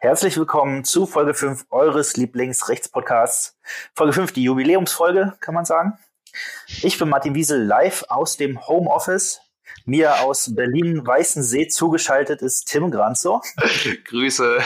Herzlich 0.00 0.36
willkommen 0.36 0.84
zu 0.84 1.06
Folge 1.06 1.34
5 1.34 1.66
eures 1.70 2.16
Lieblingsrechtspodcasts. 2.16 3.58
Folge 3.96 4.12
5, 4.12 4.30
die 4.30 4.44
Jubiläumsfolge, 4.44 5.34
kann 5.40 5.56
man 5.56 5.64
sagen. 5.64 5.98
Ich 6.82 6.98
bin 7.00 7.08
Martin 7.08 7.34
Wiesel 7.34 7.64
live 7.64 8.04
aus 8.08 8.36
dem 8.36 8.64
Homeoffice. 8.68 9.40
Mir 9.86 10.20
aus 10.20 10.54
Berlin-Weißensee 10.54 11.66
zugeschaltet 11.66 12.42
ist 12.42 12.68
Tim 12.68 12.92
Granzow. 12.92 13.42
Grüße. 14.04 14.60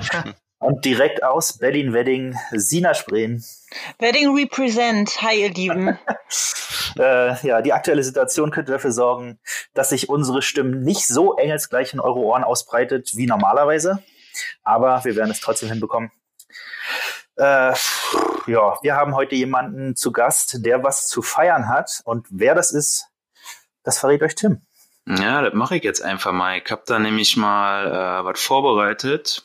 Und 0.60 0.86
direkt 0.86 1.22
aus 1.24 1.58
Berlin-Wedding, 1.58 2.38
Sina 2.52 2.94
Spreen. 2.94 3.44
Wedding 3.98 4.34
Represent. 4.34 5.20
Hi, 5.20 5.42
ihr 5.42 5.52
Lieben. 5.52 5.98
äh, 6.98 7.46
ja, 7.46 7.60
die 7.60 7.74
aktuelle 7.74 8.02
Situation 8.02 8.50
könnte 8.50 8.72
dafür 8.72 8.92
sorgen, 8.92 9.38
dass 9.74 9.90
sich 9.90 10.08
unsere 10.08 10.40
Stimmen 10.40 10.80
nicht 10.80 11.06
so 11.06 11.36
engelsgleich 11.36 11.92
in 11.92 12.00
eure 12.00 12.20
Ohren 12.20 12.44
ausbreitet 12.44 13.10
wie 13.14 13.26
normalerweise. 13.26 14.02
Aber 14.62 15.04
wir 15.04 15.16
werden 15.16 15.30
es 15.30 15.40
trotzdem 15.40 15.68
hinbekommen. 15.68 16.10
Äh, 17.36 17.74
ja, 18.46 18.78
wir 18.82 18.96
haben 18.96 19.14
heute 19.14 19.34
jemanden 19.34 19.96
zu 19.96 20.12
Gast, 20.12 20.64
der 20.64 20.82
was 20.82 21.06
zu 21.06 21.22
feiern 21.22 21.68
hat. 21.68 22.02
Und 22.04 22.26
wer 22.30 22.54
das 22.54 22.72
ist, 22.72 23.06
das 23.82 23.98
verrät 23.98 24.22
euch 24.22 24.34
Tim. 24.34 24.62
Ja, 25.06 25.42
das 25.42 25.54
mache 25.54 25.76
ich 25.76 25.84
jetzt 25.84 26.02
einfach 26.02 26.32
mal. 26.32 26.58
Ich 26.58 26.70
habe 26.70 26.82
da 26.86 26.98
nämlich 26.98 27.36
mal 27.36 27.86
äh, 27.86 28.24
was 28.24 28.40
vorbereitet 28.40 29.44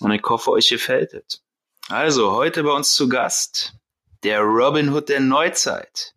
und 0.00 0.10
ich 0.10 0.22
hoffe, 0.24 0.50
euch 0.50 0.68
gefällt 0.68 1.14
es. 1.14 1.42
Also, 1.88 2.32
heute 2.32 2.62
bei 2.62 2.70
uns 2.70 2.94
zu 2.94 3.08
Gast 3.08 3.74
der 4.22 4.40
Robin 4.40 4.92
Hood 4.92 5.08
der 5.08 5.20
Neuzeit. 5.20 6.14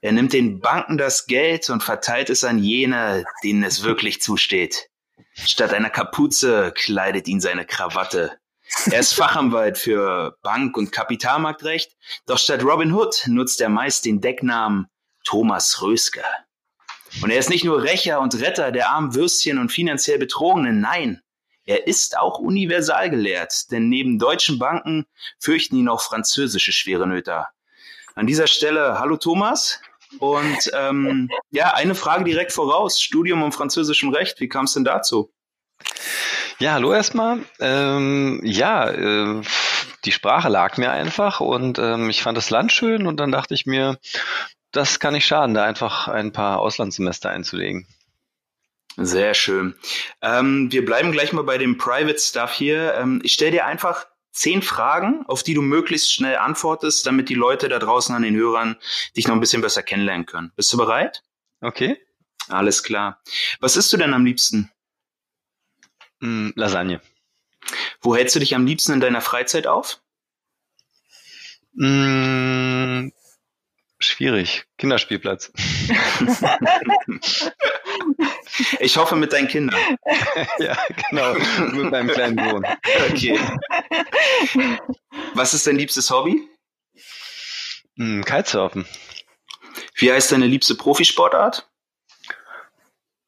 Er 0.00 0.12
nimmt 0.12 0.32
den 0.32 0.60
Banken 0.60 0.98
das 0.98 1.26
Geld 1.26 1.68
und 1.70 1.82
verteilt 1.82 2.30
es 2.30 2.44
an 2.44 2.58
jene, 2.58 3.24
denen 3.42 3.64
es 3.64 3.82
wirklich 3.82 4.22
zusteht. 4.22 4.88
Statt 5.34 5.74
einer 5.74 5.90
Kapuze 5.90 6.72
kleidet 6.74 7.28
ihn 7.28 7.40
seine 7.40 7.64
Krawatte. 7.64 8.38
Er 8.90 9.00
ist 9.00 9.14
Fachanwalt 9.14 9.78
für 9.78 10.38
Bank- 10.42 10.76
und 10.76 10.92
Kapitalmarktrecht, 10.92 11.96
doch 12.26 12.38
statt 12.38 12.64
Robin 12.64 12.92
Hood 12.92 13.24
nutzt 13.26 13.60
er 13.60 13.68
meist 13.68 14.04
den 14.04 14.20
Decknamen 14.20 14.86
Thomas 15.24 15.82
Röske. 15.82 16.22
Und 17.22 17.30
er 17.30 17.38
ist 17.38 17.50
nicht 17.50 17.64
nur 17.64 17.82
Rächer 17.82 18.20
und 18.20 18.40
Retter 18.40 18.72
der 18.72 18.90
armen 18.90 19.14
Würstchen 19.14 19.58
und 19.58 19.70
finanziell 19.70 20.18
Betrogenen, 20.18 20.80
nein, 20.80 21.20
er 21.66 21.86
ist 21.86 22.18
auch 22.18 22.38
universal 22.38 23.08
gelehrt, 23.08 23.70
denn 23.70 23.88
neben 23.88 24.18
deutschen 24.18 24.58
Banken 24.58 25.06
fürchten 25.38 25.76
ihn 25.76 25.88
auch 25.88 26.02
französische 26.02 26.72
schwere 26.72 27.06
Nöter. 27.06 27.48
An 28.14 28.26
dieser 28.26 28.46
Stelle, 28.46 28.98
hallo 28.98 29.16
Thomas. 29.16 29.80
Und 30.18 30.70
ähm, 30.74 31.30
ja, 31.50 31.74
eine 31.74 31.94
Frage 31.94 32.24
direkt 32.24 32.52
voraus. 32.52 33.00
Studium 33.00 33.42
um 33.42 33.52
französischem 33.52 34.10
Recht, 34.10 34.40
wie 34.40 34.48
kam 34.48 34.64
es 34.66 34.74
denn 34.74 34.84
dazu? 34.84 35.32
Ja, 36.58 36.72
hallo 36.74 36.92
erstmal. 36.92 37.40
Ähm, 37.60 38.40
ja, 38.44 38.88
äh, 38.90 39.42
die 40.04 40.12
Sprache 40.12 40.48
lag 40.48 40.76
mir 40.76 40.92
einfach 40.92 41.40
und 41.40 41.78
ähm, 41.78 42.10
ich 42.10 42.22
fand 42.22 42.38
das 42.38 42.50
Land 42.50 42.72
schön 42.72 43.06
und 43.06 43.18
dann 43.18 43.32
dachte 43.32 43.54
ich 43.54 43.66
mir, 43.66 43.98
das 44.70 45.00
kann 45.00 45.14
nicht 45.14 45.26
schaden, 45.26 45.54
da 45.54 45.64
einfach 45.64 46.08
ein 46.08 46.32
paar 46.32 46.58
Auslandssemester 46.60 47.30
einzulegen. 47.30 47.86
Sehr 48.96 49.34
schön. 49.34 49.74
Ähm, 50.22 50.70
wir 50.70 50.84
bleiben 50.84 51.10
gleich 51.10 51.32
mal 51.32 51.42
bei 51.42 51.58
dem 51.58 51.78
Private 51.78 52.18
Stuff 52.18 52.52
hier. 52.52 52.94
Ähm, 52.94 53.20
ich 53.24 53.32
stelle 53.32 53.50
dir 53.50 53.66
einfach 53.66 54.06
zehn 54.34 54.62
Fragen, 54.62 55.24
auf 55.26 55.42
die 55.42 55.54
du 55.54 55.62
möglichst 55.62 56.12
schnell 56.12 56.36
antwortest, 56.36 57.06
damit 57.06 57.28
die 57.28 57.34
Leute 57.34 57.68
da 57.68 57.78
draußen 57.78 58.14
an 58.14 58.22
den 58.22 58.36
Hörern 58.36 58.76
dich 59.16 59.26
noch 59.26 59.34
ein 59.34 59.40
bisschen 59.40 59.62
besser 59.62 59.82
kennenlernen 59.82 60.26
können. 60.26 60.52
Bist 60.56 60.72
du 60.72 60.76
bereit? 60.76 61.22
Okay. 61.60 61.96
Alles 62.48 62.82
klar. 62.82 63.22
Was 63.60 63.76
isst 63.76 63.92
du 63.92 63.96
denn 63.96 64.12
am 64.12 64.26
liebsten? 64.26 64.70
Mm, 66.20 66.50
Lasagne. 66.56 67.00
Wo 68.00 68.14
hältst 68.14 68.34
du 68.34 68.40
dich 68.40 68.54
am 68.54 68.66
liebsten 68.66 68.92
in 68.92 69.00
deiner 69.00 69.22
Freizeit 69.22 69.66
auf? 69.66 70.02
Mm, 71.72 73.10
schwierig. 74.04 74.66
Kinderspielplatz. 74.78 75.52
Ich 78.78 78.96
hoffe 78.96 79.16
mit 79.16 79.32
deinen 79.32 79.48
Kindern. 79.48 79.80
ja, 80.58 80.76
genau. 81.10 81.34
Mit 81.72 81.90
meinem 81.90 82.08
kleinen 82.08 82.38
Sohn. 82.38 82.64
Okay. 83.10 83.40
Was 85.34 85.54
ist 85.54 85.66
dein 85.66 85.76
liebstes 85.76 86.10
Hobby? 86.10 86.48
Mm, 87.96 88.22
Kitesurfen. 88.22 88.86
Wie 89.96 90.12
heißt 90.12 90.32
deine 90.32 90.46
liebste 90.46 90.74
Profisportart? 90.74 91.68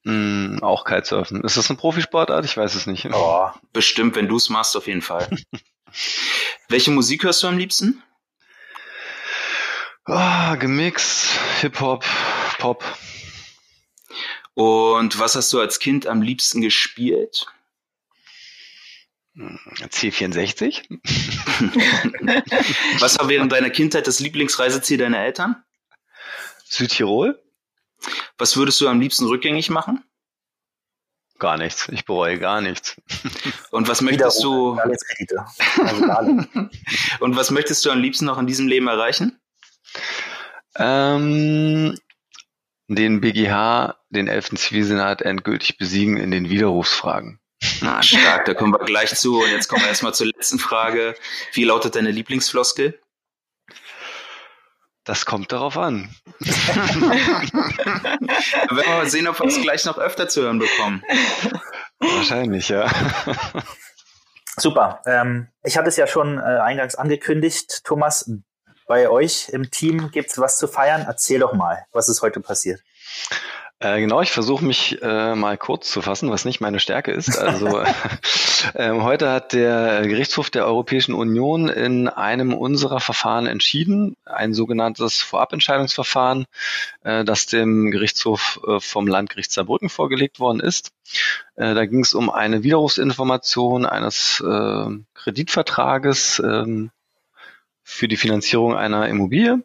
Mm, 0.05 0.59
auch 0.63 0.85
Kitesurfen. 0.85 1.43
Ist 1.43 1.57
das 1.57 1.71
eine 1.71 1.79
Profisportart? 1.79 2.45
Ich 2.45 2.57
weiß 2.57 2.75
es 2.75 2.87
nicht. 2.87 3.09
Oh, 3.13 3.51
bestimmt, 3.73 4.15
wenn 4.15 4.29
du 4.29 4.37
es 4.37 4.49
machst, 4.49 4.77
auf 4.77 4.87
jeden 4.87 5.03
Fall. 5.03 5.29
Welche 6.69 6.91
Musik 6.91 7.25
hörst 7.25 7.43
du 7.43 7.49
am 7.49 7.59
liebsten? 7.59 8.03
Oh, 10.09 10.57
gemixt, 10.57 11.37
Hip-Hop, 11.61 12.05
Pop. 12.59 12.85
Und 14.55 15.19
was 15.19 15.35
hast 15.35 15.53
du 15.53 15.59
als 15.59 15.81
Kind 15.81 16.07
am 16.07 16.23
liebsten 16.23 16.61
gespielt? 16.61 17.47
C64. 19.37 20.85
was 23.01 23.19
war 23.19 23.29
während 23.29 23.51
deiner 23.51 23.71
Kindheit 23.71 24.07
das 24.07 24.21
Lieblingsreiseziel 24.21 24.99
deiner 24.99 25.19
Eltern? 25.19 25.65
Südtirol. 26.65 27.43
Was 28.39 28.57
würdest 28.57 28.81
du 28.81 28.87
am 28.89 29.01
liebsten 29.01 29.27
rückgängig 29.27 29.71
machen? 29.71 30.05
Gar 31.41 31.59
nichts. 31.59 31.89
Ich 31.89 32.05
bereue 32.05 32.39
gar 32.39 32.61
nichts. 32.61 32.95
Und 33.73 33.89
was 33.89 34.03
möchtest 34.03 34.41
du? 34.43 34.71
Und 37.21 37.37
was 37.37 37.51
möchtest 37.51 37.85
du 37.85 37.91
am 37.91 38.01
liebsten 38.01 38.27
noch 38.27 38.39
in 38.39 38.47
diesem 38.47 38.69
Leben 38.69 38.87
erreichen? 38.87 39.41
Ähm, 40.79 41.99
den 42.89 43.21
BGH, 43.21 43.97
den 44.11 44.29
11. 44.29 44.51
Zivilsenat, 44.57 45.23
endgültig 45.23 45.79
besiegen 45.79 46.17
in 46.17 46.31
den 46.31 46.49
Widerrufsfragen. 46.49 47.41
Na, 47.81 48.03
stark, 48.03 48.45
da 48.45 48.55
kommen 48.55 48.73
wir 48.73 48.85
gleich 48.85 49.15
zu. 49.15 49.41
Und 49.43 49.51
jetzt 49.51 49.69
kommen 49.69 49.83
wir 49.83 49.89
erstmal 49.89 50.15
zur 50.15 50.27
letzten 50.27 50.59
Frage. 50.59 51.15
Wie 51.53 51.65
lautet 51.65 51.97
deine 51.97 52.11
Lieblingsfloskel? 52.11 53.01
Das 55.05 55.25
kommt 55.25 55.53
darauf 55.53 55.79
an. 55.79 56.11
Werden 56.41 56.59
wir 58.71 58.87
mal 58.87 59.09
sehen, 59.09 59.29
ob 59.29 59.39
wir 59.39 59.47
es 59.47 59.63
gleich 59.63 59.85
noch 59.85 59.99
öfter 59.99 60.29
zu 60.29 60.43
hören 60.43 60.59
bekommen. 60.59 61.03
Wahrscheinlich, 62.01 62.69
ja. 62.69 62.91
Super. 64.57 65.03
Ähm, 65.07 65.49
ich 65.63 65.77
hatte 65.77 65.89
es 65.89 65.97
ja 65.97 66.09
schon 66.09 66.39
äh, 66.39 66.43
eingangs 66.43 66.97
angekündigt. 66.97 67.85
Thomas, 67.85 68.29
bei 68.87 69.09
euch 69.09 69.49
im 69.51 69.71
Team 69.71 70.11
gibt 70.11 70.31
es 70.31 70.39
was 70.39 70.59
zu 70.59 70.69
feiern. 70.69 71.05
Erzähl 71.07 71.41
doch 71.41 71.53
mal, 71.53 71.87
was 71.93 72.09
ist 72.09 72.23
heute 72.23 72.41
passiert? 72.41 72.81
Äh, 73.79 74.01
genau, 74.01 74.23
ich 74.23 74.33
versuche 74.33 74.65
mich 74.65 75.03
äh, 75.03 75.35
mal 75.35 75.59
kurz 75.59 75.91
zu 75.91 76.01
fassen, 76.01 76.31
was 76.31 76.47
nicht 76.47 76.63
meine 76.63 76.81
Stärke 76.81 77.13
ist. 77.13 77.37
Also 77.37 77.81
äh, 78.75 78.91
heute 78.91 79.31
hat 79.31 79.53
der 79.53 80.01
Gerichtshof 80.03 80.49
der 80.49 80.65
Europäischen 80.65 81.13
Union 81.13 81.69
in 81.69 82.09
einem 82.09 82.55
unserer 82.55 83.01
Verfahren 83.01 83.47
entschieden, 83.47 84.17
ein 84.25 84.55
sogenanntes 84.55 85.21
Vorabentscheidungsverfahren, 85.21 86.47
äh, 87.05 87.23
das 87.25 87.45
dem 87.45 87.91
Gerichtshof 87.91 88.61
äh, 88.67 88.81
vom 88.81 89.07
Landgericht 89.07 89.53
Saarbrücken 89.53 89.91
vorgelegt 89.91 90.41
worden 90.41 90.61
ist. 90.61 90.93
Äh, 91.57 91.75
da 91.75 91.85
ging 91.85 92.01
es 92.01 92.15
um 92.15 92.31
eine 92.31 92.63
Widerrufsinformation 92.63 93.85
eines 93.85 94.41
äh, 94.41 94.87
Kreditvertrages 95.13 96.39
äh, 96.39 96.89
für 97.89 98.09
die 98.09 98.17
Finanzierung 98.17 98.77
einer 98.77 99.09
Immobilie. 99.09 99.63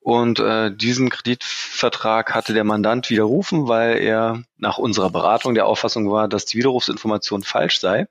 Und 0.00 0.38
äh, 0.38 0.74
diesen 0.74 1.08
Kreditvertrag 1.08 2.34
hatte 2.34 2.52
der 2.52 2.64
Mandant 2.64 3.08
widerrufen, 3.08 3.68
weil 3.68 3.96
er 3.96 4.42
nach 4.58 4.76
unserer 4.76 5.08
Beratung 5.08 5.54
der 5.54 5.64
Auffassung 5.64 6.10
war, 6.10 6.28
dass 6.28 6.44
die 6.44 6.58
Widerrufsinformation 6.58 7.42
falsch 7.42 7.78
sei. 7.78 8.06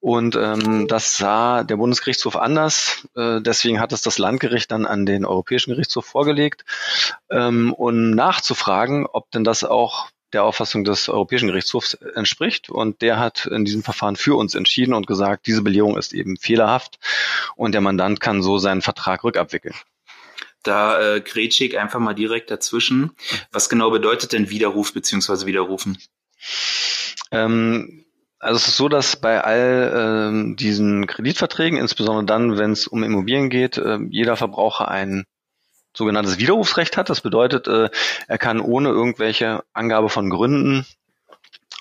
Und 0.00 0.34
ähm, 0.34 0.88
das 0.88 1.16
sah 1.16 1.62
der 1.62 1.76
Bundesgerichtshof 1.76 2.36
anders. 2.36 3.06
Äh, 3.14 3.40
deswegen 3.42 3.80
hat 3.80 3.92
es 3.92 4.02
das 4.02 4.18
Landgericht 4.18 4.72
dann 4.72 4.86
an 4.86 5.06
den 5.06 5.24
Europäischen 5.24 5.70
Gerichtshof 5.70 6.06
vorgelegt, 6.06 6.64
ähm, 7.30 7.72
um 7.74 8.10
nachzufragen, 8.10 9.06
ob 9.06 9.30
denn 9.30 9.44
das 9.44 9.62
auch 9.62 10.08
der 10.34 10.44
Auffassung 10.44 10.84
des 10.84 11.08
Europäischen 11.08 11.48
Gerichtshofs 11.48 11.94
entspricht. 11.94 12.68
Und 12.68 13.00
der 13.00 13.18
hat 13.18 13.46
in 13.46 13.64
diesem 13.64 13.82
Verfahren 13.82 14.16
für 14.16 14.36
uns 14.36 14.54
entschieden 14.54 14.92
und 14.92 15.06
gesagt, 15.06 15.46
diese 15.46 15.62
Belehrung 15.62 15.96
ist 15.96 16.12
eben 16.12 16.36
fehlerhaft 16.36 16.98
und 17.56 17.72
der 17.72 17.80
Mandant 17.80 18.20
kann 18.20 18.42
so 18.42 18.58
seinen 18.58 18.82
Vertrag 18.82 19.24
rückabwickeln. 19.24 19.74
Da 20.62 21.16
äh, 21.16 21.20
grätsche 21.20 21.64
ich 21.64 21.78
einfach 21.78 22.00
mal 22.00 22.14
direkt 22.14 22.50
dazwischen. 22.50 23.12
Was 23.52 23.68
genau 23.68 23.90
bedeutet 23.90 24.32
denn 24.32 24.50
Widerruf 24.50 24.94
beziehungsweise 24.94 25.46
Widerrufen? 25.46 25.98
Ähm, 27.30 28.04
also 28.38 28.56
es 28.56 28.68
ist 28.68 28.76
so, 28.76 28.88
dass 28.88 29.16
bei 29.16 29.42
all 29.42 29.92
ähm, 29.94 30.56
diesen 30.56 31.06
Kreditverträgen, 31.06 31.78
insbesondere 31.78 32.24
dann, 32.24 32.58
wenn 32.58 32.72
es 32.72 32.86
um 32.86 33.02
Immobilien 33.02 33.50
geht, 33.50 33.78
äh, 33.78 33.98
jeder 34.08 34.36
Verbraucher 34.36 34.88
ein 34.88 35.24
sogenanntes 35.96 36.38
Widerrufsrecht 36.38 36.96
hat. 36.96 37.10
Das 37.10 37.20
bedeutet, 37.20 37.68
äh, 37.68 37.88
er 38.26 38.38
kann 38.38 38.60
ohne 38.60 38.90
irgendwelche 38.90 39.64
Angabe 39.72 40.08
von 40.08 40.30
Gründen 40.30 40.86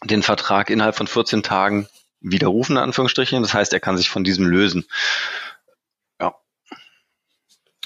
den 0.03 0.23
Vertrag 0.23 0.69
innerhalb 0.69 0.95
von 0.95 1.07
14 1.07 1.43
Tagen 1.43 1.87
widerrufen, 2.21 2.77
in 2.77 2.83
Anführungsstrichen. 2.83 3.41
Das 3.41 3.53
heißt, 3.53 3.73
er 3.73 3.79
kann 3.79 3.97
sich 3.97 4.09
von 4.09 4.23
diesem 4.23 4.45
lösen. 4.45 4.85
Ja. 6.19 6.35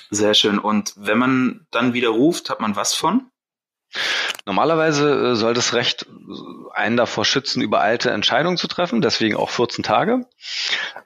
Sehr 0.10 0.34
schön. 0.34 0.60
Und 0.60 0.94
wenn 0.96 1.18
man 1.18 1.68
dann 1.72 1.94
widerruft, 1.94 2.50
hat 2.50 2.60
man 2.60 2.76
was 2.76 2.94
von? 2.94 3.30
Normalerweise 4.48 5.32
äh, 5.32 5.36
soll 5.36 5.54
das 5.54 5.74
Recht 5.74 6.06
einen 6.74 6.96
davor 6.96 7.26
schützen, 7.26 7.62
übereilte 7.62 8.12
Entscheidungen 8.12 8.56
zu 8.56 8.70
treffen, 8.70 9.02
deswegen 9.02 9.36
auch 9.36 9.50
14 9.50 9.84
Tage. 9.84 10.26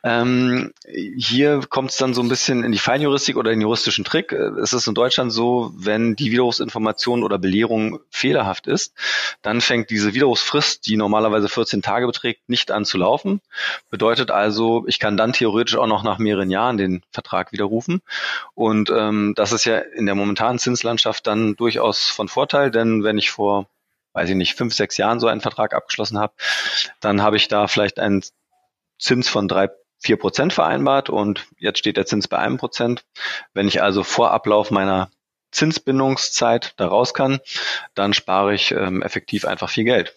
Ähm, 0.03 0.73
hier 1.17 1.61
kommt 1.67 1.89
es 1.89 1.97
dann 1.97 2.13
so 2.13 2.21
ein 2.21 2.29
bisschen 2.29 2.63
in 2.63 2.71
die 2.71 2.77
Feinjuristik 2.77 3.37
oder 3.37 3.49
den 3.49 3.61
juristischen 3.61 4.05
Trick. 4.05 4.31
Äh, 4.31 4.51
es 4.61 4.73
ist 4.73 4.85
in 4.85 4.93
Deutschland 4.93 5.33
so, 5.33 5.71
wenn 5.75 6.15
die 6.15 6.31
Widerrufsinformation 6.31 7.23
oder 7.23 7.39
Belehrung 7.39 7.99
fehlerhaft 8.11 8.67
ist, 8.67 8.93
dann 9.41 9.59
fängt 9.59 9.89
diese 9.89 10.13
Widerrufsfrist, 10.13 10.85
die 10.85 10.95
normalerweise 10.95 11.49
14 11.49 11.81
Tage 11.81 12.05
beträgt, 12.05 12.47
nicht 12.47 12.69
an 12.69 12.85
zu 12.85 12.99
laufen. 12.99 13.41
Bedeutet 13.89 14.29
also, 14.29 14.85
ich 14.85 14.99
kann 14.99 15.17
dann 15.17 15.33
theoretisch 15.33 15.77
auch 15.77 15.87
noch 15.87 16.03
nach 16.03 16.19
mehreren 16.19 16.51
Jahren 16.51 16.77
den 16.77 17.01
Vertrag 17.11 17.51
widerrufen. 17.51 18.03
Und 18.53 18.91
ähm, 18.91 19.33
das 19.35 19.51
ist 19.51 19.65
ja 19.65 19.79
in 19.79 20.05
der 20.05 20.13
momentanen 20.13 20.59
Zinslandschaft 20.59 21.25
dann 21.25 21.55
durchaus 21.55 22.07
von 22.07 22.27
Vorteil, 22.27 22.69
denn 22.69 23.03
wenn 23.03 23.17
ich 23.17 23.30
vor, 23.31 23.67
weiß 24.13 24.29
ich 24.29 24.35
nicht, 24.35 24.55
fünf, 24.55 24.73
sechs 24.73 24.97
Jahren 24.97 25.19
so 25.19 25.27
einen 25.27 25.41
Vertrag 25.41 25.73
abgeschlossen 25.73 26.19
habe, 26.19 26.33
dann 26.99 27.21
habe 27.21 27.37
ich 27.37 27.47
da 27.47 27.67
vielleicht 27.67 27.99
einen 27.99 28.23
Zins 28.99 29.27
von 29.27 29.47
drei, 29.47 29.69
vier 29.99 30.17
Prozent 30.17 30.53
vereinbart 30.53 31.09
und 31.09 31.47
jetzt 31.57 31.79
steht 31.79 31.97
der 31.97 32.05
Zins 32.05 32.27
bei 32.27 32.37
einem 32.37 32.57
Prozent. 32.57 33.03
Wenn 33.53 33.67
ich 33.67 33.81
also 33.81 34.03
vor 34.03 34.31
Ablauf 34.31 34.71
meiner 34.71 35.09
Zinsbindungszeit 35.51 36.73
da 36.77 37.03
kann, 37.13 37.39
dann 37.93 38.13
spare 38.13 38.53
ich 38.53 38.71
ähm, 38.71 39.01
effektiv 39.01 39.45
einfach 39.45 39.69
viel 39.69 39.83
Geld. 39.83 40.15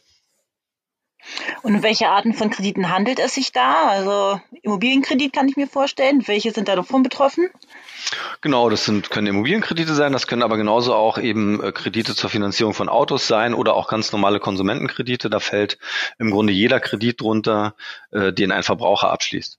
Und 1.62 1.82
welche 1.82 2.08
Arten 2.08 2.34
von 2.34 2.50
Krediten 2.50 2.90
handelt 2.90 3.18
es 3.18 3.34
sich 3.34 3.52
da? 3.52 3.88
Also 3.88 4.40
Immobilienkredit 4.62 5.32
kann 5.32 5.48
ich 5.48 5.56
mir 5.56 5.66
vorstellen. 5.66 6.26
Welche 6.26 6.52
sind 6.52 6.68
da 6.68 6.76
davon 6.76 7.02
betroffen? 7.02 7.50
Genau, 8.40 8.68
das 8.68 8.84
sind, 8.84 9.10
können 9.10 9.28
Immobilienkredite 9.28 9.94
sein, 9.94 10.12
das 10.12 10.26
können 10.26 10.42
aber 10.42 10.56
genauso 10.56 10.94
auch 10.94 11.18
eben 11.18 11.62
äh, 11.62 11.72
Kredite 11.72 12.14
zur 12.14 12.28
Finanzierung 12.30 12.74
von 12.74 12.88
Autos 12.88 13.26
sein 13.26 13.54
oder 13.54 13.74
auch 13.74 13.88
ganz 13.88 14.12
normale 14.12 14.40
Konsumentenkredite. 14.40 15.30
Da 15.30 15.40
fällt 15.40 15.78
im 16.18 16.30
Grunde 16.30 16.52
jeder 16.52 16.80
Kredit 16.80 17.20
drunter, 17.20 17.74
äh, 18.10 18.32
den 18.32 18.52
ein 18.52 18.62
Verbraucher 18.62 19.10
abschließt. 19.10 19.58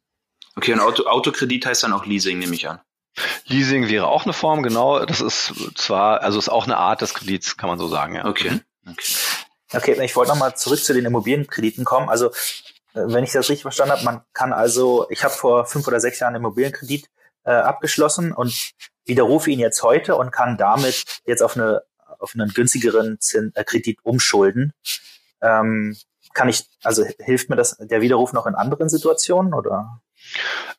Okay, 0.55 0.73
und 0.73 0.79
Auto, 0.79 1.05
Autokredit 1.05 1.65
heißt 1.65 1.83
dann 1.83 1.93
auch 1.93 2.05
Leasing, 2.05 2.39
nehme 2.39 2.55
ich 2.55 2.69
an. 2.69 2.79
Leasing 3.47 3.89
wäre 3.89 4.07
auch 4.07 4.23
eine 4.23 4.33
Form, 4.33 4.63
genau. 4.63 5.03
Das 5.05 5.21
ist 5.21 5.53
zwar, 5.75 6.21
also 6.21 6.37
ist 6.37 6.49
auch 6.49 6.65
eine 6.65 6.77
Art 6.77 7.01
des 7.01 7.13
Kredits, 7.13 7.57
kann 7.57 7.69
man 7.69 7.79
so 7.79 7.87
sagen, 7.87 8.15
ja. 8.15 8.25
Okay. 8.25 8.59
Okay, 8.87 9.15
okay 9.73 10.01
ich 10.03 10.15
wollte 10.15 10.31
nochmal 10.31 10.55
zurück 10.55 10.83
zu 10.83 10.93
den 10.93 11.05
Immobilienkrediten 11.05 11.85
kommen. 11.85 12.09
Also, 12.09 12.29
äh, 12.29 12.31
wenn 12.93 13.23
ich 13.23 13.31
das 13.31 13.49
richtig 13.49 13.63
verstanden 13.63 13.93
habe, 13.93 14.03
man 14.03 14.21
kann 14.33 14.53
also, 14.53 15.07
ich 15.09 15.23
habe 15.23 15.33
vor 15.33 15.65
fünf 15.65 15.87
oder 15.87 15.99
sechs 15.99 16.19
Jahren 16.19 16.35
Immobilienkredit 16.35 17.07
äh, 17.43 17.51
abgeschlossen 17.51 18.31
und 18.31 18.71
widerrufe 19.05 19.51
ihn 19.51 19.59
jetzt 19.59 19.83
heute 19.83 20.15
und 20.15 20.31
kann 20.31 20.57
damit 20.57 21.05
jetzt 21.25 21.41
auf 21.41 21.55
eine 21.55 21.83
auf 22.19 22.33
einen 22.33 22.49
günstigeren 22.49 23.19
Zin, 23.19 23.51
äh, 23.55 23.63
Kredit 23.63 23.99
umschulden. 24.03 24.73
Ähm, 25.41 25.95
kann 26.33 26.49
ich, 26.49 26.67
also 26.83 27.05
hilft 27.19 27.49
mir 27.49 27.55
das 27.55 27.77
der 27.77 28.01
Widerruf 28.01 28.33
noch 28.33 28.45
in 28.45 28.55
anderen 28.55 28.89
Situationen 28.89 29.53
oder? 29.53 30.01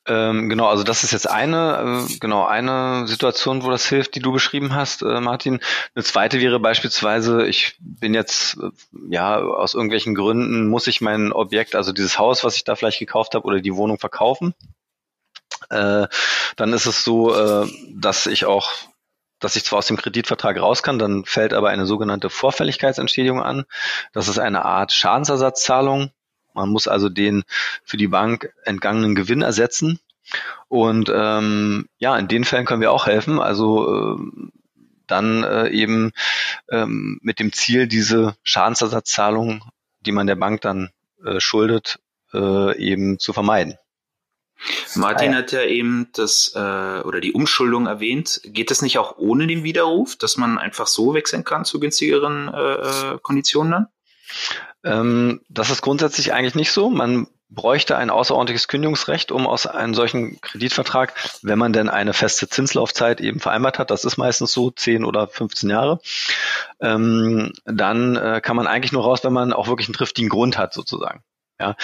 Ähm, 0.06 0.48
genau, 0.48 0.68
also 0.68 0.84
das 0.84 1.02
ist 1.02 1.12
jetzt 1.12 1.28
eine, 1.28 2.06
äh, 2.08 2.18
genau 2.18 2.44
eine 2.44 3.06
Situation, 3.08 3.64
wo 3.64 3.70
das 3.70 3.88
hilft, 3.88 4.14
die 4.14 4.20
du 4.20 4.32
beschrieben 4.32 4.74
hast, 4.74 5.02
äh, 5.02 5.20
Martin. 5.20 5.60
Eine 5.94 6.04
zweite 6.04 6.40
wäre 6.40 6.60
beispielsweise, 6.60 7.46
ich 7.46 7.76
bin 7.80 8.14
jetzt 8.14 8.58
äh, 8.58 8.70
ja 9.08 9.38
aus 9.38 9.74
irgendwelchen 9.74 10.14
Gründen 10.14 10.68
muss 10.68 10.86
ich 10.86 11.00
mein 11.00 11.32
Objekt, 11.32 11.74
also 11.74 11.92
dieses 11.92 12.18
Haus, 12.18 12.44
was 12.44 12.56
ich 12.56 12.64
da 12.64 12.76
vielleicht 12.76 12.98
gekauft 12.98 13.34
habe, 13.34 13.46
oder 13.46 13.60
die 13.60 13.74
Wohnung 13.74 13.98
verkaufen 13.98 14.54
äh, 15.70 16.06
dann 16.56 16.72
ist 16.72 16.86
es 16.86 17.02
so, 17.02 17.66
dass 17.94 18.26
ich 18.26 18.44
auch 18.44 18.70
dass 19.38 19.56
ich 19.56 19.64
zwar 19.64 19.78
aus 19.78 19.86
dem 19.86 19.96
Kreditvertrag 19.96 20.58
raus 20.58 20.82
kann, 20.82 20.98
dann 20.98 21.24
fällt 21.24 21.52
aber 21.52 21.68
eine 21.68 21.86
sogenannte 21.86 22.30
Vorfälligkeitsentschädigung 22.30 23.42
an. 23.42 23.64
Das 24.12 24.28
ist 24.28 24.38
eine 24.38 24.64
Art 24.64 24.92
Schadensersatzzahlung. 24.92 26.10
Man 26.56 26.70
muss 26.70 26.88
also 26.88 27.08
den 27.08 27.44
für 27.84 27.96
die 27.96 28.08
Bank 28.08 28.52
entgangenen 28.64 29.14
Gewinn 29.14 29.42
ersetzen. 29.42 30.00
Und 30.68 31.12
ähm, 31.14 31.88
ja, 31.98 32.16
in 32.16 32.26
den 32.26 32.44
Fällen 32.44 32.66
können 32.66 32.80
wir 32.80 32.92
auch 32.92 33.06
helfen. 33.06 33.38
Also 33.38 34.16
äh, 34.16 34.50
dann 35.06 35.44
äh, 35.44 35.68
eben 35.68 36.12
ähm, 36.68 37.20
mit 37.22 37.38
dem 37.38 37.52
Ziel, 37.52 37.86
diese 37.86 38.34
Schadensersatzzahlung, 38.42 39.62
die 40.00 40.12
man 40.12 40.26
der 40.26 40.34
Bank 40.34 40.62
dann 40.62 40.90
äh, 41.24 41.38
schuldet, 41.38 42.00
äh, 42.32 42.76
eben 42.76 43.18
zu 43.18 43.32
vermeiden. 43.32 43.76
Martin 44.94 45.34
hat 45.34 45.52
ja 45.52 45.62
eben 45.62 46.08
das 46.14 46.52
äh, 46.54 46.58
oder 46.58 47.20
die 47.20 47.32
Umschuldung 47.32 47.86
erwähnt. 47.86 48.40
Geht 48.44 48.70
das 48.70 48.80
nicht 48.80 48.98
auch 48.98 49.18
ohne 49.18 49.46
den 49.46 49.64
Widerruf, 49.64 50.16
dass 50.16 50.38
man 50.38 50.58
einfach 50.58 50.86
so 50.86 51.14
wechseln 51.14 51.44
kann 51.44 51.66
zu 51.66 51.78
günstigeren 51.78 52.48
äh, 52.52 52.74
äh, 52.74 53.18
Konditionen 53.22 53.72
dann? 53.72 53.86
Ähm, 54.84 55.40
das 55.48 55.70
ist 55.70 55.82
grundsätzlich 55.82 56.32
eigentlich 56.32 56.54
nicht 56.54 56.72
so. 56.72 56.90
Man 56.90 57.26
bräuchte 57.48 57.96
ein 57.96 58.10
außerordentliches 58.10 58.68
Kündigungsrecht, 58.68 59.30
um 59.30 59.46
aus 59.46 59.66
einem 59.66 59.94
solchen 59.94 60.40
Kreditvertrag, 60.40 61.14
wenn 61.42 61.58
man 61.58 61.72
denn 61.72 61.88
eine 61.88 62.12
feste 62.12 62.48
Zinslaufzeit 62.48 63.20
eben 63.20 63.40
vereinbart 63.40 63.78
hat, 63.78 63.90
das 63.90 64.04
ist 64.04 64.16
meistens 64.16 64.52
so 64.52 64.70
10 64.70 65.04
oder 65.04 65.28
15 65.28 65.70
Jahre, 65.70 66.00
ähm, 66.80 67.52
dann 67.64 68.16
äh, 68.16 68.40
kann 68.42 68.56
man 68.56 68.66
eigentlich 68.66 68.92
nur 68.92 69.04
raus, 69.04 69.22
wenn 69.22 69.32
man 69.32 69.52
auch 69.52 69.68
wirklich 69.68 69.88
einen 69.88 69.94
triftigen 69.94 70.28
Grund 70.28 70.58
hat 70.58 70.74
sozusagen. 70.74 71.22
Ja, 71.58 71.74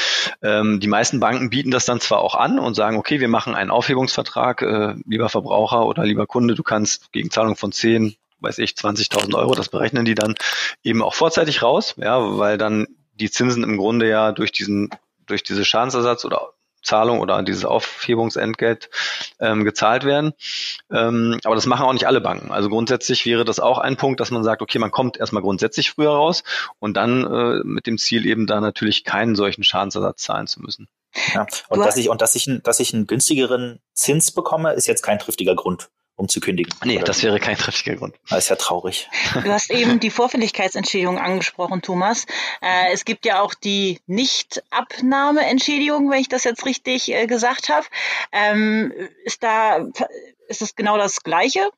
ähm, 0.43 0.81
die 0.81 0.89
meisten 0.89 1.19
Banken 1.19 1.49
bieten 1.49 1.71
das 1.71 1.87
dann 1.87 2.01
zwar 2.01 2.19
auch 2.19 2.35
an 2.35 2.59
und 2.59 2.75
sagen, 2.75 2.99
okay, 2.99 3.21
wir 3.21 3.29
machen 3.29 3.55
einen 3.55 3.71
Aufhebungsvertrag, 3.71 4.61
äh, 4.61 4.95
lieber 5.07 5.31
Verbraucher 5.31 5.87
oder 5.87 6.05
lieber 6.05 6.27
Kunde, 6.27 6.55
du 6.55 6.63
kannst 6.63 7.11
gegen 7.13 7.31
Zahlung 7.31 7.57
von 7.57 7.73
10, 7.73 8.17
weiß 8.43 8.59
ich, 8.59 8.73
20.000 8.73 9.35
Euro, 9.35 9.55
das 9.55 9.69
berechnen 9.69 10.05
die 10.05 10.15
dann 10.15 10.35
eben 10.83 11.03
auch 11.03 11.15
vorzeitig 11.15 11.63
raus, 11.63 11.95
ja, 11.97 12.39
weil 12.39 12.59
dann 12.59 12.87
die 13.15 13.31
Zinsen 13.31 13.63
im 13.63 13.77
Grunde 13.77 14.09
ja 14.09 14.33
durch 14.33 14.53
diesen, 14.53 14.91
durch 15.27 15.43
diese 15.43 15.65
Schadensersatz 15.65 16.25
oder 16.25 16.53
Zahlung 16.83 17.21
oder 17.21 17.43
dieses 17.43 17.65
Aufhebungsentgelt 17.65 18.91
ähm, 19.39 19.65
gezahlt 19.65 20.05
werden. 20.05 20.33
Ähm, 20.91 21.39
aber 21.45 21.55
das 21.55 21.67
machen 21.67 21.87
auch 21.87 21.93
nicht 21.93 22.07
alle 22.07 22.21
Banken. 22.21 22.51
Also 22.51 22.69
grundsätzlich 22.69 23.25
wäre 23.25 23.45
das 23.45 23.61
auch 23.61 23.79
ein 23.79 23.97
Punkt, 23.97 24.21
dass 24.21 24.31
man 24.31 24.45
sagt, 24.45 24.63
okay, 24.63 24.79
man 24.79 24.91
kommt 24.91 25.17
erstmal 25.17 25.43
grundsätzlich 25.43 25.91
früher 25.93 26.11
raus 26.11 26.43
und 26.81 26.97
dann 26.97 27.25
äh, 27.25 27.61
mit 27.65 27.87
dem 27.87 27.99
Ziel 27.99 28.27
eben 28.27 28.47
da 28.47 28.61
natürlich 28.61 29.05
keinen 29.05 29.37
solchen 29.37 29.63
Schadensersatz 29.63 30.23
zahlen 30.23 30.47
zu 30.47 30.61
müssen. 30.61 30.89
Ja, 31.35 31.47
und 31.69 31.81
dass 31.81 31.97
ich, 31.97 32.09
und 32.09 32.23
dass 32.23 32.35
ich, 32.35 32.51
dass 32.65 32.81
ich 32.81 32.95
einen 32.95 33.07
günstigeren 33.07 33.81
Zins 33.93 34.33
bekomme, 34.33 34.73
ist 34.73 34.87
jetzt 34.87 35.03
kein 35.03 35.19
triftiger 35.19 35.55
Grund 35.55 35.91
um 36.17 36.29
zu 36.29 36.41
kündigen. 36.41 36.73
Nee, 36.85 36.97
oder? 36.97 37.05
das 37.05 37.23
wäre 37.23 37.41
kein 37.41 37.57
triftiger 37.57 37.97
Grund. 37.97 38.15
Das 38.29 38.45
ist 38.45 38.51
ja 38.51 38.57
traurig. 38.57 39.09
Du 39.43 39.51
hast 39.51 39.71
eben 39.71 40.01
die 40.01 40.11
Vorfälligkeitsentschädigung 40.11 41.19
angesprochen, 41.19 41.83
Thomas. 41.83 42.27
Äh, 42.61 42.93
es 42.93 43.05
gibt 43.05 43.25
ja 43.25 43.41
auch 43.41 43.55
die 43.55 44.01
Nichtabnahmeentschädigung, 44.07 46.11
wenn 46.11 46.21
ich 46.21 46.29
das 46.29 46.45
jetzt 46.45 46.67
richtig 46.67 47.13
äh, 47.13 47.27
gesagt 47.27 47.69
habe. 47.69 47.87
Ähm, 48.31 48.93
ist 49.25 49.43
da, 49.43 49.87
ist 50.49 50.63
es 50.63 50.77
genau 50.77 50.99
das 50.99 51.23
Gleiche? 51.23 51.69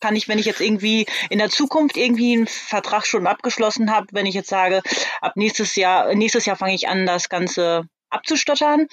Kann 0.00 0.16
ich, 0.16 0.28
wenn 0.28 0.38
ich 0.38 0.46
jetzt 0.46 0.60
irgendwie 0.60 1.06
in 1.30 1.38
der 1.38 1.50
Zukunft 1.50 1.96
irgendwie 1.96 2.34
einen 2.34 2.46
Vertrag 2.46 3.06
schon 3.06 3.26
abgeschlossen 3.26 3.90
habe, 3.90 4.08
wenn 4.12 4.26
ich 4.26 4.34
jetzt 4.34 4.50
sage, 4.50 4.82
ab 5.20 5.32
nächstes 5.36 5.76
Jahr, 5.76 6.14
nächstes 6.14 6.46
Jahr 6.46 6.56
fange 6.56 6.74
ich 6.74 6.88
an, 6.88 7.06
das 7.06 7.28
Ganze 7.28 7.86
abzustottern, 8.10 8.86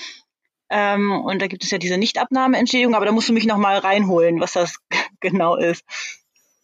ähm, 0.71 1.11
und 1.11 1.41
da 1.41 1.47
gibt 1.47 1.63
es 1.63 1.71
ja 1.71 1.77
diese 1.77 1.97
Nichtabnahmeentschädigung, 1.97 2.95
aber 2.95 3.05
da 3.05 3.11
musst 3.11 3.29
du 3.29 3.33
mich 3.33 3.45
nochmal 3.45 3.77
reinholen, 3.77 4.39
was 4.39 4.53
das 4.53 4.77
genau 5.19 5.57
ist. 5.57 5.83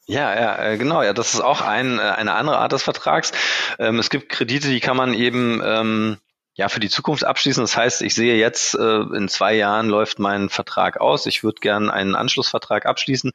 Ja, 0.07 0.33
ja, 0.33 0.63
äh, 0.63 0.77
genau. 0.77 1.03
Ja, 1.03 1.11
das 1.11 1.33
ist 1.33 1.41
auch 1.41 1.59
ein, 1.61 1.99
äh, 1.99 2.01
eine 2.01 2.33
andere 2.33 2.57
Art 2.59 2.71
des 2.71 2.83
Vertrags. 2.83 3.33
Ähm, 3.77 3.99
es 3.99 4.09
gibt 4.09 4.29
Kredite, 4.29 4.69
die 4.69 4.79
kann 4.79 4.95
man 4.95 5.13
eben 5.13 5.61
ähm, 5.61 6.17
ja, 6.57 6.69
für 6.69 6.79
die 6.79 6.89
Zukunft 6.89 7.23
abschließen. 7.23 7.61
Das 7.61 7.77
heißt, 7.77 8.01
ich 8.01 8.15
sehe 8.15 8.35
jetzt, 8.35 8.73
äh, 8.73 9.01
in 9.15 9.29
zwei 9.29 9.53
Jahren 9.53 9.89
läuft 9.89 10.17
mein 10.17 10.49
Vertrag 10.49 10.99
aus. 10.99 11.27
Ich 11.27 11.43
würde 11.43 11.59
gern 11.59 11.89
einen 11.89 12.15
Anschlussvertrag 12.15 12.87
abschließen. 12.87 13.31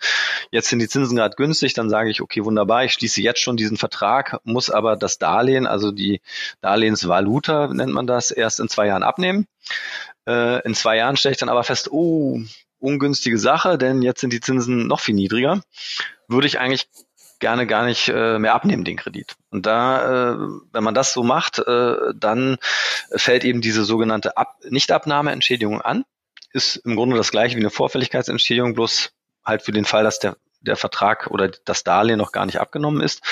Jetzt 0.51 0.71
sind 0.71 0.81
die 0.81 0.89
Zinsen 0.89 1.17
gerade 1.17 1.37
günstig. 1.37 1.73
Dann 1.75 1.89
sage 1.89 2.11
ich, 2.11 2.21
okay, 2.21 2.45
wunderbar, 2.45 2.85
ich 2.85 2.95
schließe 2.95 3.23
jetzt 3.23 3.41
schon 3.41 3.57
diesen 3.57 3.77
Vertrag, 3.77 4.41
muss 4.43 4.71
aber 4.71 4.97
das 4.97 5.19
Darlehen, 5.19 5.69
also 5.69 5.93
die 5.93 6.21
Darlehensvaluta 6.63 7.69
nennt 7.69 7.93
man 7.93 8.09
das, 8.09 8.33
erst 8.33 8.59
in 8.59 8.69
zwei 8.69 8.89
Jahren 8.89 9.05
abnehmen. 9.05 9.47
Äh, 10.27 10.65
in 10.67 10.75
zwei 10.75 10.97
Jahren 10.97 11.17
stelle 11.17 11.33
ich 11.33 11.39
dann 11.39 11.49
aber 11.49 11.65
fest, 11.65 11.91
oh, 11.91 12.41
ungünstige 12.79 13.39
Sache, 13.39 13.79
denn 13.79 14.03
jetzt 14.03 14.21
sind 14.21 14.33
die 14.33 14.41
Zinsen 14.41 14.87
noch 14.87 15.01
viel 15.01 15.15
niedriger. 15.15 15.63
Würde 16.29 16.47
ich 16.47 16.59
eigentlich 16.59 16.89
gerne 17.43 17.67
gar 17.67 17.85
nicht 17.85 18.09
äh, 18.09 18.39
mehr 18.39 18.55
abnehmen, 18.55 18.85
den 18.85 18.97
Kredit. 18.97 19.35
Und 19.51 19.67
da, 19.67 20.33
äh, 20.33 20.37
wenn 20.73 20.85
man 20.85 20.95
das 20.95 21.13
so 21.13 21.23
macht, 21.25 21.59
äh, 21.59 21.97
dann 22.15 22.57
fällt 23.15 23.45
eben 23.45 23.61
diese 23.61 23.85
sogenannte 23.85 24.37
Ab 24.37 24.57
Nichtabnahmeentschädigung 24.69 25.83
an. 25.83 26.05
Ist 26.53 26.77
im 26.77 26.95
Grunde 26.95 27.17
das 27.17 27.31
gleiche 27.31 27.57
wie 27.57 27.61
eine 27.61 27.71
Vorfälligkeitsentschädigung, 27.71 28.75
bloß 28.75 29.13
halt 29.45 29.63
für 29.63 29.73
den 29.73 29.85
Fall, 29.85 30.05
dass 30.05 30.21
der, 30.21 30.37
der 30.61 30.77
Vertrag 30.77 31.29
oder 31.31 31.49
das 31.49 31.83
Darlehen 31.83 32.19
noch 32.19 32.31
gar 32.31 32.47
nicht 32.47 32.61
abgenommen 32.61 33.01
ist. 33.01 33.23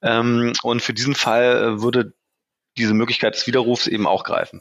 Ähm, 0.00 0.52
und 0.62 0.80
für 0.80 0.94
diesen 0.94 1.16
Fall 1.16 1.56
äh, 1.56 1.82
würde 1.82 2.12
diese 2.78 2.94
Möglichkeit 2.94 3.34
des 3.34 3.46
Widerrufs 3.48 3.88
eben 3.88 4.06
auch 4.06 4.22
greifen. 4.22 4.60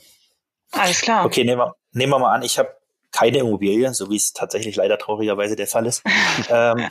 Alles 0.71 1.01
klar. 1.01 1.25
Okay, 1.25 1.43
nehmen 1.43 1.59
wir, 1.59 1.75
nehmen 1.91 2.11
wir 2.11 2.19
mal 2.19 2.33
an, 2.33 2.43
ich 2.43 2.59
habe 2.59 2.75
keine 3.11 3.39
Immobilie, 3.39 3.93
so 3.93 4.09
wie 4.09 4.15
es 4.15 4.33
tatsächlich 4.33 4.75
leider 4.75 4.97
traurigerweise 4.97 5.55
der 5.55 5.67
Fall 5.67 5.85
ist. 5.85 6.03
ähm, 6.49 6.87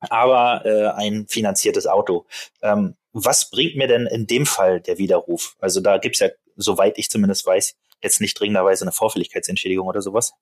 aber 0.00 0.64
äh, 0.64 0.88
ein 0.90 1.26
finanziertes 1.28 1.86
Auto. 1.86 2.26
Ähm, 2.62 2.96
was 3.12 3.48
bringt 3.50 3.76
mir 3.76 3.88
denn 3.88 4.06
in 4.06 4.26
dem 4.26 4.44
Fall 4.44 4.80
der 4.80 4.98
Widerruf? 4.98 5.56
Also 5.60 5.80
da 5.80 5.98
gibt's 5.98 6.20
ja, 6.20 6.28
soweit 6.56 6.98
ich 6.98 7.10
zumindest 7.10 7.46
weiß, 7.46 7.74
jetzt 8.02 8.20
nicht 8.20 8.38
dringenderweise 8.38 8.84
eine 8.84 8.92
Vorfälligkeitsentschädigung 8.92 9.86
oder 9.86 10.02
sowas. 10.02 10.32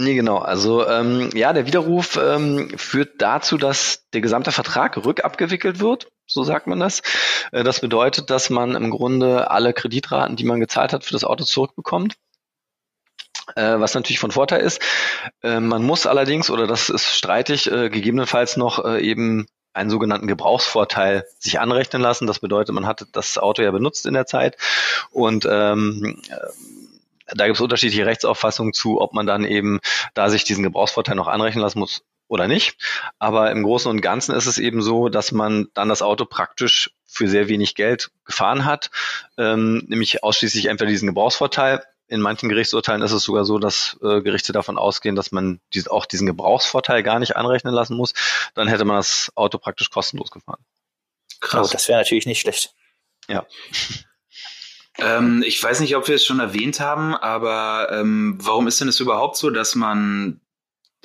Nee, 0.00 0.14
genau. 0.14 0.38
Also 0.38 0.86
ähm, 0.86 1.28
ja, 1.34 1.52
der 1.52 1.66
Widerruf 1.66 2.16
ähm, 2.22 2.70
führt 2.78 3.20
dazu, 3.20 3.58
dass 3.58 4.08
der 4.12 4.20
gesamte 4.20 4.52
Vertrag 4.52 4.96
rückabgewickelt 4.96 5.80
wird, 5.80 6.06
so 6.24 6.44
sagt 6.44 6.68
man 6.68 6.78
das. 6.78 7.02
Äh, 7.50 7.64
das 7.64 7.80
bedeutet, 7.80 8.30
dass 8.30 8.48
man 8.48 8.76
im 8.76 8.90
Grunde 8.90 9.50
alle 9.50 9.72
Kreditraten, 9.72 10.36
die 10.36 10.44
man 10.44 10.60
gezahlt 10.60 10.92
hat, 10.92 11.02
für 11.04 11.14
das 11.14 11.24
Auto 11.24 11.42
zurückbekommt 11.42 12.14
äh, 13.56 13.80
was 13.80 13.94
natürlich 13.94 14.20
von 14.20 14.30
Vorteil 14.30 14.60
ist. 14.60 14.80
Äh, 15.42 15.58
man 15.58 15.82
muss 15.82 16.06
allerdings, 16.06 16.48
oder 16.48 16.68
das 16.68 16.90
ist 16.90 17.16
streitig, 17.16 17.68
äh, 17.68 17.88
gegebenenfalls 17.88 18.56
noch 18.56 18.84
äh, 18.84 19.00
eben 19.00 19.46
einen 19.72 19.90
sogenannten 19.90 20.26
Gebrauchsvorteil 20.26 21.24
sich 21.38 21.58
anrechnen 21.58 22.02
lassen. 22.02 22.26
Das 22.26 22.40
bedeutet, 22.40 22.74
man 22.74 22.86
hat 22.86 23.06
das 23.12 23.38
Auto 23.38 23.62
ja 23.62 23.70
benutzt 23.70 24.06
in 24.06 24.14
der 24.14 24.26
Zeit 24.26 24.56
und 25.10 25.46
ähm, 25.50 26.20
äh, 26.28 26.36
da 27.34 27.46
gibt 27.46 27.56
es 27.56 27.60
unterschiedliche 27.60 28.06
Rechtsauffassungen 28.06 28.72
zu, 28.72 29.00
ob 29.00 29.12
man 29.12 29.26
dann 29.26 29.44
eben 29.44 29.80
da 30.14 30.30
sich 30.30 30.44
diesen 30.44 30.64
Gebrauchsvorteil 30.64 31.16
noch 31.16 31.28
anrechnen 31.28 31.62
lassen 31.62 31.78
muss 31.78 32.02
oder 32.28 32.48
nicht. 32.48 32.76
Aber 33.18 33.50
im 33.50 33.62
Großen 33.62 33.90
und 33.90 34.00
Ganzen 34.00 34.34
ist 34.34 34.46
es 34.46 34.58
eben 34.58 34.82
so, 34.82 35.08
dass 35.08 35.32
man 35.32 35.68
dann 35.74 35.88
das 35.88 36.02
Auto 36.02 36.24
praktisch 36.24 36.90
für 37.06 37.28
sehr 37.28 37.48
wenig 37.48 37.74
Geld 37.74 38.10
gefahren 38.24 38.64
hat, 38.64 38.90
ähm, 39.38 39.84
nämlich 39.88 40.22
ausschließlich 40.22 40.66
entweder 40.66 40.90
diesen 40.90 41.08
Gebrauchsvorteil 41.08 41.82
in 42.08 42.22
manchen 42.22 42.48
Gerichtsurteilen 42.48 43.02
ist 43.02 43.12
es 43.12 43.22
sogar 43.22 43.44
so, 43.44 43.58
dass 43.58 43.98
äh, 44.02 44.22
Gerichte 44.22 44.52
davon 44.52 44.78
ausgehen, 44.78 45.14
dass 45.14 45.30
man 45.30 45.60
dies, 45.74 45.88
auch 45.88 46.06
diesen 46.06 46.26
Gebrauchsvorteil 46.26 47.02
gar 47.02 47.18
nicht 47.18 47.36
anrechnen 47.36 47.74
lassen 47.74 47.96
muss. 47.96 48.14
Dann 48.54 48.66
hätte 48.66 48.86
man 48.86 48.96
das 48.96 49.30
Auto 49.34 49.58
praktisch 49.58 49.90
kostenlos 49.90 50.30
gefahren. 50.30 50.64
Krass. 51.40 51.68
Oh, 51.68 51.72
das 51.72 51.86
wäre 51.86 51.98
natürlich 51.98 52.26
nicht 52.26 52.40
schlecht. 52.40 52.72
Ja. 53.28 53.46
Ähm, 54.98 55.44
ich 55.46 55.62
weiß 55.62 55.80
nicht, 55.80 55.94
ob 55.96 56.08
wir 56.08 56.16
es 56.16 56.24
schon 56.24 56.40
erwähnt 56.40 56.80
haben, 56.80 57.14
aber 57.14 57.88
ähm, 57.92 58.36
warum 58.40 58.66
ist 58.66 58.80
denn 58.80 58.88
es 58.88 58.98
überhaupt 59.00 59.36
so, 59.36 59.50
dass 59.50 59.76
man, 59.76 60.40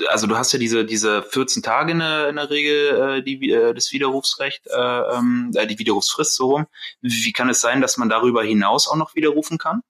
also 0.07 0.25
du 0.25 0.35
hast 0.35 0.51
ja 0.51 0.59
diese, 0.59 0.83
diese 0.83 1.21
14 1.21 1.61
Tage 1.61 1.91
in 1.91 1.99
der, 1.99 2.29
in 2.29 2.35
der 2.35 2.49
Regel, 2.49 3.19
äh, 3.19 3.23
die, 3.23 3.51
äh, 3.51 3.73
das 3.73 3.91
Widerrufsrecht, 3.91 4.65
äh, 4.67 4.99
ähm, 5.15 5.51
äh, 5.55 5.67
die 5.67 5.77
Widerrufsfrist 5.77 6.35
so 6.35 6.51
rum. 6.51 6.67
Wie 7.01 7.33
kann 7.33 7.49
es 7.49 7.61
sein, 7.61 7.81
dass 7.81 7.97
man 7.97 8.09
darüber 8.09 8.43
hinaus 8.43 8.87
auch 8.87 8.95
noch 8.95 9.13
widerrufen 9.13 9.59
kann? 9.59 9.83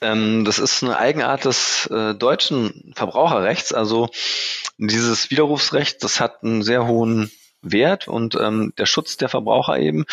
Ähm, 0.00 0.44
das 0.44 0.58
ist 0.58 0.82
eine 0.82 0.98
Eigenart 0.98 1.44
des 1.44 1.86
äh, 1.86 2.14
deutschen 2.14 2.92
Verbraucherrechts. 2.96 3.72
Also 3.72 4.10
dieses 4.78 5.30
Widerrufsrecht, 5.30 6.02
das 6.02 6.18
hat 6.18 6.42
einen 6.42 6.62
sehr 6.62 6.86
hohen 6.86 7.30
Wert 7.64 8.08
und 8.08 8.34
ähm, 8.36 8.72
der 8.78 8.86
Schutz 8.86 9.16
der 9.16 9.28
Verbraucher 9.28 9.78
eben. 9.78 10.04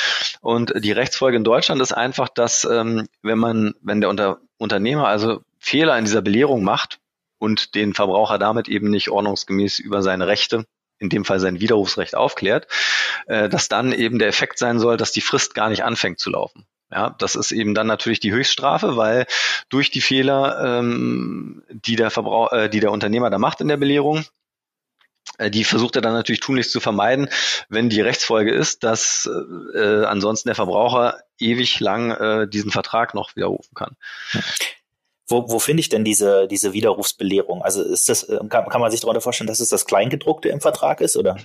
Und 0.41 0.73
die 0.83 0.91
Rechtsfolge 0.91 1.37
in 1.37 1.43
Deutschland 1.43 1.81
ist 1.81 1.93
einfach, 1.93 2.29
dass 2.29 2.65
ähm, 2.65 3.07
wenn 3.21 3.37
man, 3.37 3.73
wenn 3.81 4.01
der 4.01 4.09
Unter 4.09 4.39
Unternehmer 4.57 5.07
also 5.07 5.41
Fehler 5.59 5.97
in 5.97 6.05
dieser 6.05 6.21
Belehrung 6.21 6.63
macht 6.63 6.99
und 7.39 7.75
den 7.75 7.93
Verbraucher 7.93 8.37
damit 8.37 8.69
eben 8.69 8.89
nicht 8.89 9.09
ordnungsgemäß 9.09 9.79
über 9.79 10.01
seine 10.01 10.27
Rechte 10.27 10.65
in 10.99 11.09
dem 11.09 11.25
Fall 11.25 11.39
sein 11.39 11.59
Widerrufsrecht 11.59 12.15
aufklärt, 12.15 12.67
äh, 13.25 13.49
dass 13.49 13.67
dann 13.67 13.91
eben 13.91 14.19
der 14.19 14.27
Effekt 14.27 14.59
sein 14.59 14.79
soll, 14.79 14.97
dass 14.97 15.11
die 15.11 15.21
Frist 15.21 15.55
gar 15.55 15.69
nicht 15.69 15.83
anfängt 15.83 16.19
zu 16.19 16.29
laufen. 16.29 16.65
Ja, 16.91 17.15
das 17.17 17.35
ist 17.35 17.51
eben 17.51 17.73
dann 17.73 17.87
natürlich 17.87 18.19
die 18.19 18.33
Höchststrafe, 18.33 18.97
weil 18.97 19.25
durch 19.69 19.91
die 19.91 20.01
Fehler, 20.01 20.79
ähm, 20.79 21.63
die 21.69 21.95
der 21.95 22.11
Verbrauch, 22.11 22.51
äh, 22.51 22.69
die 22.69 22.81
der 22.81 22.91
Unternehmer 22.91 23.29
da 23.29 23.39
macht 23.39 23.61
in 23.61 23.69
der 23.69 23.77
Belehrung, 23.77 24.25
die 25.49 25.63
versucht 25.63 25.95
er 25.95 26.01
dann 26.01 26.13
natürlich 26.13 26.41
tunlichst 26.41 26.71
zu 26.71 26.79
vermeiden, 26.79 27.29
wenn 27.69 27.89
die 27.89 28.01
Rechtsfolge 28.01 28.51
ist, 28.53 28.83
dass 28.83 29.29
äh, 29.73 30.03
ansonsten 30.05 30.49
der 30.49 30.55
Verbraucher 30.55 31.19
ewig 31.39 31.79
lang 31.79 32.11
äh, 32.11 32.47
diesen 32.47 32.71
Vertrag 32.71 33.13
noch 33.13 33.35
widerrufen 33.35 33.73
kann. 33.73 33.95
Wo, 35.27 35.49
wo 35.49 35.59
finde 35.59 35.81
ich 35.81 35.89
denn 35.89 36.03
diese, 36.03 36.47
diese 36.47 36.73
Widerrufsbelehrung? 36.73 37.63
Also 37.63 37.81
ist 37.81 38.09
das, 38.09 38.23
äh, 38.23 38.39
kann, 38.49 38.67
kann 38.67 38.81
man 38.81 38.91
sich 38.91 38.99
darunter 38.99 39.21
vorstellen, 39.21 39.47
dass 39.47 39.61
es 39.61 39.69
das 39.69 39.85
Kleingedruckte 39.85 40.49
im 40.49 40.61
Vertrag 40.61 41.01
ist, 41.01 41.15
oder? 41.15 41.37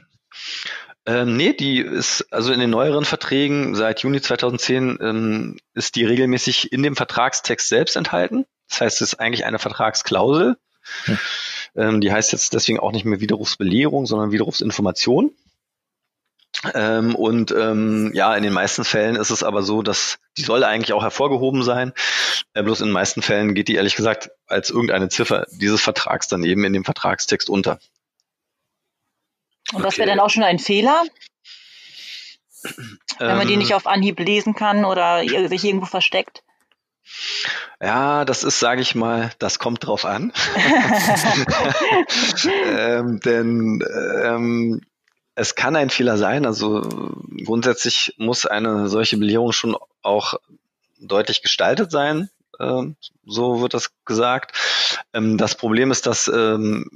Ähm, 1.06 1.36
nee, 1.36 1.52
die 1.52 1.78
ist, 1.78 2.26
also 2.32 2.52
in 2.52 2.58
den 2.58 2.70
neueren 2.70 3.04
Verträgen 3.04 3.76
seit 3.76 4.00
Juni 4.00 4.20
2010 4.20 4.98
ähm, 5.00 5.56
ist 5.72 5.94
die 5.94 6.04
regelmäßig 6.04 6.72
in 6.72 6.82
dem 6.82 6.96
Vertragstext 6.96 7.68
selbst 7.68 7.96
enthalten. 7.96 8.44
Das 8.68 8.80
heißt, 8.80 9.00
es 9.00 9.12
ist 9.12 9.20
eigentlich 9.20 9.44
eine 9.44 9.60
Vertragsklausel. 9.60 10.56
Hm. 11.04 11.18
Ähm, 11.76 12.00
die 12.00 12.12
heißt 12.12 12.32
jetzt 12.32 12.54
deswegen 12.54 12.80
auch 12.80 12.92
nicht 12.92 13.04
mehr 13.04 13.20
Widerrufsbelehrung, 13.20 14.06
sondern 14.06 14.32
Widerrufsinformation. 14.32 15.32
Ähm, 16.74 17.14
und 17.14 17.52
ähm, 17.52 18.12
ja, 18.14 18.34
in 18.34 18.42
den 18.42 18.52
meisten 18.52 18.84
Fällen 18.84 19.16
ist 19.16 19.30
es 19.30 19.42
aber 19.42 19.62
so, 19.62 19.82
dass 19.82 20.18
die 20.38 20.42
soll 20.42 20.64
eigentlich 20.64 20.94
auch 20.94 21.02
hervorgehoben 21.02 21.62
sein. 21.62 21.92
Äh, 22.54 22.62
bloß 22.62 22.80
in 22.80 22.86
den 22.86 22.92
meisten 22.92 23.20
Fällen 23.20 23.54
geht 23.54 23.68
die 23.68 23.74
ehrlich 23.74 23.94
gesagt 23.94 24.30
als 24.46 24.70
irgendeine 24.70 25.08
Ziffer 25.08 25.46
dieses 25.50 25.82
Vertrags 25.82 26.28
dann 26.28 26.44
eben 26.44 26.64
in 26.64 26.72
dem 26.72 26.84
Vertragstext 26.84 27.50
unter. 27.50 27.78
Und 29.72 29.82
das 29.82 29.98
wäre 29.98 30.08
dann 30.08 30.20
auch 30.20 30.30
schon 30.30 30.44
ein 30.44 30.58
Fehler, 30.58 31.04
wenn 33.18 33.36
man 33.36 33.48
die 33.48 33.56
nicht 33.56 33.70
ähm. 33.70 33.76
auf 33.76 33.86
Anhieb 33.86 34.18
lesen 34.20 34.54
kann 34.54 34.84
oder 34.84 35.20
sich 35.48 35.64
irgendwo 35.64 35.86
versteckt? 35.86 36.42
Ja, 37.80 38.24
das 38.24 38.44
ist, 38.44 38.58
sage 38.58 38.80
ich 38.82 38.94
mal, 38.94 39.30
das 39.38 39.58
kommt 39.58 39.86
drauf 39.86 40.04
an. 40.04 40.32
ähm, 42.78 43.20
denn 43.20 43.84
ähm, 44.22 44.80
es 45.34 45.54
kann 45.54 45.76
ein 45.76 45.90
Fehler 45.90 46.16
sein. 46.16 46.46
Also 46.46 47.14
grundsätzlich 47.44 48.14
muss 48.18 48.46
eine 48.46 48.88
solche 48.88 49.18
Belehrung 49.18 49.52
schon 49.52 49.76
auch 50.02 50.34
deutlich 50.98 51.42
gestaltet 51.42 51.90
sein. 51.90 52.30
Ähm, 52.58 52.96
so 53.26 53.60
wird 53.60 53.74
das 53.74 53.90
gesagt. 54.04 54.56
Ähm, 55.12 55.36
das 55.36 55.54
Problem 55.54 55.90
ist, 55.90 56.06
dass 56.06 56.28
ähm, 56.28 56.88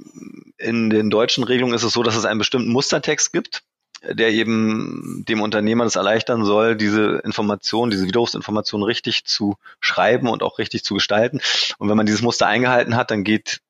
in 0.57 0.89
den 0.89 1.09
deutschen 1.09 1.43
Regelungen 1.43 1.75
ist 1.75 1.83
es 1.83 1.93
so, 1.93 2.03
dass 2.03 2.15
es 2.15 2.25
einen 2.25 2.39
bestimmten 2.39 2.71
Mustertext 2.71 3.31
gibt, 3.31 3.63
der 4.03 4.29
eben 4.29 5.23
dem 5.27 5.41
Unternehmer 5.41 5.83
das 5.83 5.95
erleichtern 5.95 6.43
soll, 6.43 6.75
diese 6.75 7.21
Information, 7.23 7.89
diese 7.89 8.05
Widerrufsinformation 8.05 8.83
richtig 8.83 9.25
zu 9.25 9.57
schreiben 9.79 10.27
und 10.27 10.43
auch 10.43 10.57
richtig 10.57 10.83
zu 10.83 10.95
gestalten. 10.95 11.39
Und 11.77 11.89
wenn 11.89 11.97
man 11.97 12.05
dieses 12.05 12.21
Muster 12.21 12.47
eingehalten 12.47 12.95
hat, 12.95 13.11
dann 13.11 13.23
geht 13.23 13.61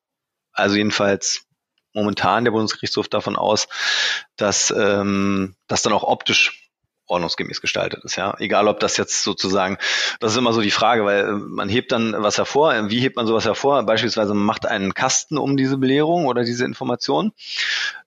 also 0.54 0.76
jedenfalls 0.76 1.46
momentan 1.94 2.46
der 2.46 2.52
Bundesgerichtshof 2.52 3.08
davon 3.10 3.36
aus, 3.36 3.68
dass 4.38 4.72
ähm, 4.72 5.56
das 5.68 5.82
dann 5.82 5.94
auch 5.94 6.04
optisch 6.04 6.61
ordnungsgemäß 7.12 7.62
gestaltet 7.62 8.04
ist. 8.04 8.16
Ja, 8.16 8.36
egal 8.40 8.68
ob 8.68 8.80
das 8.80 8.98
jetzt 8.98 9.24
sozusagen, 9.24 9.78
das 10.20 10.32
ist 10.32 10.38
immer 10.38 10.54
so 10.54 10.62
die 10.62 10.72
Frage, 10.72 11.06
weil 11.06 11.20
äh, 11.20 11.32
man 11.32 11.70
hebt 11.70 11.92
dann 11.92 12.16
was 12.18 12.38
hervor. 12.38 12.90
Wie 12.90 13.00
hebt 13.00 13.18
man 13.18 13.28
sowas 13.28 13.46
hervor? 13.46 13.84
Beispielsweise 13.84 14.34
man 14.34 14.46
macht 14.46 14.66
einen 14.66 14.94
Kasten 14.94 15.38
um 15.38 15.58
diese 15.58 15.78
Belehrung 15.78 16.26
oder 16.26 16.44
diese 16.44 16.66
Information. 16.66 17.34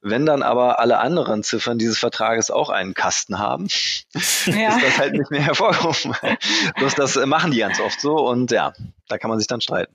Wenn 0.00 0.26
dann 0.26 0.42
aber 0.42 0.80
alle 0.80 0.98
anderen 0.98 1.42
Ziffern 1.42 1.78
dieses 1.78 1.98
Vertrages 1.98 2.50
auch 2.50 2.70
einen 2.70 2.94
Kasten 2.94 3.38
haben, 3.38 3.68
ja. 4.46 4.76
ist 4.76 4.84
das 4.84 4.98
halt 4.98 5.12
nicht 5.14 5.30
mehr 5.30 5.42
hervorgehoben. 5.42 6.14
Bloß 6.76 6.94
das 6.94 7.16
machen 7.26 7.52
die 7.52 7.58
ganz 7.58 7.80
oft 7.80 8.00
so 8.00 8.16
und 8.28 8.50
ja, 8.50 8.72
da 9.08 9.18
kann 9.18 9.30
man 9.30 9.38
sich 9.38 9.48
dann 9.48 9.60
streiten. 9.60 9.94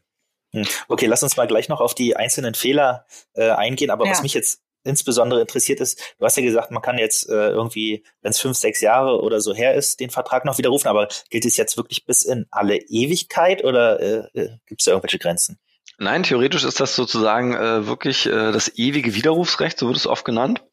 Hm. 0.52 0.66
Okay, 0.88 1.06
lass 1.06 1.22
uns 1.22 1.38
mal 1.38 1.48
gleich 1.48 1.70
noch 1.70 1.80
auf 1.80 1.94
die 1.94 2.16
einzelnen 2.16 2.56
Fehler 2.56 3.06
äh, 3.34 3.52
eingehen. 3.52 3.92
Aber 3.92 4.06
ja. 4.06 4.12
was 4.12 4.24
mich 4.24 4.34
jetzt 4.34 4.62
insbesondere 4.84 5.42
interessiert 5.42 5.80
ist, 5.80 6.16
du 6.18 6.26
hast 6.26 6.38
ja 6.38 6.44
gesagt, 6.44 6.72
man 6.72 6.82
kann 6.82 6.98
jetzt 6.98 7.30
äh, 7.30 7.50
irgendwie, 7.50 8.04
wenn 8.22 8.32
es 8.32 8.40
fünf, 8.40 8.58
sechs 8.58 8.82
Jahre 8.82 9.22
oder 9.22 9.42
so 9.42 9.54
her 9.54 9.76
ist, 9.76 10.00
den 10.00 10.10
Vertrag 10.10 10.46
noch 10.46 10.58
widerrufen, 10.58 10.88
aber 10.88 11.08
gilt 11.30 11.46
es 11.46 11.58
jetzt 11.58 11.78
wirklich 11.78 12.06
bis 12.06 12.24
in 12.24 12.46
alle 12.52 12.78
Ewigkeit 12.78 13.64
oder 13.64 14.00
äh, 14.00 14.40
äh 14.40 14.50
gibt 14.66 14.82
es 14.82 14.86
da 14.86 14.92
irgendwelche 14.92 15.20
Grenzen? 15.20 15.60
Nein, 16.02 16.24
theoretisch 16.24 16.64
ist 16.64 16.80
das 16.80 16.96
sozusagen 16.96 17.54
äh, 17.54 17.86
wirklich 17.86 18.26
äh, 18.26 18.54
das 18.54 18.78
ewige 18.78 19.16
Widerrufsrecht, 19.16 19.78
so 19.78 19.88
wird 19.88 19.98
es 19.98 20.08
oft 20.08 20.24
genannt. 20.24 20.64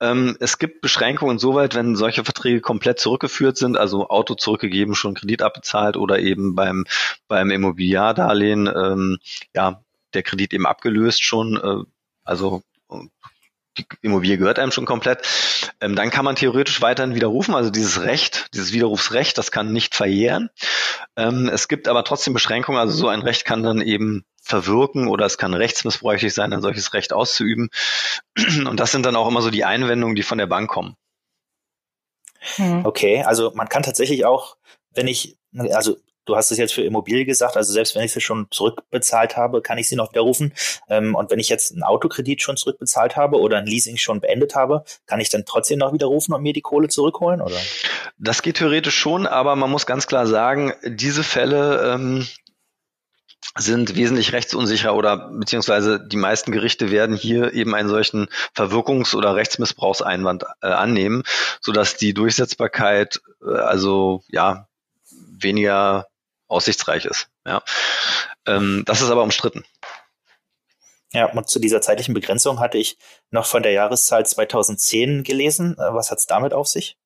Ähm, 0.00 0.36
es 0.38 0.58
gibt 0.58 0.82
Beschränkungen 0.82 1.36
insoweit, 1.36 1.74
wenn 1.74 1.96
solche 1.96 2.24
Verträge 2.24 2.60
komplett 2.60 3.00
zurückgeführt 3.00 3.56
sind, 3.56 3.78
also 3.78 4.10
Auto 4.10 4.34
zurückgegeben, 4.34 4.94
schon 4.94 5.14
Kredit 5.14 5.40
abbezahlt 5.40 5.96
oder 5.96 6.18
eben 6.18 6.54
beim, 6.54 6.84
beim 7.26 7.50
Immobiliardarlehen, 7.50 8.66
ähm, 8.66 9.18
ja, 9.54 9.82
der 10.12 10.22
Kredit 10.22 10.52
eben 10.52 10.66
abgelöst 10.66 11.24
schon, 11.24 11.56
äh, 11.56 11.90
also 12.24 12.62
die 13.78 13.86
Immobilie 14.02 14.38
gehört 14.38 14.58
einem 14.58 14.72
schon 14.72 14.86
komplett, 14.86 15.26
ähm, 15.80 15.94
dann 15.94 16.10
kann 16.10 16.24
man 16.24 16.36
theoretisch 16.36 16.82
weiterhin 16.82 17.14
widerrufen. 17.14 17.54
Also 17.54 17.70
dieses 17.70 18.02
Recht, 18.02 18.48
dieses 18.54 18.72
Widerrufsrecht, 18.72 19.38
das 19.38 19.50
kann 19.50 19.72
nicht 19.72 19.94
verjähren. 19.94 20.50
Ähm, 21.16 21.48
es 21.52 21.68
gibt 21.68 21.88
aber 21.88 22.04
trotzdem 22.04 22.34
Beschränkungen. 22.34 22.80
Also 22.80 22.96
so 22.96 23.08
ein 23.08 23.22
Recht 23.22 23.44
kann 23.44 23.62
dann 23.62 23.80
eben 23.80 24.24
verwirken 24.42 25.08
oder 25.08 25.26
es 25.26 25.38
kann 25.38 25.54
rechtsmissbräuchlich 25.54 26.34
sein, 26.34 26.52
ein 26.52 26.62
solches 26.62 26.92
Recht 26.94 27.12
auszuüben. 27.12 27.70
Und 28.66 28.80
das 28.80 28.92
sind 28.92 29.06
dann 29.06 29.16
auch 29.16 29.28
immer 29.28 29.42
so 29.42 29.50
die 29.50 29.64
Einwendungen, 29.64 30.16
die 30.16 30.22
von 30.22 30.38
der 30.38 30.46
Bank 30.46 30.70
kommen. 30.70 30.96
Hm. 32.56 32.84
Okay, 32.84 33.22
also 33.22 33.52
man 33.54 33.68
kann 33.68 33.82
tatsächlich 33.82 34.24
auch, 34.24 34.56
wenn 34.94 35.06
ich, 35.06 35.36
also 35.72 35.98
du 36.30 36.36
hast 36.36 36.50
es 36.50 36.58
jetzt 36.58 36.72
für 36.72 36.82
Immobilie 36.82 37.24
gesagt, 37.24 37.56
also 37.56 37.72
selbst 37.72 37.94
wenn 37.94 38.04
ich 38.04 38.12
sie 38.12 38.20
schon 38.20 38.46
zurückbezahlt 38.50 39.36
habe, 39.36 39.60
kann 39.60 39.78
ich 39.78 39.88
sie 39.88 39.96
noch 39.96 40.10
widerrufen. 40.10 40.54
Ähm, 40.88 41.14
und 41.14 41.30
wenn 41.30 41.38
ich 41.38 41.48
jetzt 41.48 41.72
einen 41.72 41.82
Autokredit 41.82 42.40
schon 42.40 42.56
zurückbezahlt 42.56 43.16
habe 43.16 43.38
oder 43.38 43.58
ein 43.58 43.66
Leasing 43.66 43.96
schon 43.96 44.20
beendet 44.20 44.54
habe, 44.54 44.84
kann 45.06 45.20
ich 45.20 45.30
dann 45.30 45.44
trotzdem 45.44 45.78
noch 45.78 45.92
widerrufen 45.92 46.32
und 46.32 46.42
mir 46.42 46.52
die 46.52 46.62
Kohle 46.62 46.88
zurückholen, 46.88 47.42
oder? 47.42 47.56
Das 48.18 48.42
geht 48.42 48.58
theoretisch 48.58 48.96
schon, 48.96 49.26
aber 49.26 49.56
man 49.56 49.70
muss 49.70 49.86
ganz 49.86 50.06
klar 50.06 50.26
sagen, 50.26 50.72
diese 50.84 51.24
Fälle, 51.24 51.94
ähm, 51.94 52.26
sind 53.56 53.96
wesentlich 53.96 54.32
rechtsunsicherer 54.32 54.94
oder 54.94 55.30
beziehungsweise 55.32 55.98
die 55.98 56.16
meisten 56.16 56.52
Gerichte 56.52 56.90
werden 56.92 57.16
hier 57.16 57.52
eben 57.52 57.74
einen 57.74 57.88
solchen 57.88 58.28
Verwirkungs- 58.54 59.16
oder 59.16 59.34
Rechtsmissbrauchseinwand 59.34 60.44
äh, 60.62 60.68
annehmen, 60.68 61.24
sodass 61.60 61.96
die 61.96 62.14
Durchsetzbarkeit 62.14 63.20
äh, 63.42 63.50
also 63.50 64.22
ja 64.28 64.68
weniger 65.10 66.06
aussichtsreich 66.50 67.04
ist. 67.04 67.28
Ja. 67.46 67.62
Ähm, 68.46 68.82
das 68.86 69.00
ist 69.00 69.10
aber 69.10 69.22
umstritten. 69.22 69.64
Ja, 71.12 71.26
und 71.32 71.48
zu 71.48 71.58
dieser 71.58 71.80
zeitlichen 71.80 72.14
Begrenzung 72.14 72.60
hatte 72.60 72.78
ich 72.78 72.96
noch 73.30 73.46
von 73.46 73.62
der 73.62 73.72
Jahreszahl 73.72 74.24
2010 74.24 75.24
gelesen. 75.24 75.74
Äh, 75.74 75.94
was 75.94 76.10
hat 76.10 76.18
es 76.18 76.26
damit 76.26 76.52
auf 76.52 76.68
sich? 76.68 76.96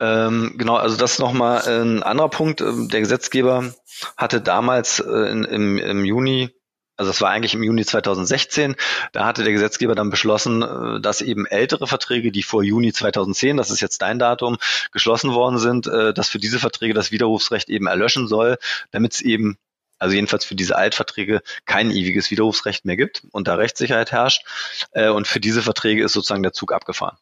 Ähm, 0.00 0.54
genau, 0.56 0.76
also 0.76 0.96
das 0.96 1.12
ist 1.12 1.18
nochmal 1.18 1.62
ein 1.68 2.02
anderer 2.02 2.30
Punkt. 2.30 2.60
Ähm, 2.60 2.88
der 2.88 3.00
Gesetzgeber 3.00 3.74
hatte 4.16 4.40
damals 4.40 5.00
äh, 5.00 5.30
in, 5.30 5.44
im, 5.44 5.78
im 5.78 6.04
Juni 6.04 6.50
also 6.96 7.10
das 7.10 7.20
war 7.20 7.30
eigentlich 7.30 7.54
im 7.54 7.62
Juni 7.62 7.84
2016, 7.84 8.76
da 9.12 9.24
hatte 9.24 9.42
der 9.42 9.52
Gesetzgeber 9.52 9.94
dann 9.94 10.10
beschlossen, 10.10 10.62
äh, 10.62 11.00
dass 11.00 11.22
eben 11.22 11.46
ältere 11.46 11.86
Verträge, 11.86 12.30
die 12.30 12.42
vor 12.42 12.62
Juni 12.62 12.92
2010, 12.92 13.56
das 13.56 13.70
ist 13.70 13.80
jetzt 13.80 14.02
dein 14.02 14.18
Datum, 14.18 14.58
geschlossen 14.92 15.32
worden 15.32 15.58
sind, 15.58 15.86
äh, 15.86 16.14
dass 16.14 16.28
für 16.28 16.38
diese 16.38 16.58
Verträge 16.58 16.94
das 16.94 17.10
Widerrufsrecht 17.10 17.68
eben 17.68 17.86
erlöschen 17.86 18.28
soll, 18.28 18.58
damit 18.90 19.14
es 19.14 19.20
eben 19.20 19.58
also 19.98 20.14
jedenfalls 20.14 20.44
für 20.44 20.54
diese 20.54 20.76
Altverträge 20.76 21.40
kein 21.66 21.90
ewiges 21.90 22.30
Widerrufsrecht 22.30 22.84
mehr 22.84 22.96
gibt 22.96 23.22
und 23.30 23.48
da 23.48 23.54
Rechtssicherheit 23.54 24.10
herrscht. 24.10 24.44
Und 24.92 25.28
für 25.28 25.38
diese 25.38 25.62
Verträge 25.62 26.04
ist 26.04 26.12
sozusagen 26.12 26.42
der 26.42 26.52
Zug 26.52 26.72
abgefahren. 26.72 27.16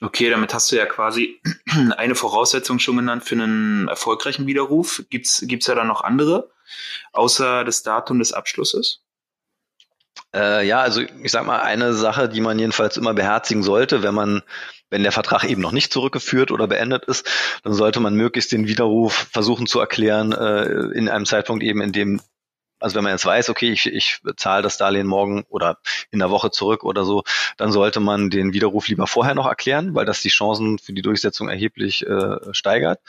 Okay, 0.00 0.30
damit 0.30 0.52
hast 0.54 0.70
du 0.72 0.76
ja 0.76 0.86
quasi 0.86 1.40
eine 1.96 2.14
Voraussetzung 2.14 2.78
schon 2.78 2.96
genannt 2.96 3.24
für 3.24 3.34
einen 3.34 3.88
erfolgreichen 3.88 4.46
Widerruf. 4.46 5.04
Gibt's 5.10 5.44
gibt's 5.46 5.66
ja 5.66 5.74
dann 5.74 5.86
noch 5.86 6.02
andere, 6.02 6.50
außer 7.12 7.64
das 7.64 7.82
Datum 7.82 8.18
des 8.18 8.32
Abschlusses? 8.32 9.02
Äh, 10.34 10.66
ja, 10.66 10.80
also 10.80 11.00
ich 11.00 11.30
sag 11.30 11.44
mal, 11.44 11.60
eine 11.60 11.92
Sache, 11.92 12.28
die 12.28 12.40
man 12.40 12.58
jedenfalls 12.58 12.96
immer 12.96 13.14
beherzigen 13.14 13.62
sollte, 13.62 14.02
wenn 14.02 14.14
man, 14.14 14.42
wenn 14.90 15.02
der 15.02 15.12
Vertrag 15.12 15.44
eben 15.44 15.60
noch 15.60 15.72
nicht 15.72 15.92
zurückgeführt 15.92 16.50
oder 16.50 16.66
beendet 16.66 17.04
ist, 17.04 17.28
dann 17.64 17.74
sollte 17.74 18.00
man 18.00 18.14
möglichst 18.14 18.52
den 18.52 18.66
Widerruf 18.66 19.28
versuchen 19.32 19.66
zu 19.66 19.80
erklären 19.80 20.32
äh, 20.32 20.64
in 20.96 21.08
einem 21.08 21.26
Zeitpunkt 21.26 21.62
eben, 21.62 21.80
in 21.80 21.92
dem 21.92 22.20
also 22.82 22.96
wenn 22.96 23.04
man 23.04 23.12
jetzt 23.12 23.24
weiß, 23.24 23.48
okay, 23.48 23.70
ich, 23.70 23.86
ich 23.86 24.20
zahle 24.36 24.62
das 24.62 24.76
Darlehen 24.76 25.06
morgen 25.06 25.44
oder 25.48 25.78
in 26.10 26.18
der 26.18 26.30
Woche 26.30 26.50
zurück 26.50 26.84
oder 26.84 27.04
so, 27.04 27.22
dann 27.56 27.72
sollte 27.72 28.00
man 28.00 28.30
den 28.30 28.52
Widerruf 28.52 28.88
lieber 28.88 29.06
vorher 29.06 29.34
noch 29.34 29.46
erklären, 29.46 29.94
weil 29.94 30.04
das 30.04 30.20
die 30.20 30.28
Chancen 30.28 30.78
für 30.78 30.92
die 30.92 31.02
Durchsetzung 31.02 31.48
erheblich 31.48 32.06
äh, 32.06 32.36
steigert. 32.52 33.00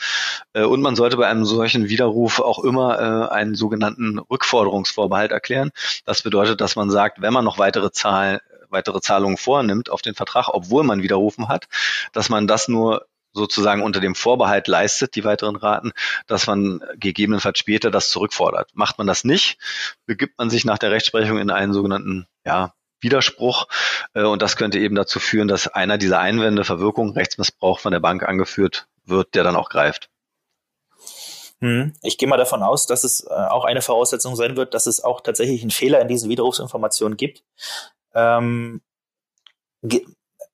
Äh, 0.54 0.64
und 0.64 0.82
man 0.82 0.96
sollte 0.96 1.18
bei 1.18 1.28
einem 1.28 1.46
solchen 1.46 1.90
Widerruf 1.90 2.40
auch 2.40 2.64
immer 2.64 3.00
äh, 3.00 3.34
einen 3.34 3.56
sogenannten 3.56 4.20
Rückforderungsvorbehalt 4.20 5.32
erklären. 5.32 5.72
Das 6.06 6.22
bedeutet, 6.22 6.62
dass 6.62 6.76
man 6.76 6.90
sagt, 6.90 7.22
wenn 7.22 7.34
man 7.34 7.46
noch 7.46 7.58
weitere 7.58 7.92
Zahlen 7.92 8.40
weitere 8.70 9.02
Zahlungen 9.02 9.38
vornimmt 9.38 9.92
auf 9.92 10.02
den 10.02 10.16
Vertrag, 10.16 10.50
obwohl 10.50 10.84
man 10.84 11.04
widerrufen 11.04 11.48
hat, 11.48 11.68
dass 12.12 12.30
man 12.30 12.48
das 12.48 12.68
nur 12.68 13.06
sozusagen 13.34 13.82
unter 13.82 14.00
dem 14.00 14.16
Vorbehalt 14.16 14.68
leistet, 14.68 15.16
die 15.16 15.24
weiteren 15.24 15.56
Raten, 15.56 15.92
dass 16.28 16.48
man 16.48 16.82
gegebenenfalls 16.96 17.60
später 17.60 17.92
das 17.92 18.10
zurückfordert. 18.10 18.70
Macht 18.74 18.98
man 18.98 19.08
das 19.08 19.24
nicht, 19.24 19.58
begibt 20.06 20.38
man 20.38 20.50
sich 20.50 20.66
nach 20.66 20.78
der 20.78 20.92
Rechtsprechung 20.92 21.40
in 21.40 21.50
einen 21.50 21.74
sogenannten 21.74 22.28
ja, 22.46 22.74
Widerspruch. 23.02 23.68
Äh, 24.14 24.24
und 24.24 24.42
das 24.42 24.56
könnte 24.56 24.80
eben 24.80 24.96
dazu 24.96 25.20
führen, 25.20 25.48
dass 25.48 25.68
einer 25.68 25.98
dieser 25.98 26.20
Einwände, 26.20 26.64
Verwirkung, 26.64 27.12
Rechtsmissbrauch 27.12 27.80
von 27.80 27.92
der 27.92 28.00
Bank 28.00 28.24
angeführt 28.24 28.88
wird, 29.06 29.36
der 29.36 29.44
dann 29.44 29.56
auch 29.56 29.70
greift. 29.70 30.10
Hm. 31.60 31.94
Ich 32.02 32.18
gehe 32.18 32.28
mal 32.28 32.38
davon 32.38 32.64
aus, 32.64 32.88
dass 32.88 33.04
es 33.04 33.22
äh, 33.22 33.30
auch 33.30 33.66
eine 33.66 33.82
Voraussetzung 33.82 34.36
sein 34.36 34.58
wird, 34.58 34.74
dass 34.74 34.86
es 34.86 35.04
auch 35.04 35.22
tatsächlich 35.22 35.62
einen 35.62 35.72
Fehler 35.72 36.02
in 36.02 36.08
diesen 36.08 36.30
Widerrufsinformationen 36.30 37.18
gibt. 37.18 37.44
Ähm, 38.14 38.82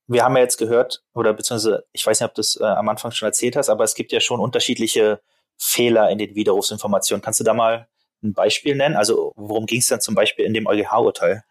wir 0.10 0.24
haben 0.24 0.36
ja 0.36 0.42
jetzt 0.42 0.58
gehört, 0.58 1.04
oder 1.14 1.34
beziehungsweise, 1.34 1.86
ich 1.92 2.06
weiß 2.06 2.20
nicht, 2.20 2.28
ob 2.28 2.34
du 2.34 2.42
es 2.42 2.60
äh, 2.60 2.64
am 2.64 2.90
Anfang 2.90 3.12
schon 3.12 3.28
erzählt 3.28 3.56
hast, 3.56 3.70
aber 3.70 3.84
es 3.84 3.94
gibt 3.94 4.12
ja 4.12 4.20
schon 4.20 4.40
unterschiedliche 4.40 5.22
Fehler 5.58 6.10
in 6.10 6.18
den 6.18 6.36
Widerrufsinformationen. 6.36 7.22
Kannst 7.22 7.40
du 7.40 7.44
da 7.44 7.54
mal 7.54 7.88
ein 8.24 8.34
Beispiel 8.34 8.76
nennen? 8.76 8.96
Also 8.96 9.34
worum 9.36 9.68
ging 9.68 9.80
es 9.80 9.88
dann 9.88 10.02
zum 10.02 10.16
Beispiel 10.16 10.46
in 10.46 10.54
dem 10.54 10.66
EuGH-Urteil? 10.66 11.44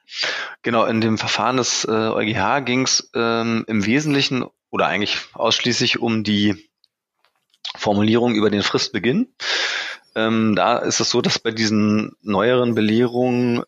Genau, 0.63 0.85
in 0.87 1.01
dem 1.01 1.19
Verfahren 1.19 1.57
des 1.57 1.85
äh, 1.85 1.91
EuGH 1.91 2.65
ging 2.65 2.83
es 2.83 3.11
ähm, 3.15 3.65
im 3.69 3.87
Wesentlichen 3.87 4.45
oder 4.71 4.87
eigentlich 4.87 5.19
ausschließlich 5.35 6.01
um 6.01 6.25
die 6.25 6.69
Formulierung 7.77 8.35
über 8.35 8.51
den 8.51 8.63
Fristbeginn. 8.63 9.33
Ähm, 10.17 10.57
da 10.57 10.79
ist 10.79 10.99
es 10.99 11.11
so, 11.11 11.21
dass 11.21 11.39
bei 11.39 11.53
diesen 11.53 12.17
neueren 12.23 12.75
Belehrungen 12.75 13.63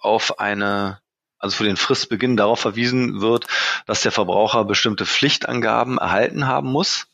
auf 0.00 0.38
eine 0.40 1.01
also 1.42 1.56
für 1.56 1.64
den 1.64 1.76
Fristbeginn 1.76 2.36
darauf 2.36 2.60
verwiesen 2.60 3.20
wird, 3.20 3.46
dass 3.86 4.02
der 4.02 4.12
Verbraucher 4.12 4.64
bestimmte 4.64 5.04
Pflichtangaben 5.04 5.98
erhalten 5.98 6.46
haben 6.46 6.70
muss. 6.70 7.08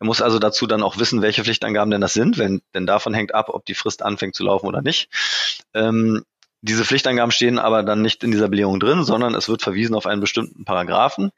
Er 0.00 0.06
muss 0.06 0.22
also 0.22 0.38
dazu 0.38 0.66
dann 0.66 0.82
auch 0.82 0.98
wissen, 0.98 1.20
welche 1.20 1.44
Pflichtangaben 1.44 1.90
denn 1.90 2.00
das 2.00 2.14
sind, 2.14 2.38
wenn, 2.38 2.62
denn 2.74 2.86
davon 2.86 3.12
hängt 3.12 3.34
ab, 3.34 3.50
ob 3.50 3.66
die 3.66 3.74
Frist 3.74 4.02
anfängt 4.02 4.34
zu 4.34 4.42
laufen 4.42 4.66
oder 4.66 4.80
nicht. 4.80 5.10
Ähm, 5.74 6.24
diese 6.62 6.84
Pflichtangaben 6.84 7.30
stehen 7.30 7.58
aber 7.58 7.82
dann 7.82 8.00
nicht 8.00 8.24
in 8.24 8.30
dieser 8.30 8.48
Belehrung 8.48 8.80
drin, 8.80 9.04
sondern 9.04 9.34
es 9.34 9.48
wird 9.48 9.62
verwiesen 9.62 9.94
auf 9.94 10.06
einen 10.06 10.22
bestimmten 10.22 10.64
Paragraphen 10.64 11.30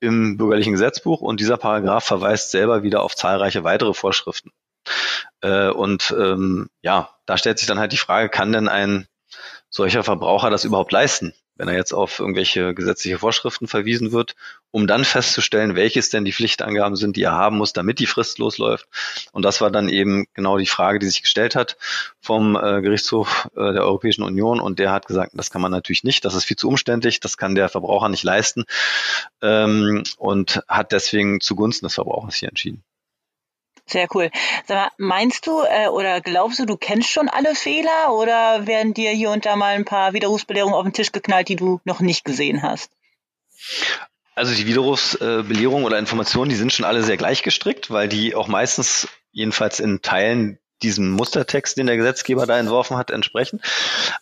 im 0.00 0.36
bürgerlichen 0.36 0.72
Gesetzbuch 0.72 1.20
und 1.20 1.38
dieser 1.38 1.56
Paragraph 1.58 2.04
verweist 2.04 2.50
selber 2.50 2.82
wieder 2.82 3.02
auf 3.02 3.14
zahlreiche 3.14 3.62
weitere 3.62 3.94
Vorschriften. 3.94 4.50
Äh, 5.42 5.68
und 5.68 6.12
ähm, 6.18 6.68
ja, 6.82 7.10
da 7.24 7.38
stellt 7.38 7.60
sich 7.60 7.68
dann 7.68 7.78
halt 7.78 7.92
die 7.92 7.98
Frage, 7.98 8.28
kann 8.28 8.52
denn 8.52 8.68
ein 8.68 9.06
solcher 9.70 10.02
Verbraucher 10.02 10.50
das 10.50 10.64
überhaupt 10.64 10.90
leisten? 10.90 11.32
Wenn 11.62 11.68
er 11.68 11.76
jetzt 11.76 11.94
auf 11.94 12.18
irgendwelche 12.18 12.74
gesetzliche 12.74 13.20
Vorschriften 13.20 13.68
verwiesen 13.68 14.10
wird, 14.10 14.34
um 14.72 14.88
dann 14.88 15.04
festzustellen, 15.04 15.76
welches 15.76 16.10
denn 16.10 16.24
die 16.24 16.32
Pflichtangaben 16.32 16.96
sind, 16.96 17.14
die 17.14 17.22
er 17.22 17.34
haben 17.34 17.56
muss, 17.56 17.72
damit 17.72 18.00
die 18.00 18.08
Frist 18.08 18.38
losläuft. 18.38 18.88
Und 19.30 19.44
das 19.44 19.60
war 19.60 19.70
dann 19.70 19.88
eben 19.88 20.26
genau 20.34 20.58
die 20.58 20.66
Frage, 20.66 20.98
die 20.98 21.06
sich 21.06 21.22
gestellt 21.22 21.54
hat 21.54 21.76
vom 22.20 22.56
äh, 22.56 22.82
Gerichtshof 22.82 23.48
äh, 23.54 23.74
der 23.74 23.84
Europäischen 23.84 24.24
Union. 24.24 24.58
Und 24.58 24.80
der 24.80 24.90
hat 24.90 25.06
gesagt, 25.06 25.34
das 25.34 25.52
kann 25.52 25.62
man 25.62 25.70
natürlich 25.70 26.02
nicht, 26.02 26.24
das 26.24 26.34
ist 26.34 26.46
viel 26.46 26.56
zu 26.56 26.66
umständlich, 26.66 27.20
das 27.20 27.36
kann 27.36 27.54
der 27.54 27.68
Verbraucher 27.68 28.08
nicht 28.08 28.24
leisten 28.24 28.64
ähm, 29.40 30.02
und 30.16 30.64
hat 30.66 30.90
deswegen 30.90 31.40
zugunsten 31.40 31.86
des 31.86 31.94
Verbrauchers 31.94 32.34
hier 32.34 32.48
entschieden. 32.48 32.82
Sehr 33.92 34.08
cool. 34.14 34.30
Sag 34.66 34.76
mal, 34.76 34.90
meinst 34.96 35.46
du 35.46 35.60
äh, 35.62 35.88
oder 35.88 36.22
glaubst 36.22 36.58
du, 36.58 36.64
du 36.64 36.78
kennst 36.78 37.10
schon 37.10 37.28
alle 37.28 37.54
Fehler 37.54 38.14
oder 38.14 38.66
werden 38.66 38.94
dir 38.94 39.10
hier 39.10 39.30
und 39.30 39.44
da 39.44 39.54
mal 39.54 39.74
ein 39.74 39.84
paar 39.84 40.14
Widerrufsbelehrungen 40.14 40.74
auf 40.74 40.84
den 40.84 40.94
Tisch 40.94 41.12
geknallt, 41.12 41.48
die 41.48 41.56
du 41.56 41.80
noch 41.84 42.00
nicht 42.00 42.24
gesehen 42.24 42.62
hast? 42.62 42.90
Also 44.34 44.54
die 44.54 44.66
Widerrufsbelehrungen 44.66 45.84
oder 45.84 45.98
Informationen, 45.98 46.48
die 46.48 46.56
sind 46.56 46.72
schon 46.72 46.86
alle 46.86 47.02
sehr 47.02 47.18
gleich 47.18 47.42
gestrickt, 47.42 47.90
weil 47.90 48.08
die 48.08 48.34
auch 48.34 48.48
meistens 48.48 49.08
jedenfalls 49.30 49.78
in 49.78 50.00
Teilen 50.00 50.58
diesem 50.82 51.10
Mustertext, 51.10 51.76
den 51.76 51.86
der 51.86 51.96
Gesetzgeber 51.96 52.46
da 52.46 52.58
entworfen 52.58 52.96
hat, 52.96 53.10
entsprechen. 53.10 53.60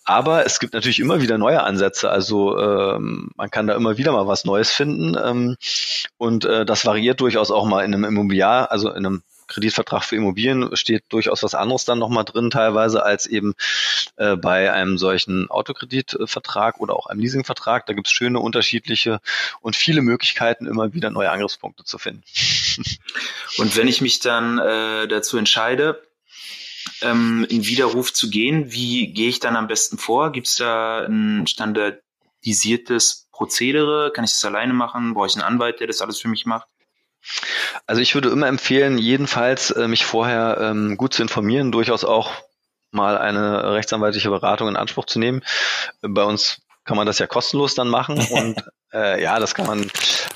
Aber 0.04 0.44
es 0.44 0.59
gibt 0.59 0.74
natürlich 0.74 1.00
immer 1.00 1.22
wieder 1.22 1.38
neue 1.38 1.62
Ansätze. 1.62 2.11
Also 2.11 2.59
ähm, 2.59 3.30
man 3.37 3.50
kann 3.50 3.66
da 3.66 3.74
immer 3.74 3.98
wieder 3.98 4.12
mal 4.12 4.26
was 4.26 4.44
Neues 4.44 4.72
finden. 4.72 5.16
Ähm, 5.16 5.56
und 6.18 6.44
äh, 6.44 6.66
das 6.66 6.85
variiert 6.85 7.20
durchaus 7.20 7.50
auch 7.50 7.66
mal 7.66 7.85
in 7.85 7.94
einem 7.94 8.04
Immobiliar, 8.04 8.70
also 8.70 8.90
in 8.90 9.06
einem 9.06 9.22
Kreditvertrag 9.50 10.04
für 10.04 10.16
Immobilien 10.16 10.74
steht 10.76 11.04
durchaus 11.10 11.42
was 11.42 11.54
anderes 11.54 11.84
dann 11.84 11.98
nochmal 11.98 12.24
drin, 12.24 12.50
teilweise 12.50 13.02
als 13.02 13.26
eben 13.26 13.54
äh, 14.16 14.36
bei 14.36 14.72
einem 14.72 14.96
solchen 14.96 15.50
Autokreditvertrag 15.50 16.80
oder 16.80 16.96
auch 16.96 17.06
einem 17.06 17.20
Leasingvertrag. 17.20 17.84
Da 17.86 17.92
gibt 17.92 18.06
es 18.06 18.12
schöne, 18.12 18.40
unterschiedliche 18.40 19.20
und 19.60 19.76
viele 19.76 20.02
Möglichkeiten, 20.02 20.66
immer 20.66 20.94
wieder 20.94 21.10
neue 21.10 21.30
Angriffspunkte 21.30 21.84
zu 21.84 21.98
finden. 21.98 22.22
Und 23.58 23.76
wenn 23.76 23.88
ich 23.88 24.00
mich 24.00 24.20
dann 24.20 24.58
äh, 24.58 25.08
dazu 25.08 25.36
entscheide, 25.36 26.00
ähm, 27.02 27.46
in 27.48 27.66
Widerruf 27.66 28.12
zu 28.12 28.30
gehen, 28.30 28.72
wie 28.72 29.12
gehe 29.12 29.28
ich 29.28 29.40
dann 29.40 29.56
am 29.56 29.66
besten 29.66 29.98
vor? 29.98 30.32
Gibt 30.32 30.46
es 30.46 30.56
da 30.56 31.04
ein 31.04 31.46
standardisiertes 31.46 33.28
Prozedere? 33.32 34.12
Kann 34.14 34.24
ich 34.24 34.30
das 34.30 34.44
alleine 34.44 34.72
machen? 34.72 35.14
Brauche 35.14 35.26
ich 35.26 35.34
einen 35.34 35.42
Anwalt, 35.42 35.80
der 35.80 35.86
das 35.86 36.00
alles 36.00 36.20
für 36.20 36.28
mich 36.28 36.46
macht? 36.46 36.68
Also 37.87 38.02
ich 38.02 38.14
würde 38.14 38.30
immer 38.30 38.46
empfehlen, 38.46 38.98
jedenfalls 38.98 39.70
äh, 39.70 39.88
mich 39.88 40.04
vorher 40.04 40.59
ähm, 40.61 40.96
gut 40.96 41.14
zu 41.14 41.22
informieren, 41.22 41.72
durchaus 41.72 42.04
auch 42.04 42.30
mal 42.92 43.18
eine 43.18 43.72
rechtsanwaltliche 43.74 44.30
Beratung 44.30 44.68
in 44.68 44.76
Anspruch 44.76 45.06
zu 45.06 45.18
nehmen. 45.18 45.42
Bei 46.02 46.24
uns 46.24 46.61
kann 46.90 46.96
man 46.96 47.07
das 47.07 47.20
ja 47.20 47.29
kostenlos 47.29 47.76
dann 47.76 47.87
machen 47.87 48.18
und 48.18 48.64
äh, 48.92 49.22
ja, 49.22 49.38
das 49.38 49.55
kann 49.55 49.64
man, 49.64 49.88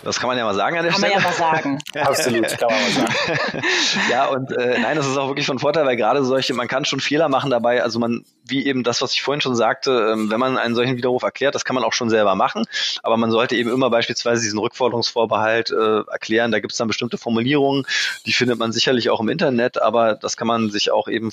das 0.05 0.21
kann 0.21 0.29
man 0.29 0.38
ja 0.38 0.45
mal 0.45 0.55
sagen 0.55 0.79
an 0.79 0.85
der 0.85 0.93
kann 0.93 1.01
Stelle. 1.01 1.14
Kann 1.14 1.23
man 1.25 1.33
ja 1.33 1.40
mal 1.40 1.55
sagen. 1.57 1.83
Absolut, 2.07 2.47
kann 2.47 2.69
man 2.71 2.81
mal 2.81 2.90
sagen. 2.93 3.62
ja, 4.12 4.27
und 4.27 4.53
äh, 4.53 4.79
nein, 4.79 4.97
das 4.97 5.09
ist 5.09 5.17
auch 5.17 5.27
wirklich 5.27 5.47
von 5.47 5.59
Vorteil, 5.59 5.85
weil 5.85 5.97
gerade 5.97 6.25
solche, 6.25 6.55
man 6.55 6.69
kann 6.69 6.85
schon 6.85 7.01
Fehler 7.01 7.29
machen 7.29 7.51
dabei. 7.51 7.83
Also 7.83 7.99
man, 7.99 8.25
wie 8.45 8.64
eben 8.67 8.85
das, 8.85 9.03
was 9.03 9.14
ich 9.14 9.23
vorhin 9.23 9.40
schon 9.40 9.57
sagte, 9.57 10.11
ähm, 10.12 10.31
wenn 10.31 10.38
man 10.38 10.57
einen 10.57 10.77
solchen 10.77 10.97
Widerruf 10.97 11.25
erklärt, 11.25 11.57
das 11.57 11.64
kann 11.64 11.75
man 11.75 11.83
auch 11.83 11.93
schon 11.93 12.09
selber 12.09 12.37
machen, 12.37 12.67
aber 13.03 13.17
man 13.17 13.33
sollte 13.33 13.57
eben 13.57 13.73
immer 13.73 13.90
beispielsweise 13.90 14.40
diesen 14.43 14.61
Rückforderungsvorbehalt 14.61 15.73
äh, 15.73 16.03
erklären. 16.09 16.53
Da 16.53 16.61
gibt 16.61 16.71
es 16.71 16.79
dann 16.79 16.87
bestimmte 16.87 17.19
Formulierungen, 17.19 17.85
die 18.27 18.33
findet 18.33 18.61
man 18.61 18.71
sicherlich 18.71 19.11
auch 19.11 19.19
im 19.19 19.29
Internet, 19.29 19.83
aber 19.83 20.14
das 20.14 20.37
kann 20.37 20.47
man 20.47 20.71
sich 20.71 20.93
auch 20.93 21.09
eben 21.09 21.33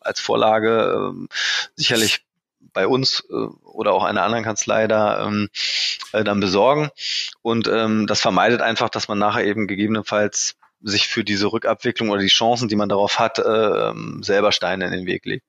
als 0.00 0.18
Vorlage 0.18 1.12
äh, 1.14 1.28
sicherlich 1.76 2.24
bei 2.72 2.86
uns 2.86 3.24
äh, 3.30 3.46
oder 3.78 3.94
auch 3.94 4.02
einer 4.02 4.24
anderen 4.24 4.44
Kanzlei 4.44 4.88
da 4.88 5.24
ähm, 5.24 5.48
äh, 6.12 6.24
dann 6.24 6.40
besorgen. 6.40 6.90
Und 7.42 7.68
ähm, 7.68 8.08
das 8.08 8.20
vermeidet 8.20 8.60
einfach, 8.60 8.88
dass 8.88 9.06
man 9.06 9.18
nachher 9.18 9.44
eben 9.44 9.68
gegebenenfalls 9.68 10.56
sich 10.82 11.06
für 11.06 11.22
diese 11.22 11.52
Rückabwicklung 11.52 12.10
oder 12.10 12.20
die 12.20 12.26
Chancen, 12.26 12.68
die 12.68 12.76
man 12.76 12.88
darauf 12.88 13.20
hat, 13.20 13.38
äh, 13.38 13.92
selber 14.20 14.50
Steine 14.50 14.86
in 14.86 14.92
den 14.92 15.06
Weg 15.06 15.24
legt. 15.24 15.44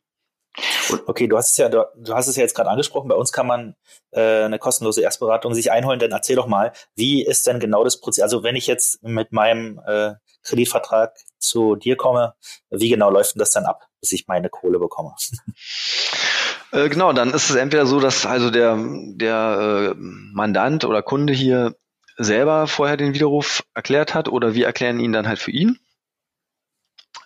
Okay, 1.07 1.27
du 1.27 1.37
hast 1.37 1.51
es 1.51 1.57
ja, 1.57 1.69
du, 1.69 1.85
hast 2.09 2.27
es 2.27 2.35
ja 2.35 2.43
jetzt 2.43 2.55
gerade 2.55 2.69
angesprochen. 2.69 3.07
Bei 3.07 3.15
uns 3.15 3.31
kann 3.31 3.47
man 3.47 3.75
äh, 4.11 4.43
eine 4.43 4.59
kostenlose 4.59 5.01
Erstberatung 5.01 5.55
sich 5.55 5.71
einholen. 5.71 5.99
Dann 5.99 6.11
erzähl 6.11 6.35
doch 6.35 6.47
mal, 6.47 6.71
wie 6.95 7.25
ist 7.25 7.47
denn 7.47 7.59
genau 7.59 7.83
das 7.83 7.99
Prozess? 7.99 8.23
Also 8.23 8.43
wenn 8.43 8.55
ich 8.55 8.67
jetzt 8.67 9.01
mit 9.03 9.31
meinem 9.31 9.81
äh, 9.87 10.13
Kreditvertrag 10.43 11.15
zu 11.39 11.75
dir 11.75 11.95
komme, 11.95 12.35
wie 12.69 12.89
genau 12.89 13.09
läuft 13.09 13.35
denn 13.35 13.39
das 13.39 13.51
dann 13.51 13.65
ab, 13.65 13.87
bis 14.01 14.11
ich 14.11 14.27
meine 14.27 14.49
Kohle 14.49 14.77
bekomme? 14.77 15.15
Äh, 16.71 16.89
genau, 16.89 17.13
dann 17.13 17.31
ist 17.31 17.49
es 17.49 17.55
entweder 17.55 17.85
so, 17.85 17.99
dass 17.99 18.25
also 18.25 18.51
der, 18.51 18.77
der 18.77 19.93
äh, 19.93 19.95
Mandant 19.97 20.85
oder 20.85 21.01
Kunde 21.01 21.33
hier 21.33 21.75
selber 22.17 22.67
vorher 22.67 22.97
den 22.97 23.13
Widerruf 23.13 23.63
erklärt 23.73 24.13
hat 24.13 24.27
oder 24.27 24.53
wir 24.53 24.65
erklären 24.65 24.99
ihn 24.99 25.13
dann 25.13 25.27
halt 25.27 25.39
für 25.39 25.51
ihn. 25.51 25.79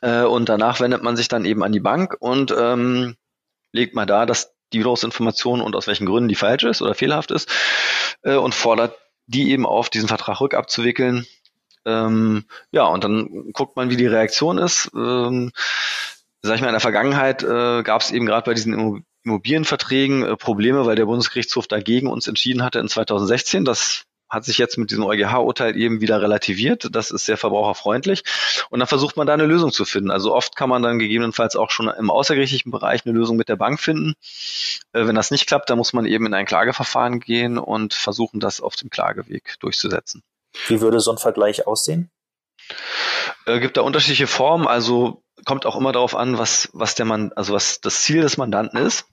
Äh, 0.01 0.23
und 0.23 0.49
danach 0.49 0.79
wendet 0.79 1.03
man 1.03 1.17
sich 1.17 1.27
dann 1.27 1.45
eben 1.45 1.63
an 1.63 1.71
die 1.71 1.79
Bank 1.79 2.15
und 2.19 2.53
ähm, 2.57 3.15
legt 3.71 3.95
mal 3.95 4.05
da, 4.05 4.25
dass 4.25 4.53
die 4.71 4.79
Widerrufsinformation 4.79 5.61
und 5.61 5.75
aus 5.75 5.87
welchen 5.87 6.05
Gründen 6.05 6.29
die 6.29 6.35
falsch 6.35 6.63
ist 6.63 6.81
oder 6.81 6.93
fehlerhaft 6.95 7.31
ist 7.31 7.49
äh, 8.21 8.35
und 8.35 8.55
fordert 8.55 8.97
die 9.25 9.51
eben 9.51 9.65
auf, 9.65 9.89
diesen 9.89 10.07
Vertrag 10.07 10.41
rückabzuwickeln. 10.41 11.25
Ähm, 11.85 12.45
ja, 12.71 12.85
und 12.85 13.03
dann 13.03 13.51
guckt 13.53 13.75
man, 13.75 13.89
wie 13.89 13.97
die 13.97 14.07
Reaktion 14.07 14.57
ist. 14.57 14.91
Ähm, 14.95 15.51
sag 16.41 16.55
ich 16.55 16.61
mal, 16.61 16.67
in 16.67 16.73
der 16.73 16.79
Vergangenheit 16.81 17.43
äh, 17.43 17.83
gab 17.83 18.01
es 18.01 18.11
eben 18.11 18.25
gerade 18.25 18.45
bei 18.45 18.53
diesen 18.53 19.05
Immobilienverträgen 19.23 20.23
äh, 20.23 20.37
Probleme, 20.37 20.85
weil 20.85 20.95
der 20.95 21.05
Bundesgerichtshof 21.05 21.67
dagegen 21.67 22.07
uns 22.07 22.27
entschieden 22.27 22.63
hatte 22.63 22.79
in 22.79 22.87
2016. 22.87 23.65
Das 23.65 24.05
hat 24.33 24.45
sich 24.45 24.57
jetzt 24.57 24.77
mit 24.77 24.89
diesem 24.89 25.05
EuGH-Urteil 25.05 25.77
eben 25.77 26.01
wieder 26.01 26.21
relativiert. 26.21 26.89
Das 26.91 27.11
ist 27.11 27.25
sehr 27.25 27.37
verbraucherfreundlich. 27.37 28.23
Und 28.71 28.79
dann 28.79 28.87
versucht 28.87 29.15
man 29.15 29.27
da 29.27 29.33
eine 29.33 29.45
Lösung 29.45 29.71
zu 29.71 29.85
finden. 29.85 30.09
Also 30.09 30.33
oft 30.33 30.55
kann 30.55 30.69
man 30.69 30.81
dann 30.81 30.97
gegebenenfalls 30.97 31.55
auch 31.55 31.69
schon 31.69 31.87
im 31.87 32.09
außergerichtlichen 32.09 32.71
Bereich 32.71 33.05
eine 33.05 33.13
Lösung 33.13 33.37
mit 33.37 33.47
der 33.47 33.57
Bank 33.57 33.79
finden. 33.79 34.15
Äh, 34.91 35.05
wenn 35.05 35.15
das 35.15 35.29
nicht 35.29 35.45
klappt, 35.45 35.69
dann 35.69 35.77
muss 35.77 35.93
man 35.93 36.05
eben 36.05 36.25
in 36.25 36.33
ein 36.33 36.47
Klageverfahren 36.47 37.19
gehen 37.19 37.59
und 37.59 37.93
versuchen, 37.93 38.39
das 38.39 38.59
auf 38.59 38.75
dem 38.75 38.89
Klageweg 38.89 39.55
durchzusetzen. 39.59 40.23
Wie 40.67 40.81
würde 40.81 40.99
so 40.99 41.11
ein 41.11 41.17
Vergleich 41.17 41.67
aussehen? 41.67 42.09
Äh, 43.45 43.59
gibt 43.59 43.77
da 43.77 43.81
unterschiedliche 43.81 44.27
Formen. 44.27 44.67
Also 44.67 45.21
kommt 45.45 45.65
auch 45.65 45.75
immer 45.75 45.91
darauf 45.91 46.15
an, 46.15 46.37
was, 46.37 46.69
was 46.73 46.95
der 46.95 47.05
Mann, 47.05 47.31
also 47.35 47.53
was 47.53 47.81
das 47.81 48.01
Ziel 48.01 48.21
des 48.21 48.37
Mandanten 48.37 48.79
ist. 48.79 49.05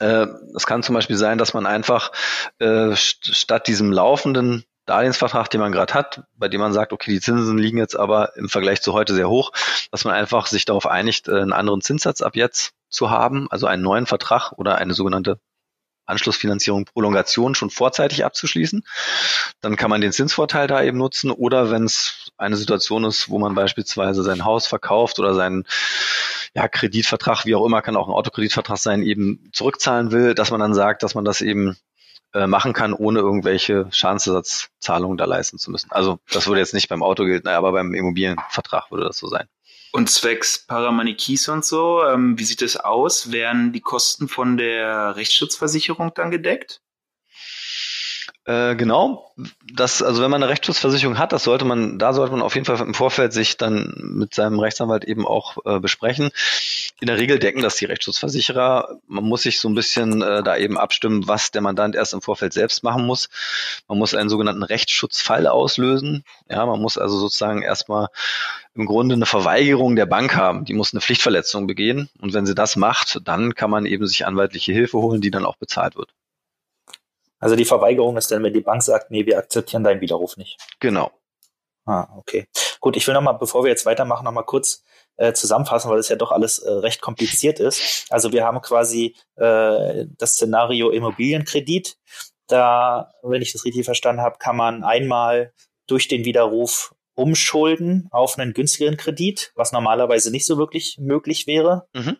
Äh, 0.00 0.26
es 0.56 0.66
kann 0.66 0.82
zum 0.82 0.94
Beispiel 0.94 1.16
sein, 1.16 1.38
dass 1.38 1.54
man 1.54 1.66
einfach 1.66 2.12
äh, 2.58 2.94
statt 2.96 3.66
diesem 3.66 3.92
laufenden 3.92 4.64
Darlehensvertrag, 4.86 5.48
den 5.48 5.60
man 5.60 5.72
gerade 5.72 5.94
hat, 5.94 6.24
bei 6.34 6.48
dem 6.48 6.60
man 6.60 6.72
sagt, 6.72 6.92
okay, 6.92 7.10
die 7.10 7.20
Zinsen 7.20 7.56
liegen 7.56 7.78
jetzt 7.78 7.96
aber 7.96 8.36
im 8.36 8.48
Vergleich 8.48 8.82
zu 8.82 8.92
heute 8.92 9.14
sehr 9.14 9.30
hoch, 9.30 9.52
dass 9.90 10.04
man 10.04 10.14
einfach 10.14 10.46
sich 10.46 10.64
darauf 10.66 10.86
einigt, 10.86 11.28
äh, 11.28 11.40
einen 11.40 11.52
anderen 11.52 11.80
Zinssatz 11.80 12.20
ab 12.20 12.36
jetzt 12.36 12.72
zu 12.88 13.10
haben, 13.10 13.50
also 13.50 13.66
einen 13.66 13.82
neuen 13.82 14.06
Vertrag 14.06 14.52
oder 14.52 14.76
eine 14.76 14.94
sogenannte 14.94 15.38
Anschlussfinanzierung, 16.06 16.84
Prolongation 16.84 17.54
schon 17.54 17.70
vorzeitig 17.70 18.24
abzuschließen. 18.24 18.84
Dann 19.60 19.76
kann 19.76 19.90
man 19.90 20.00
den 20.00 20.12
Zinsvorteil 20.12 20.66
da 20.66 20.82
eben 20.82 20.98
nutzen 20.98 21.30
oder 21.30 21.70
wenn 21.70 21.84
es 21.84 22.30
eine 22.36 22.56
Situation 22.56 23.04
ist, 23.04 23.28
wo 23.28 23.38
man 23.38 23.54
beispielsweise 23.54 24.22
sein 24.22 24.44
Haus 24.44 24.66
verkauft 24.66 25.18
oder 25.18 25.34
seinen 25.34 25.64
ja, 26.54 26.68
Kreditvertrag, 26.68 27.44
wie 27.46 27.54
auch 27.54 27.66
immer, 27.66 27.82
kann 27.82 27.96
auch 27.96 28.08
ein 28.08 28.14
Autokreditvertrag 28.14 28.78
sein, 28.78 29.02
eben 29.02 29.50
zurückzahlen 29.52 30.12
will, 30.12 30.34
dass 30.34 30.50
man 30.50 30.60
dann 30.60 30.74
sagt, 30.74 31.02
dass 31.02 31.14
man 31.14 31.24
das 31.24 31.40
eben 31.40 31.76
äh, 32.32 32.46
machen 32.46 32.72
kann, 32.72 32.92
ohne 32.92 33.20
irgendwelche 33.20 33.86
Schadensersatzzahlungen 33.90 35.16
da 35.16 35.24
leisten 35.24 35.58
zu 35.58 35.70
müssen. 35.70 35.90
Also 35.90 36.18
das 36.30 36.46
würde 36.46 36.60
jetzt 36.60 36.74
nicht 36.74 36.88
beim 36.88 37.02
Auto 37.02 37.24
gelten, 37.24 37.48
aber 37.48 37.72
beim 37.72 37.94
Immobilienvertrag 37.94 38.90
würde 38.90 39.04
das 39.04 39.18
so 39.18 39.28
sein. 39.28 39.46
Und 39.94 40.10
zwecks 40.10 40.58
Paramanikis 40.58 41.48
und 41.48 41.64
so, 41.64 42.02
ähm, 42.04 42.36
wie 42.36 42.42
sieht 42.42 42.62
es 42.62 42.76
aus? 42.76 43.30
Werden 43.30 43.72
die 43.72 43.80
Kosten 43.80 44.26
von 44.26 44.56
der 44.56 45.14
Rechtsschutzversicherung 45.14 46.12
dann 46.16 46.32
gedeckt? 46.32 46.82
Äh, 48.46 48.76
genau. 48.76 49.32
Das, 49.72 50.02
also 50.02 50.22
wenn 50.22 50.30
man 50.30 50.42
eine 50.42 50.52
Rechtsschutzversicherung 50.52 51.18
hat, 51.18 51.32
das 51.32 51.44
sollte 51.44 51.64
man, 51.64 51.98
da 51.98 52.12
sollte 52.12 52.32
man 52.32 52.42
auf 52.42 52.54
jeden 52.54 52.66
Fall 52.66 52.78
im 52.80 52.92
Vorfeld 52.92 53.32
sich 53.32 53.56
dann 53.56 53.94
mit 53.96 54.34
seinem 54.34 54.60
Rechtsanwalt 54.60 55.04
eben 55.04 55.26
auch 55.26 55.56
äh, 55.64 55.80
besprechen. 55.80 56.30
In 57.00 57.06
der 57.06 57.18
Regel 57.18 57.38
decken 57.38 57.62
das 57.62 57.76
die 57.76 57.86
Rechtsschutzversicherer. 57.86 59.00
Man 59.08 59.24
muss 59.24 59.42
sich 59.42 59.60
so 59.60 59.68
ein 59.68 59.74
bisschen 59.74 60.20
äh, 60.20 60.42
da 60.42 60.58
eben 60.58 60.76
abstimmen, 60.76 61.26
was 61.26 61.52
der 61.52 61.62
Mandant 61.62 61.96
erst 61.96 62.12
im 62.12 62.20
Vorfeld 62.20 62.52
selbst 62.52 62.84
machen 62.84 63.06
muss. 63.06 63.30
Man 63.88 63.98
muss 63.98 64.14
einen 64.14 64.28
sogenannten 64.28 64.62
Rechtsschutzfall 64.62 65.46
auslösen. 65.46 66.22
Ja, 66.50 66.66
man 66.66 66.80
muss 66.80 66.98
also 66.98 67.18
sozusagen 67.18 67.62
erstmal 67.62 68.08
im 68.74 68.84
Grunde 68.84 69.14
eine 69.14 69.26
Verweigerung 69.26 69.96
der 69.96 70.06
Bank 70.06 70.36
haben. 70.36 70.66
Die 70.66 70.74
muss 70.74 70.92
eine 70.92 71.00
Pflichtverletzung 71.00 71.66
begehen. 71.66 72.10
Und 72.20 72.34
wenn 72.34 72.44
sie 72.44 72.54
das 72.54 72.76
macht, 72.76 73.20
dann 73.24 73.54
kann 73.54 73.70
man 73.70 73.86
eben 73.86 74.06
sich 74.06 74.26
anwaltliche 74.26 74.72
Hilfe 74.72 74.98
holen, 74.98 75.22
die 75.22 75.30
dann 75.30 75.46
auch 75.46 75.56
bezahlt 75.56 75.96
wird. 75.96 76.10
Also 77.44 77.56
die 77.56 77.66
Verweigerung 77.66 78.16
ist 78.16 78.30
dann, 78.30 78.42
wenn 78.42 78.54
die 78.54 78.62
Bank 78.62 78.82
sagt, 78.82 79.10
nee, 79.10 79.26
wir 79.26 79.36
akzeptieren 79.36 79.84
deinen 79.84 80.00
Widerruf 80.00 80.38
nicht. 80.38 80.56
Genau. 80.80 81.10
Ah, 81.84 82.08
okay. 82.16 82.46
Gut, 82.80 82.96
ich 82.96 83.06
will 83.06 83.12
nochmal, 83.12 83.36
bevor 83.36 83.64
wir 83.64 83.68
jetzt 83.68 83.84
weitermachen, 83.84 84.24
nochmal 84.24 84.46
kurz 84.46 84.82
äh, 85.18 85.34
zusammenfassen, 85.34 85.90
weil 85.90 85.98
das 85.98 86.08
ja 86.08 86.16
doch 86.16 86.32
alles 86.32 86.60
äh, 86.60 86.70
recht 86.70 87.02
kompliziert 87.02 87.60
ist. 87.60 88.06
Also 88.08 88.32
wir 88.32 88.46
haben 88.46 88.62
quasi 88.62 89.14
äh, 89.36 90.06
das 90.16 90.32
Szenario 90.32 90.88
Immobilienkredit. 90.88 91.98
Da, 92.46 93.12
wenn 93.22 93.42
ich 93.42 93.52
das 93.52 93.66
richtig 93.66 93.84
verstanden 93.84 94.22
habe, 94.22 94.38
kann 94.38 94.56
man 94.56 94.82
einmal 94.82 95.52
durch 95.86 96.08
den 96.08 96.24
Widerruf 96.24 96.94
umschulden 97.14 98.08
auf 98.10 98.38
einen 98.38 98.54
günstigeren 98.54 98.96
Kredit, 98.96 99.52
was 99.54 99.70
normalerweise 99.70 100.30
nicht 100.30 100.46
so 100.46 100.56
wirklich 100.56 100.96
möglich 100.98 101.46
wäre. 101.46 101.88
Mhm. 101.92 102.16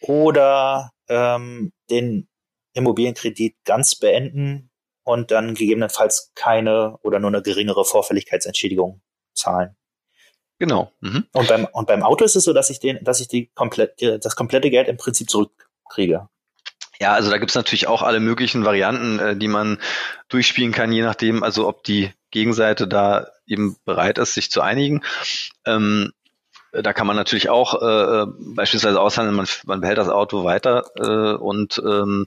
Oder 0.00 0.90
ähm, 1.10 1.70
den 1.90 2.28
Immobilienkredit 2.74 3.56
ganz 3.64 3.94
beenden 3.94 4.70
und 5.02 5.30
dann 5.30 5.54
gegebenenfalls 5.54 6.32
keine 6.34 6.98
oder 7.02 7.18
nur 7.18 7.30
eine 7.30 7.42
geringere 7.42 7.84
Vorfälligkeitsentschädigung 7.84 9.00
zahlen. 9.34 9.76
Genau. 10.58 10.92
Mhm. 11.00 11.26
Und 11.32 11.48
beim 11.48 11.64
und 11.64 11.86
beim 11.86 12.02
Auto 12.02 12.24
ist 12.24 12.36
es 12.36 12.44
so, 12.44 12.52
dass 12.52 12.70
ich 12.70 12.78
den, 12.78 13.02
dass 13.02 13.20
ich 13.20 13.28
die 13.28 13.50
komplett, 13.54 14.00
das 14.02 14.36
komplette 14.36 14.70
Geld 14.70 14.88
im 14.88 14.96
Prinzip 14.96 15.28
zurückkriege. 15.28 16.28
Ja, 17.00 17.12
also 17.12 17.30
da 17.30 17.38
gibt's 17.38 17.56
natürlich 17.56 17.88
auch 17.88 18.02
alle 18.02 18.20
möglichen 18.20 18.64
Varianten, 18.64 19.18
äh, 19.18 19.36
die 19.36 19.48
man 19.48 19.78
durchspielen 20.28 20.72
kann, 20.72 20.92
je 20.92 21.02
nachdem, 21.02 21.42
also 21.42 21.66
ob 21.66 21.82
die 21.82 22.12
Gegenseite 22.30 22.86
da 22.86 23.28
eben 23.46 23.76
bereit 23.84 24.18
ist, 24.18 24.34
sich 24.34 24.50
zu 24.50 24.60
einigen. 24.60 25.02
Ähm, 25.66 26.12
da 26.82 26.92
kann 26.92 27.06
man 27.06 27.16
natürlich 27.16 27.48
auch 27.48 27.80
äh, 27.80 28.22
äh, 28.22 28.26
beispielsweise 28.38 29.00
aushandeln, 29.00 29.36
man, 29.36 29.46
man 29.64 29.80
behält 29.80 29.98
das 29.98 30.08
Auto 30.08 30.44
weiter 30.44 30.84
äh, 30.96 31.36
und 31.36 31.80
ähm, 31.84 32.26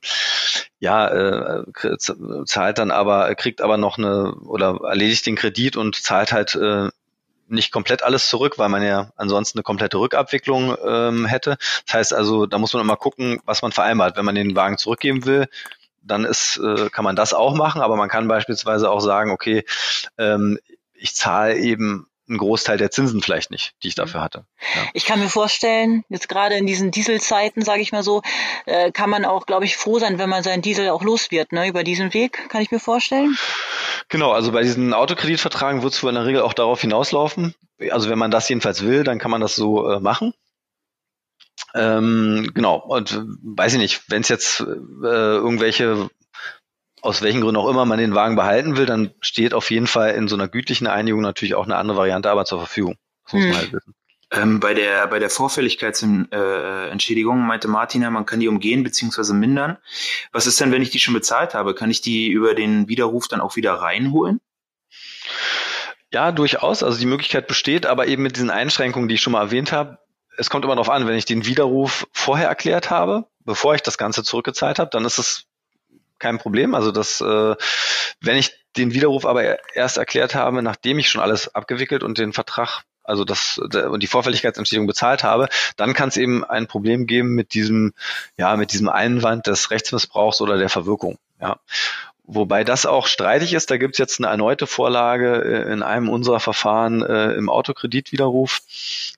ja, 0.80 1.08
äh, 1.08 1.64
zahlt 2.46 2.78
dann 2.78 2.92
aber, 2.92 3.34
kriegt 3.36 3.62
aber 3.62 3.78
noch 3.78 3.98
eine 3.98 4.34
oder 4.36 4.80
erledigt 4.84 5.26
den 5.26 5.36
Kredit 5.36 5.76
und 5.76 5.96
zahlt 5.96 6.32
halt 6.32 6.56
äh, 6.56 6.90
nicht 7.50 7.72
komplett 7.72 8.04
alles 8.04 8.30
zurück, 8.30 8.58
weil 8.58 8.70
man 8.70 8.84
ja 8.84 9.12
ansonsten 9.16 9.58
eine 9.58 9.64
komplette 9.64 9.98
Rückabwicklung 9.98 10.76
ähm, 10.86 11.26
hätte. 11.26 11.58
Das 11.86 11.94
heißt 11.96 12.14
also, 12.14 12.46
da 12.46 12.58
muss 12.58 12.74
man 12.74 12.82
immer 12.82 12.98
gucken, 12.98 13.40
was 13.46 13.62
man 13.62 13.72
vereinbart. 13.72 14.18
Wenn 14.18 14.26
man 14.26 14.36
den 14.36 14.56
Wagen 14.56 14.78
zurückgeben 14.78 15.26
will, 15.26 15.48
dann 16.02 16.26
ist, 16.26 16.58
äh, 16.58 16.90
kann 16.90 17.04
man 17.04 17.16
das 17.16 17.34
auch 17.34 17.56
machen, 17.56 17.82
aber 17.82 17.96
man 17.96 18.10
kann 18.10 18.28
beispielsweise 18.28 18.90
auch 18.90 19.02
sagen, 19.02 19.32
okay, 19.32 19.66
ähm, 20.18 20.60
ich 20.94 21.16
zahle 21.16 21.58
eben 21.58 22.08
einen 22.28 22.38
Großteil 22.38 22.78
der 22.78 22.92
Zinsen 22.92 23.22
vielleicht 23.22 23.52
nicht, 23.52 23.74
die 23.84 23.88
ich 23.88 23.96
mhm. 23.96 24.02
dafür 24.02 24.22
hatte. 24.22 24.46
Ja. 24.76 24.82
Ich 24.94 25.06
kann 25.06 25.20
mir 25.20 25.30
vorstellen, 25.30 26.04
jetzt 26.10 26.30
gerade 26.30 26.56
in 26.56 26.66
diesen 26.66 26.92
Dieselzeiten, 26.92 27.64
sage 27.64 27.82
ich 27.82 27.92
mal 27.92 28.04
so, 28.04 28.22
äh, 28.66 28.92
kann 28.92 29.10
man 29.10 29.26
auch, 29.26 29.46
glaube 29.46 29.66
ich, 29.66 29.78
froh 29.78 30.00
sein, 30.00 30.20
wenn 30.20 30.30
man 30.30 30.44
seinen 30.44 30.62
Diesel 30.62 30.90
auch 30.90 31.04
los 31.04 31.32
wird, 31.32 31.52
ne, 31.52 31.68
über 31.68 31.84
diesen 31.84 32.14
Weg, 32.14 32.50
kann 32.50 32.62
ich 32.62 32.72
mir 32.72 32.80
vorstellen. 32.80 33.36
Genau, 34.10 34.32
also 34.32 34.52
bei 34.52 34.62
diesen 34.62 34.94
Autokreditvertragen 34.94 35.84
wird 35.84 35.94
es 35.94 36.04
wohl 36.04 36.10
in 36.10 36.16
der 36.16 36.26
Regel 36.26 36.42
auch 36.42 36.54
darauf 36.54 36.82
hinauslaufen. 36.82 37.56
Also 37.92 38.10
wenn 38.10 38.20
man 38.20 38.32
das 38.32 38.50
jedenfalls 38.50 38.84
will, 38.84 39.04
dann 39.04 39.20
kann 39.20 39.32
man 39.32 39.42
das 39.42 39.56
so 39.56 39.90
äh, 39.90 40.00
machen. 40.00 40.34
Ähm, 41.76 42.52
genau, 42.54 42.78
und 42.78 43.22
weiß 43.44 43.74
ich 43.74 43.80
nicht, 43.80 44.10
wenn 44.10 44.22
es 44.22 44.30
jetzt 44.30 44.62
äh, 44.62 44.66
irgendwelche 45.04 46.10
aus 47.08 47.22
welchen 47.22 47.40
Gründen 47.40 47.56
auch 47.56 47.70
immer 47.70 47.86
man 47.86 48.00
den 48.00 48.16
Wagen 48.16 48.36
behalten 48.36 48.76
will, 48.76 48.86
dann 48.86 49.12
steht 49.22 49.54
auf 49.54 49.72
jeden 49.72 49.88
Fall 49.88 50.12
in 50.12 50.28
so 50.28 50.36
einer 50.36 50.50
gütlichen 50.50 50.88
Einigung 50.88 51.22
natürlich 51.22 51.56
auch 51.56 51.64
eine 51.64 51.78
andere 51.78 51.98
Variante 51.98 52.30
aber 52.30 52.44
zur 52.44 52.60
Verfügung. 52.60 52.98
Das 53.24 53.34
muss 53.34 53.44
hm. 53.44 53.50
man 53.50 53.60
halt 53.60 53.72
wissen. 53.72 53.96
Ähm, 54.30 54.60
bei 54.60 54.74
der, 54.74 55.08
bei 55.08 55.20
der 55.20 55.30
Vorfälligkeitsentschädigung 55.30 57.40
meinte 57.40 57.70
Martina, 57.70 58.10
man 58.10 58.26
kann 58.26 58.42
die 58.42 58.50
umgehen 58.50 58.84
bzw. 58.84 59.32
mindern. 59.32 59.78
Was 60.34 60.48
ist 60.48 60.60
denn, 60.60 60.74
wenn 60.74 60.82
ich 60.82 60.90
die 60.90 61.00
schon 61.00 61.14
bezahlt 61.14 61.54
habe? 61.54 61.76
Kann 61.76 61.90
ich 61.90 62.02
die 62.02 62.28
über 62.28 62.54
den 62.54 62.90
Widerruf 62.90 63.30
dann 63.30 63.40
auch 63.40 63.56
wieder 63.56 63.76
reinholen? 63.76 64.42
Ja, 66.12 66.34
durchaus. 66.34 66.84
Also 66.84 67.00
die 67.00 67.06
Möglichkeit 67.06 67.48
besteht, 67.48 67.86
aber 67.86 68.08
eben 68.08 68.24
mit 68.24 68.36
diesen 68.36 68.50
Einschränkungen, 68.50 69.08
die 69.08 69.16
ich 69.16 69.22
schon 69.22 69.32
mal 69.32 69.44
erwähnt 69.44 69.72
habe. 69.72 69.98
Es 70.36 70.50
kommt 70.50 70.66
immer 70.66 70.76
darauf 70.76 70.90
an, 70.90 71.08
wenn 71.08 71.16
ich 71.16 71.24
den 71.24 71.46
Widerruf 71.46 72.06
vorher 72.12 72.50
erklärt 72.50 72.90
habe, 72.90 73.28
bevor 73.46 73.76
ich 73.76 73.82
das 73.82 73.98
Ganze 73.98 74.24
zurückgezahlt 74.24 74.78
habe, 74.78 74.90
dann 74.92 75.06
ist 75.06 75.20
es 75.20 75.47
kein 76.20 76.38
Problem. 76.38 76.76
Also 76.76 76.92
das, 76.92 77.22
äh, 77.22 77.56
wenn 78.22 78.38
ich 78.38 78.54
den 78.78 78.94
Widerruf 78.94 79.26
aber 79.26 79.58
erst 79.76 79.98
erklärt 79.98 80.36
habe, 80.36 80.62
nachdem 80.62 81.00
ich 81.00 81.10
schon 81.10 81.22
alles 81.22 81.54
abgewickelt 81.54 82.04
und 82.04 82.18
den 82.18 82.34
Vertrag 82.34 82.84
also 83.08 83.24
das 83.24 83.58
und 83.58 84.04
die 84.04 84.08
Vorfälligkeitsentschädigung 84.08 84.86
bezahlt 84.86 85.24
habe, 85.24 85.48
dann 85.78 85.94
kann 85.94 86.10
es 86.10 86.18
eben 86.18 86.44
ein 86.44 86.68
Problem 86.68 87.08
geben 87.08 87.36
mit 87.36 87.54
diesem 87.54 87.94
ja 88.36 88.58
mit 88.58 88.74
diesem 88.74 88.90
Einwand 88.90 89.48
des 89.48 89.72
Rechtsmissbrauchs 89.72 90.42
oder 90.42 90.58
der 90.58 90.70
Verwirkung. 90.70 91.18
Ja. 91.40 91.58
Wobei 92.30 92.66
das 92.66 92.86
auch 92.86 93.08
streitig 93.08 93.54
ist. 93.54 93.72
Da 93.72 93.78
gibt 93.78 93.96
es 93.96 94.00
jetzt 94.00 94.20
eine 94.20 94.28
erneute 94.28 94.68
Vorlage 94.68 95.44
äh, 95.46 95.72
in 95.72 95.82
einem 95.82 96.10
unserer 96.10 96.42
Verfahren 96.42 97.02
äh, 97.02 97.32
im 97.32 97.50
Autokreditwiderruf. 97.50 98.60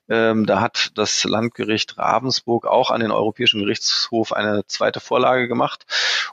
Ähm, 0.08 0.46
da 0.46 0.60
hat 0.60 0.92
das 0.94 1.24
Landgericht 1.24 1.98
Ravensburg 1.98 2.66
auch 2.66 2.92
an 2.92 3.00
den 3.00 3.10
Europäischen 3.10 3.60
Gerichtshof 3.60 4.32
eine 4.32 4.64
zweite 4.68 5.00
Vorlage 5.00 5.48
gemacht 5.48 5.86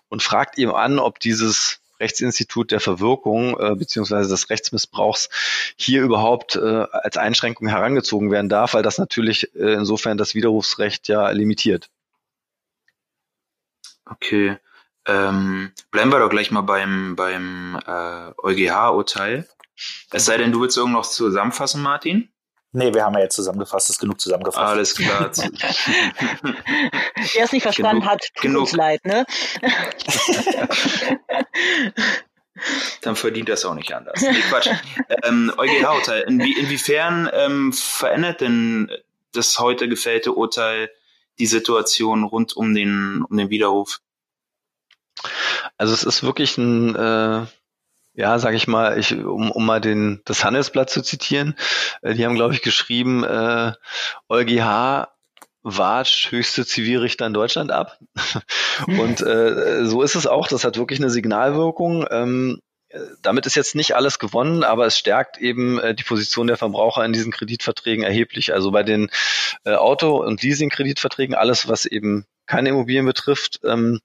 und 0.09 0.21
fragt 0.21 0.59
ihm 0.59 0.69
an, 0.69 0.99
ob 0.99 1.19
dieses 1.19 1.79
Rechtsinstitut 1.99 2.69
der 2.69 2.79
Verwirkung 2.79 3.59
äh, 3.59 3.73
beziehungsweise 3.75 4.29
des 4.29 4.51
Rechtsmissbrauchs 4.51 5.29
hier 5.77 6.03
überhaupt 6.03 6.57
äh, 6.57 6.85
als 6.91 7.17
Einschränkung 7.17 7.67
herangezogen 7.69 8.29
werden 8.29 8.49
darf, 8.49 8.75
weil 8.75 8.83
das 8.83 8.99
natürlich 8.99 9.55
äh, 9.55 9.73
insofern 9.73 10.19
das 10.19 10.35
Widerrufsrecht 10.35 11.07
ja 11.07 11.27
limitiert. 11.31 11.89
Okay. 14.05 14.57
Ähm, 15.07 15.71
bleiben 15.89 16.11
wir 16.11 16.19
doch 16.19 16.29
gleich 16.29 16.51
mal 16.51 16.61
beim, 16.61 17.15
beim 17.15 17.79
äh, 17.87 18.31
EuGH-Urteil. 18.43 19.47
Es 20.11 20.25
sei 20.25 20.37
denn, 20.37 20.51
du 20.51 20.61
willst 20.61 20.77
irgendwas 20.77 21.13
zusammenfassen, 21.13 21.81
Martin? 21.81 22.29
Nee, 22.73 22.93
wir 22.93 23.05
haben 23.05 23.13
ja 23.13 23.21
jetzt 23.21 23.35
zusammengefasst, 23.35 23.89
ist 23.89 23.99
genug 23.99 24.19
zusammengefasst. 24.19 24.67
Alles 24.67 24.95
klar. 24.95 25.31
Wer 27.33 27.43
es 27.43 27.51
nicht 27.53 27.63
verstanden 27.63 28.01
genug, 28.01 28.11
hat, 28.11 28.21
tut 28.33 28.41
genug. 28.41 28.61
uns 28.63 28.73
leid, 28.73 29.05
ne? 29.05 29.25
Dann 33.01 33.15
verdient 33.15 33.49
das 33.49 33.65
auch 33.65 33.75
nicht 33.75 33.93
anders. 33.93 34.21
Nee, 34.21 34.41
Quatsch. 34.49 34.69
ähm, 35.23 35.53
EuGH-Urteil. 35.57 36.23
Inwie 36.23 36.59
inwiefern 36.59 37.29
ähm, 37.31 37.71
verändert 37.71 38.41
denn 38.41 38.91
das 39.33 39.59
heute 39.59 39.87
gefällte 39.87 40.33
Urteil 40.33 40.89
die 41.39 41.45
Situation 41.45 42.23
rund 42.23 42.57
um 42.57 42.73
den, 42.73 43.23
um 43.29 43.37
den 43.37 43.49
Widerruf? 43.49 43.99
Also 45.77 45.93
es 45.93 46.03
ist 46.03 46.23
wirklich 46.23 46.57
ein, 46.57 46.95
äh, 46.95 47.45
ja, 48.13 48.39
sag 48.39 48.55
ich 48.55 48.67
mal, 48.67 48.97
ich, 48.97 49.13
um, 49.13 49.51
um 49.51 49.65
mal 49.65 49.79
den, 49.79 50.21
das 50.25 50.43
Handelsblatt 50.43 50.89
zu 50.89 51.01
zitieren, 51.01 51.55
äh, 52.01 52.13
die 52.13 52.25
haben, 52.25 52.35
glaube 52.35 52.53
ich, 52.53 52.61
geschrieben, 52.61 53.23
äh, 53.23 53.73
EuGH 54.29 55.07
watscht 55.63 56.31
höchste 56.31 56.65
Zivilrichter 56.65 57.25
in 57.25 57.33
Deutschland 57.33 57.71
ab. 57.71 57.99
Und 58.87 59.21
äh, 59.21 59.85
so 59.85 60.01
ist 60.01 60.15
es 60.15 60.25
auch. 60.25 60.47
Das 60.47 60.63
hat 60.63 60.77
wirklich 60.77 60.99
eine 60.99 61.09
Signalwirkung. 61.09 62.05
Ähm, 62.09 62.61
damit 63.21 63.45
ist 63.45 63.55
jetzt 63.55 63.75
nicht 63.75 63.95
alles 63.95 64.17
gewonnen, 64.17 64.63
aber 64.63 64.85
es 64.85 64.97
stärkt 64.97 65.37
eben 65.37 65.79
äh, 65.79 65.93
die 65.93 66.03
Position 66.03 66.47
der 66.47 66.57
Verbraucher 66.57 67.03
in 67.03 67.13
diesen 67.13 67.31
Kreditverträgen 67.31 68.03
erheblich. 68.03 68.53
Also 68.53 68.71
bei 68.71 68.83
den 68.83 69.09
äh, 69.65 69.73
Auto- 69.73 70.23
und 70.23 70.41
Leasing-Kreditverträgen, 70.41 71.35
alles, 71.35 71.67
was 71.67 71.85
eben 71.85 72.25
keine 72.47 72.69
Immobilien 72.69 73.05
betrifft, 73.05 73.59
ähm, 73.63 73.99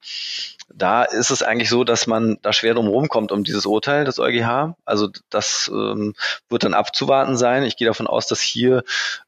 da 0.74 1.04
ist 1.04 1.30
es 1.30 1.42
eigentlich 1.42 1.68
so, 1.68 1.84
dass 1.84 2.06
man 2.06 2.38
da 2.42 2.52
schwer 2.52 2.74
drum 2.74 2.88
rumkommt 2.88 3.32
um 3.32 3.44
dieses 3.44 3.66
Urteil 3.66 4.04
des 4.04 4.18
EuGH. 4.18 4.74
Also 4.84 5.08
das 5.30 5.70
ähm, 5.72 6.14
wird 6.48 6.64
dann 6.64 6.74
abzuwarten 6.74 7.36
sein. 7.36 7.64
Ich 7.64 7.76
gehe 7.76 7.86
davon 7.86 8.06
aus, 8.06 8.26
dass 8.26 8.40
hier 8.40 8.84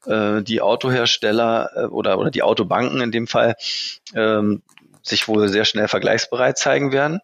äh, 0.07 0.43
die 0.43 0.61
Autohersteller 0.61 1.71
äh, 1.75 1.85
oder, 1.87 2.19
oder 2.19 2.31
die 2.31 2.43
Autobanken 2.43 3.01
in 3.01 3.13
dem 3.13 3.27
Fall 3.27 3.57
ähm, 4.15 4.63
sich 5.05 5.29
wohl 5.29 5.49
sehr 5.49 5.65
schnell 5.65 5.87
vergleichsbereit 5.87 6.59
zeigen 6.59 6.91
werden. 6.91 7.21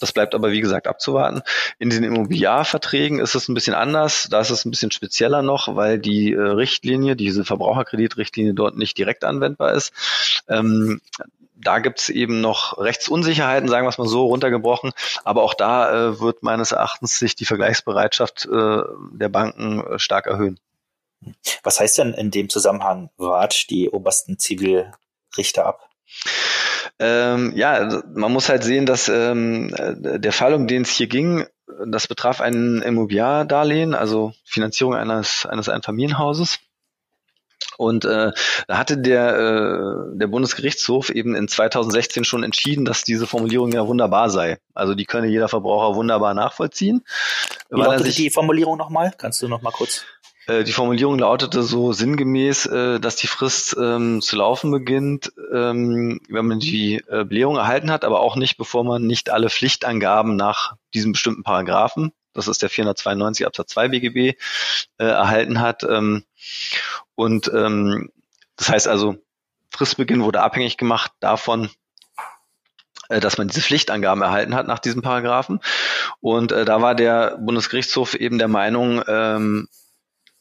Das 0.00 0.12
bleibt 0.12 0.34
aber, 0.34 0.52
wie 0.52 0.60
gesagt, 0.60 0.86
abzuwarten. 0.86 1.42
In 1.78 1.90
den 1.90 2.04
Immobiliarverträgen 2.04 3.18
ist 3.18 3.34
es 3.34 3.48
ein 3.48 3.54
bisschen 3.54 3.74
anders. 3.74 4.28
Da 4.30 4.40
ist 4.40 4.50
es 4.50 4.64
ein 4.64 4.70
bisschen 4.70 4.90
spezieller 4.90 5.42
noch, 5.42 5.74
weil 5.74 5.98
die 5.98 6.32
äh, 6.32 6.40
Richtlinie, 6.40 7.16
diese 7.16 7.44
Verbraucherkreditrichtlinie 7.44 8.54
dort 8.54 8.76
nicht 8.76 8.98
direkt 8.98 9.24
anwendbar 9.24 9.72
ist. 9.72 9.92
Ähm, 10.48 11.00
da 11.54 11.78
gibt 11.78 12.00
es 12.00 12.08
eben 12.08 12.40
noch 12.40 12.78
Rechtsunsicherheiten, 12.78 13.68
sagen 13.68 13.86
wir 13.86 13.90
es 13.90 13.98
mal 13.98 14.08
so, 14.08 14.26
runtergebrochen. 14.26 14.92
Aber 15.24 15.42
auch 15.42 15.54
da 15.54 16.08
äh, 16.10 16.20
wird 16.20 16.42
meines 16.42 16.72
Erachtens 16.72 17.18
sich 17.18 17.34
die 17.34 17.44
Vergleichsbereitschaft 17.44 18.46
äh, 18.46 18.82
der 19.12 19.28
Banken 19.28 19.80
äh, 19.80 19.98
stark 19.98 20.26
erhöhen. 20.26 20.58
Was 21.62 21.80
heißt 21.80 21.98
denn 21.98 22.14
in 22.14 22.30
dem 22.30 22.48
Zusammenhang 22.48 23.10
Watsch 23.16 23.68
die 23.68 23.88
obersten 23.88 24.38
Zivilrichter 24.38 25.66
ab? 25.66 25.88
Ähm, 26.98 27.52
ja, 27.56 27.72
also 27.72 28.02
man 28.14 28.32
muss 28.32 28.48
halt 28.48 28.64
sehen, 28.64 28.86
dass 28.86 29.08
ähm, 29.08 29.74
der 29.76 30.32
Fall, 30.32 30.54
um 30.54 30.66
den 30.66 30.82
es 30.82 30.90
hier 30.90 31.08
ging, 31.08 31.46
das 31.86 32.06
betraf 32.06 32.40
ein 32.40 32.82
Immobiliardarlehen, 32.82 33.94
also 33.94 34.32
Finanzierung 34.44 34.94
eines, 34.94 35.46
eines 35.46 35.68
Einfamilienhauses. 35.68 36.58
Und 37.78 38.04
äh, 38.04 38.32
da 38.68 38.78
hatte 38.78 38.98
der, 38.98 39.36
äh, 39.36 40.18
der 40.18 40.26
Bundesgerichtshof 40.26 41.10
eben 41.10 41.34
in 41.34 41.48
2016 41.48 42.24
schon 42.24 42.44
entschieden, 42.44 42.84
dass 42.84 43.02
diese 43.02 43.26
Formulierung 43.26 43.72
ja 43.72 43.86
wunderbar 43.86 44.30
sei. 44.30 44.58
Also 44.74 44.94
die 44.94 45.06
könne 45.06 45.28
jeder 45.28 45.48
Verbraucher 45.48 45.96
wunderbar 45.96 46.34
nachvollziehen. 46.34 47.02
Wie 47.70 47.80
lautet 47.80 48.18
die 48.18 48.30
Formulierung 48.30 48.76
nochmal? 48.76 49.12
Kannst 49.16 49.42
du 49.42 49.48
nochmal 49.48 49.72
kurz? 49.72 50.04
Äh, 50.46 50.64
die 50.64 50.72
Formulierung 50.72 51.18
lautete 51.18 51.62
so 51.62 51.92
sinngemäß, 51.92 52.66
äh, 52.66 53.00
dass 53.00 53.16
die 53.16 53.26
Frist 53.26 53.76
ähm, 53.80 54.20
zu 54.20 54.36
laufen 54.36 54.70
beginnt, 54.70 55.32
ähm, 55.52 56.20
wenn 56.28 56.46
man 56.46 56.58
die 56.58 56.96
äh, 57.08 57.24
Belehrung 57.24 57.56
erhalten 57.56 57.90
hat, 57.90 58.04
aber 58.04 58.20
auch 58.20 58.36
nicht, 58.36 58.56
bevor 58.56 58.84
man 58.84 59.06
nicht 59.06 59.30
alle 59.30 59.50
Pflichtangaben 59.50 60.36
nach 60.36 60.74
diesem 60.94 61.12
bestimmten 61.12 61.42
Paragraphen, 61.42 62.12
das 62.32 62.48
ist 62.48 62.62
der 62.62 62.70
492 62.70 63.46
Absatz 63.46 63.72
2 63.72 63.88
BGB, 63.88 64.16
äh, 64.98 65.04
erhalten 65.04 65.60
hat. 65.60 65.84
Ähm, 65.84 66.24
und 67.14 67.50
ähm, 67.54 68.10
das 68.56 68.68
heißt 68.68 68.88
also, 68.88 69.16
Fristbeginn 69.70 70.22
wurde 70.22 70.42
abhängig 70.42 70.76
gemacht 70.76 71.12
davon, 71.20 71.70
äh, 73.08 73.20
dass 73.20 73.38
man 73.38 73.48
diese 73.48 73.60
Pflichtangaben 73.60 74.22
erhalten 74.22 74.54
hat 74.54 74.66
nach 74.66 74.78
diesem 74.78 75.02
Paragraphen. 75.02 75.60
Und 76.20 76.52
äh, 76.52 76.64
da 76.64 76.80
war 76.80 76.94
der 76.94 77.36
Bundesgerichtshof 77.38 78.14
eben 78.14 78.38
der 78.38 78.48
Meinung, 78.48 79.02
ähm, 79.06 79.68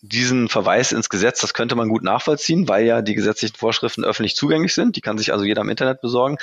diesen 0.01 0.49
Verweis 0.49 0.91
ins 0.91 1.09
Gesetz, 1.09 1.41
das 1.41 1.53
könnte 1.53 1.75
man 1.75 1.87
gut 1.87 2.03
nachvollziehen, 2.03 2.67
weil 2.67 2.85
ja 2.85 3.01
die 3.01 3.13
gesetzlichen 3.13 3.55
Vorschriften 3.55 4.03
öffentlich 4.03 4.35
zugänglich 4.35 4.73
sind. 4.73 4.95
Die 4.95 5.01
kann 5.01 5.17
sich 5.17 5.31
also 5.31 5.45
jeder 5.45 5.61
im 5.61 5.69
Internet 5.69 6.01
besorgen. 6.01 6.37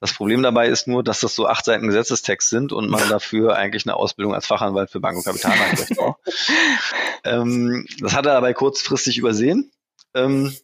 Das 0.00 0.12
Problem 0.12 0.42
dabei 0.42 0.68
ist 0.68 0.88
nur, 0.88 1.04
dass 1.04 1.20
das 1.20 1.34
so 1.34 1.46
acht 1.46 1.64
Seiten 1.64 1.86
Gesetzestext 1.86 2.50
sind 2.50 2.72
und 2.72 2.90
man 2.90 3.08
dafür 3.08 3.56
eigentlich 3.56 3.86
eine 3.86 3.94
Ausbildung 3.94 4.34
als 4.34 4.46
Fachanwalt 4.46 4.90
für 4.90 5.00
Bank- 5.00 5.16
und 5.16 5.24
Kapitalmarktrecht 5.24 5.96
braucht. 5.96 6.20
ähm, 7.24 7.86
das 8.00 8.14
hat 8.14 8.26
er 8.26 8.34
dabei 8.34 8.52
kurzfristig 8.52 9.18
übersehen 9.18 9.70
Ähm, 10.14 10.54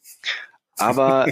aber 0.77 1.27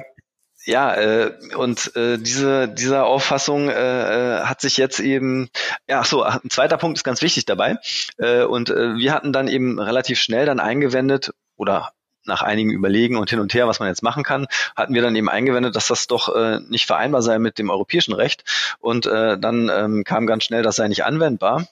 ja, 0.64 0.94
äh, 0.94 1.33
und 1.57 1.94
äh, 1.96 2.18
diese 2.18 2.68
dieser 2.68 3.07
Auffassung 3.07 3.68
äh, 3.70 3.73
äh, 3.73 4.40
hat 4.42 4.61
sich 4.61 4.77
jetzt 4.77 5.01
eben, 5.01 5.49
ja, 5.88 6.01
ach 6.01 6.05
so, 6.05 6.23
ein 6.23 6.51
zweiter 6.51 6.77
Punkt 6.77 6.99
ist 6.99 7.05
ganz 7.05 7.23
wichtig 7.23 7.46
dabei. 7.46 7.79
Äh, 8.18 8.44
und 8.44 8.70
äh, 8.70 8.96
wir 8.96 9.12
hatten 9.12 9.33
dann 9.33 9.49
eben 9.49 9.79
relativ 9.79 10.20
schnell 10.20 10.46
dann 10.46 10.61
eingewendet 10.61 11.33
oder 11.57 11.92
nach 12.25 12.42
einigen 12.42 12.70
Überlegen 12.70 13.16
und 13.16 13.31
hin 13.31 13.40
und 13.40 13.55
her, 13.55 13.66
was 13.66 13.81
man 13.81 13.88
jetzt 13.88 14.03
machen 14.03 14.23
kann, 14.23 14.46
hatten 14.77 14.94
wir 14.94 15.03
dann 15.03 15.16
eben 15.16 15.29
eingewendet, 15.29 15.75
dass 15.77 15.88
das 15.88 16.07
doch 16.07 16.35
äh, 16.35 16.61
nicht 16.68 16.87
vereinbar 16.87 17.23
sei 17.23 17.38
mit 17.38 17.59
dem 17.59 17.70
europäischen 17.70 18.12
Recht. 18.12 18.44
Und 18.79 19.07
äh, 19.07 19.38
dann 19.38 19.70
ähm, 19.75 20.05
kam 20.05 20.27
ganz 20.27 20.44
schnell, 20.44 20.62
das 20.62 20.77
sei 20.77 20.88
nicht 20.88 21.05
anwendbar. 21.05 21.66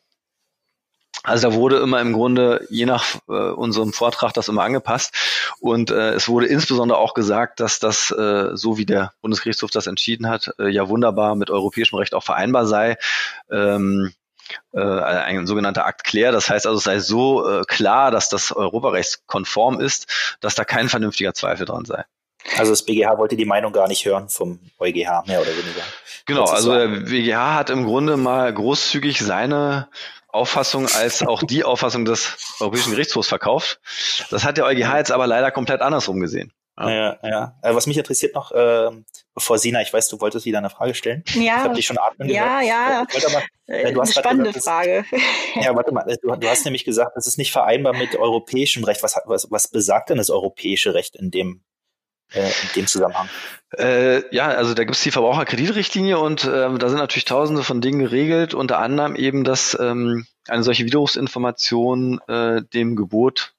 Also 1.24 1.50
da 1.50 1.54
wurde 1.54 1.78
immer 1.78 2.00
im 2.00 2.12
Grunde, 2.12 2.66
je 2.70 2.87
nach 2.87 3.16
äh, 3.28 3.33
unserem 3.33 3.92
Vortrag, 3.92 4.33
das 4.35 4.48
immer 4.48 4.62
angepasst. 4.62 5.14
Und 5.61 5.90
äh, 5.90 6.12
es 6.12 6.28
wurde 6.28 6.46
insbesondere 6.46 6.98
auch 6.98 7.14
gesagt, 7.14 7.61
dass 7.61 7.81
das, 7.81 8.11
äh, 8.11 8.57
so 8.57 8.78
wie 8.78 8.87
der 8.87 9.12
Bundesgerichtshof 9.20 9.70
das 9.70 9.87
entschieden 9.87 10.28
hat, 10.28 10.52
äh, 10.59 10.68
ja 10.68 10.88
wunderbar 10.88 11.35
mit 11.35 11.50
europäischem 11.50 11.98
Recht 11.98 12.14
auch 12.14 12.22
vereinbar 12.22 12.66
sei. 12.66 12.96
Ähm, 13.50 14.12
äh, 14.72 14.81
ein 14.81 15.46
sogenannter 15.46 15.85
Akt 15.87 16.04
Claire. 16.04 16.33
Das 16.33 16.48
heißt 16.48 16.66
also, 16.66 16.78
es 16.78 16.85
sei 16.85 17.00
so 17.00 17.46
äh, 17.48 17.64
klar, 17.66 18.11
dass 18.11 18.28
das 18.28 18.52
europarechtskonform 18.52 19.81
ist, 19.81 20.38
dass 20.40 20.54
da 20.54 20.64
kein 20.64 20.88
vernünftiger 20.88 21.35
Zweifel 21.35 21.66
dran 21.66 21.85
sei. 21.85 22.04
Also 22.57 22.72
das 22.72 22.85
BGH 22.85 23.18
wollte 23.18 23.37
die 23.37 23.44
Meinung 23.44 23.72
gar 23.72 23.88
nicht 23.88 24.04
hören 24.07 24.28
vom 24.28 24.61
EuGH, 24.78 25.24
mehr 25.26 25.40
oder 25.40 25.50
weniger. 25.50 25.83
Genau, 26.24 26.44
also 26.44 26.72
der 26.72 26.87
BGH 26.87 27.54
hat 27.54 27.70
im 27.70 27.85
Grunde 27.85 28.16
mal 28.16 28.52
großzügig 28.52 29.20
seine 29.20 29.88
Auffassung 30.38 30.87
als 30.87 31.22
auch 31.22 31.42
die 31.42 31.64
Auffassung 31.64 32.05
des 32.05 32.37
Europäischen 32.61 32.92
Gerichtshofs 32.92 33.29
verkauft. 33.29 33.81
Das 34.31 34.44
hat 34.44 34.57
der 34.57 34.64
EuGH 34.64 34.96
jetzt 34.96 35.12
aber 35.12 35.27
leider 35.27 35.51
komplett 35.51 35.83
andersrum 35.83 36.20
gesehen. 36.20 36.53
Ja, 36.79 36.90
ja. 36.90 37.18
ja. 37.22 37.55
Äh, 37.62 37.74
was 37.74 37.87
mich 37.87 37.98
interessiert 37.98 38.35
noch, 38.35 38.53
äh, 38.53 38.90
bevor 39.35 39.59
Sina, 39.59 39.83
ich 39.83 39.92
weiß, 39.92 40.09
du 40.09 40.20
wolltest 40.20 40.46
wieder 40.46 40.59
eine 40.59 40.70
Frage 40.70 40.94
stellen. 40.94 41.24
Ja. 41.35 41.40
Ich 41.40 41.51
habe 41.51 41.74
dich 41.74 41.87
schon 41.87 41.98
atmen 41.98 42.29
Ja, 42.29 42.61
gehört. 42.61 43.14
ja. 43.14 43.31
Mal, 43.33 43.42
äh, 43.66 43.92
du 43.92 44.01
hast 44.01 44.16
eine 44.16 44.24
spannende 44.24 44.53
gesagt, 44.53 44.64
Frage. 44.64 45.05
Das, 45.11 45.64
ja, 45.64 45.74
warte 45.74 45.92
mal. 45.92 46.05
Du, 46.22 46.37
du, 46.37 46.48
hast 46.48 46.64
nämlich 46.64 46.85
gesagt, 46.85 47.12
das 47.16 47.27
ist 47.27 47.37
nicht 47.37 47.51
vereinbar 47.51 47.94
mit 47.94 48.16
europäischem 48.16 48.85
Recht. 48.85 49.03
Was, 49.03 49.16
was, 49.24 49.51
was 49.51 49.68
besagt 49.68 50.11
denn 50.11 50.18
das 50.18 50.31
europäische 50.31 50.94
Recht 50.94 51.16
in 51.16 51.31
dem 51.31 51.62
äh, 52.33 52.41
in 52.41 52.69
dem 52.77 52.87
Zusammenhang? 52.87 53.29
Äh, 53.77 54.35
ja, 54.35 54.49
also 54.49 54.75
da 54.75 54.85
gibt 54.85 54.97
es 54.97 55.03
die 55.03 55.11
Verbraucherkreditrichtlinie 55.11 56.19
und 56.19 56.45
ähm, 56.45 56.79
da 56.79 56.88
sind 56.88 56.99
natürlich 56.99 57.27
tausende 57.27 57.62
von 57.62 57.81
Dingen 57.81 57.99
geregelt, 57.99 58.55
unter 58.55 58.79
anderem 58.79 59.14
eben, 59.14 59.45
dass 59.45 59.77
ähm, 59.79 60.27
eine 60.47 60.62
solche 60.62 60.85
Widerrufsinformation 60.85 62.21
äh, 62.29 62.62
dem 62.62 62.97
Gebot 62.97 63.53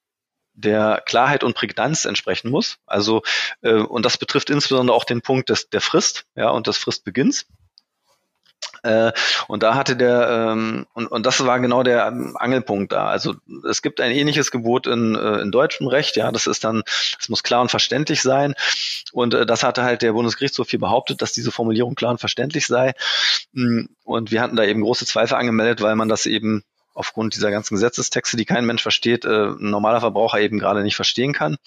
der 0.53 1.01
Klarheit 1.05 1.43
und 1.43 1.55
Prägnanz 1.55 2.05
entsprechen 2.05 2.49
muss. 2.49 2.79
Also 2.85 3.21
äh, 3.61 3.73
und 3.73 4.03
das 4.03 4.17
betrifft 4.17 4.49
insbesondere 4.49 4.95
auch 4.95 5.05
den 5.05 5.21
Punkt 5.21 5.49
des, 5.49 5.69
der 5.69 5.81
Frist, 5.81 6.25
ja, 6.35 6.49
und 6.49 6.67
des 6.67 6.77
Fristbeginns. 6.77 7.45
Äh, 8.83 9.11
und 9.47 9.63
da 9.63 9.75
hatte 9.75 9.95
der, 9.95 10.51
ähm, 10.51 10.85
und, 10.93 11.07
und 11.07 11.25
das 11.25 11.45
war 11.45 11.59
genau 11.59 11.83
der 11.83 12.07
ähm, 12.07 12.35
Angelpunkt 12.37 12.91
da. 12.91 13.07
Also 13.07 13.35
es 13.67 13.81
gibt 13.81 14.01
ein 14.01 14.11
ähnliches 14.11 14.51
Gebot 14.51 14.87
in, 14.87 15.15
äh, 15.15 15.41
in 15.41 15.51
deutschem 15.51 15.87
Recht, 15.87 16.15
ja, 16.15 16.31
das 16.31 16.47
ist 16.47 16.63
dann, 16.63 16.83
es 17.19 17.29
muss 17.29 17.43
klar 17.43 17.61
und 17.61 17.69
verständlich 17.69 18.21
sein. 18.21 18.55
Und 19.11 19.33
äh, 19.33 19.45
das 19.45 19.63
hatte 19.63 19.83
halt 19.83 20.01
der 20.01 20.13
Bundesgerichtshof 20.13 20.69
hier 20.69 20.79
behauptet, 20.79 21.21
dass 21.21 21.33
diese 21.33 21.51
Formulierung 21.51 21.95
klar 21.95 22.11
und 22.11 22.19
verständlich 22.19 22.67
sei. 22.67 22.93
Mm, 23.53 23.85
und 24.03 24.31
wir 24.31 24.41
hatten 24.41 24.55
da 24.55 24.63
eben 24.63 24.81
große 24.81 25.05
Zweifel 25.05 25.35
angemeldet, 25.35 25.81
weil 25.81 25.95
man 25.95 26.09
das 26.09 26.25
eben 26.25 26.63
aufgrund 26.93 27.35
dieser 27.35 27.49
ganzen 27.49 27.75
Gesetzestexte, 27.75 28.35
die 28.35 28.45
kein 28.45 28.65
Mensch 28.65 28.81
versteht, 28.81 29.23
äh, 29.23 29.47
ein 29.47 29.69
normaler 29.69 30.01
Verbraucher 30.01 30.39
eben 30.41 30.59
gerade 30.59 30.83
nicht 30.83 30.97
verstehen 30.97 31.33
kann. 31.33 31.57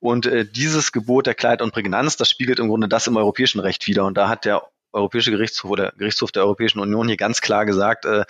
Und 0.00 0.26
äh, 0.26 0.46
dieses 0.46 0.92
Gebot 0.92 1.26
der 1.26 1.34
Klarheit 1.34 1.60
und 1.60 1.72
Prägnanz, 1.72 2.16
das 2.16 2.30
spiegelt 2.30 2.58
im 2.58 2.68
Grunde 2.68 2.88
das 2.88 3.06
im 3.06 3.16
europäischen 3.16 3.60
Recht 3.60 3.86
wieder. 3.86 4.04
Und 4.04 4.16
da 4.16 4.28
hat 4.28 4.44
der 4.44 4.62
Europäische 4.94 5.30
Gerichtshof 5.30 5.70
oder 5.70 5.92
Gerichtshof 5.92 6.32
der 6.32 6.44
Europäischen 6.44 6.80
Union 6.80 7.08
hier 7.08 7.16
ganz 7.16 7.40
klar 7.40 7.66
gesagt, 7.66 8.04
äh, 8.04 8.24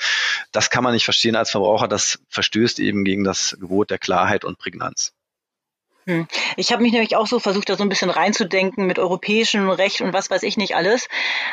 das 0.53 0.71
kann 0.71 0.83
man 0.83 0.95
nicht 0.95 1.05
verstehen 1.05 1.37
als 1.37 1.51
Verbraucher, 1.51 1.89
das 1.89 2.19
verstößt 2.31 2.79
eben 2.81 3.05
gegen 3.05 3.25
das 3.25 3.57
Gebot 3.61 3.91
der 3.91 3.99
Klarheit 3.99 4.45
und 4.45 4.59
Prägnanz. 4.59 5.13
Hm. 6.07 6.27
Ich 6.57 6.71
habe 6.71 6.83
mich 6.83 6.93
nämlich 6.93 7.17
auch 7.17 7.27
so 7.27 7.39
versucht, 7.39 7.69
da 7.69 7.77
so 7.77 7.83
ein 7.83 7.89
bisschen 7.89 8.11
reinzudenken 8.11 8.87
mit 8.87 8.99
europäischem 8.99 9.71
Recht 9.71 10.03
und 10.03 10.13
was 10.13 10.31
weiß 10.31 10.43
ich 10.43 10.57
nicht 10.57 10.77
alles. 10.77 11.09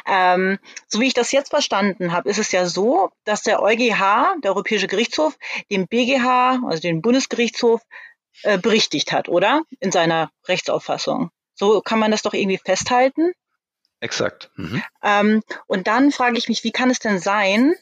Ähm, 0.06 0.60
so 0.88 1.00
wie 1.00 1.08
ich 1.08 1.14
das 1.14 1.32
jetzt 1.32 1.52
verstanden 1.52 2.12
habe, 2.12 2.30
ist 2.30 2.38
es 2.38 2.52
ja 2.52 2.66
so, 2.66 3.12
dass 3.24 3.44
der 3.44 3.62
EuGH, 3.62 4.36
der 4.44 4.52
Europäische 4.52 4.88
Gerichtshof, 4.88 5.38
dem 5.72 5.88
BGH, 5.88 6.60
also 6.68 6.82
den 6.82 7.02
Bundesgerichtshof, 7.02 7.82
äh, 8.44 8.58
berichtigt 8.58 9.12
hat, 9.14 9.30
oder? 9.30 9.64
In 9.80 9.92
seiner 9.92 10.32
Rechtsauffassung. 10.48 11.32
So 11.54 11.82
kann 11.82 12.00
man 12.00 12.12
das 12.12 12.22
doch 12.22 12.34
irgendwie 12.34 12.58
festhalten. 12.58 13.32
Exakt. 14.02 14.50
Mhm. 14.56 14.84
Ähm, 15.04 15.44
und 15.68 15.88
dann 15.88 16.12
frage 16.12 16.38
ich 16.38 16.50
mich, 16.50 16.64
wie 16.64 16.72
kann 16.72 16.90
es 16.90 17.00
denn 17.00 17.20
sein, 17.20 17.76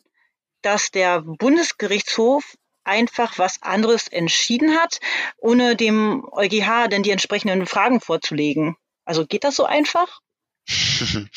dass 0.62 0.91
der 0.91 1.21
Bundesgerichtshof 1.21 2.43
einfach 2.84 3.39
was 3.39 3.62
anderes 3.62 4.08
entschieden 4.08 4.77
hat, 4.77 4.99
ohne 5.38 5.75
dem 5.75 6.27
EuGH 6.32 6.89
denn 6.89 7.03
die 7.03 7.12
entsprechenden 7.12 7.65
Fragen 7.65 8.01
vorzulegen? 8.01 8.75
Also 9.05 9.25
geht 9.25 9.45
das 9.45 9.55
so 9.55 9.65
einfach? 9.65 10.19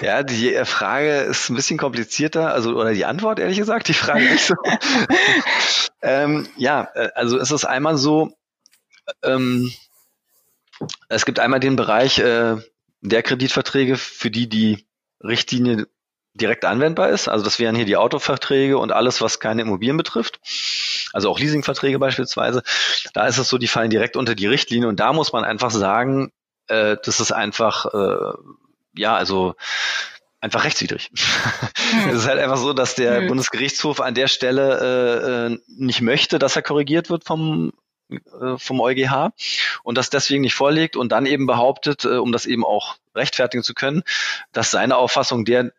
ja, 0.00 0.22
die 0.22 0.54
Frage 0.64 1.20
ist 1.20 1.50
ein 1.50 1.54
bisschen 1.54 1.78
komplizierter, 1.78 2.52
also 2.52 2.70
oder 2.70 2.94
die 2.94 3.04
Antwort 3.04 3.38
ehrlich 3.38 3.58
gesagt, 3.58 3.88
die 3.88 3.94
Frage 3.94 4.24
nicht 4.24 4.44
so. 4.44 4.54
ähm, 6.02 6.48
ja, 6.56 6.88
äh, 6.94 7.10
also 7.14 7.38
es 7.38 7.50
ist 7.50 7.66
einmal 7.66 7.98
so, 7.98 8.34
ähm, 9.22 9.72
es 11.08 11.26
gibt 11.26 11.38
einmal 11.38 11.60
den 11.60 11.76
Bereich 11.76 12.18
äh, 12.18 12.56
der 13.02 13.22
Kreditverträge, 13.22 13.96
für 13.96 14.30
die 14.30 14.48
die 14.48 14.86
Richtlinie 15.22 15.86
direkt 16.34 16.64
anwendbar 16.64 17.10
ist. 17.10 17.28
Also 17.28 17.44
das 17.44 17.58
wären 17.58 17.76
hier 17.76 17.84
die 17.84 17.96
Autoverträge 17.96 18.78
und 18.78 18.90
alles, 18.90 19.20
was 19.20 19.38
keine 19.38 19.62
Immobilien 19.62 19.96
betrifft. 19.96 20.40
Also 21.12 21.28
auch 21.28 21.38
Leasingverträge 21.38 21.98
beispielsweise. 21.98 22.62
Da 23.12 23.26
ist 23.26 23.38
es 23.38 23.48
so, 23.48 23.58
die 23.58 23.68
fallen 23.68 23.90
direkt 23.90 24.16
unter 24.16 24.34
die 24.34 24.46
Richtlinie 24.46 24.88
und 24.88 24.98
da 24.98 25.12
muss 25.12 25.32
man 25.32 25.44
einfach 25.44 25.70
sagen, 25.70 26.32
äh, 26.68 26.96
das 27.04 27.20
ist 27.20 27.32
einfach, 27.32 27.86
äh, 27.92 28.32
ja, 28.96 29.14
also 29.14 29.54
einfach 30.40 30.64
rechtswidrig. 30.64 31.10
Hm. 31.92 32.08
es 32.10 32.22
ist 32.22 32.26
halt 32.26 32.38
einfach 32.38 32.56
so, 32.56 32.72
dass 32.72 32.94
der 32.94 33.20
hm. 33.20 33.28
Bundesgerichtshof 33.28 34.00
an 34.00 34.14
der 34.14 34.28
Stelle 34.28 35.50
äh, 35.50 35.52
äh 35.52 35.58
nicht 35.68 36.00
möchte, 36.00 36.38
dass 36.38 36.56
er 36.56 36.62
korrigiert 36.62 37.10
wird 37.10 37.24
vom 37.24 37.72
vom 38.56 38.80
EuGH 38.80 39.30
und 39.82 39.98
das 39.98 40.10
deswegen 40.10 40.42
nicht 40.42 40.54
vorlegt 40.54 40.96
und 40.96 41.12
dann 41.12 41.26
eben 41.26 41.46
behauptet, 41.46 42.04
äh, 42.04 42.16
um 42.16 42.32
das 42.32 42.46
eben 42.46 42.64
auch 42.64 42.96
rechtfertigen 43.14 43.62
zu 43.62 43.74
können, 43.74 44.02
dass 44.52 44.70
seine 44.70 44.96
Auffassung 44.96 45.44
der 45.44 45.64
äh, 45.64 45.70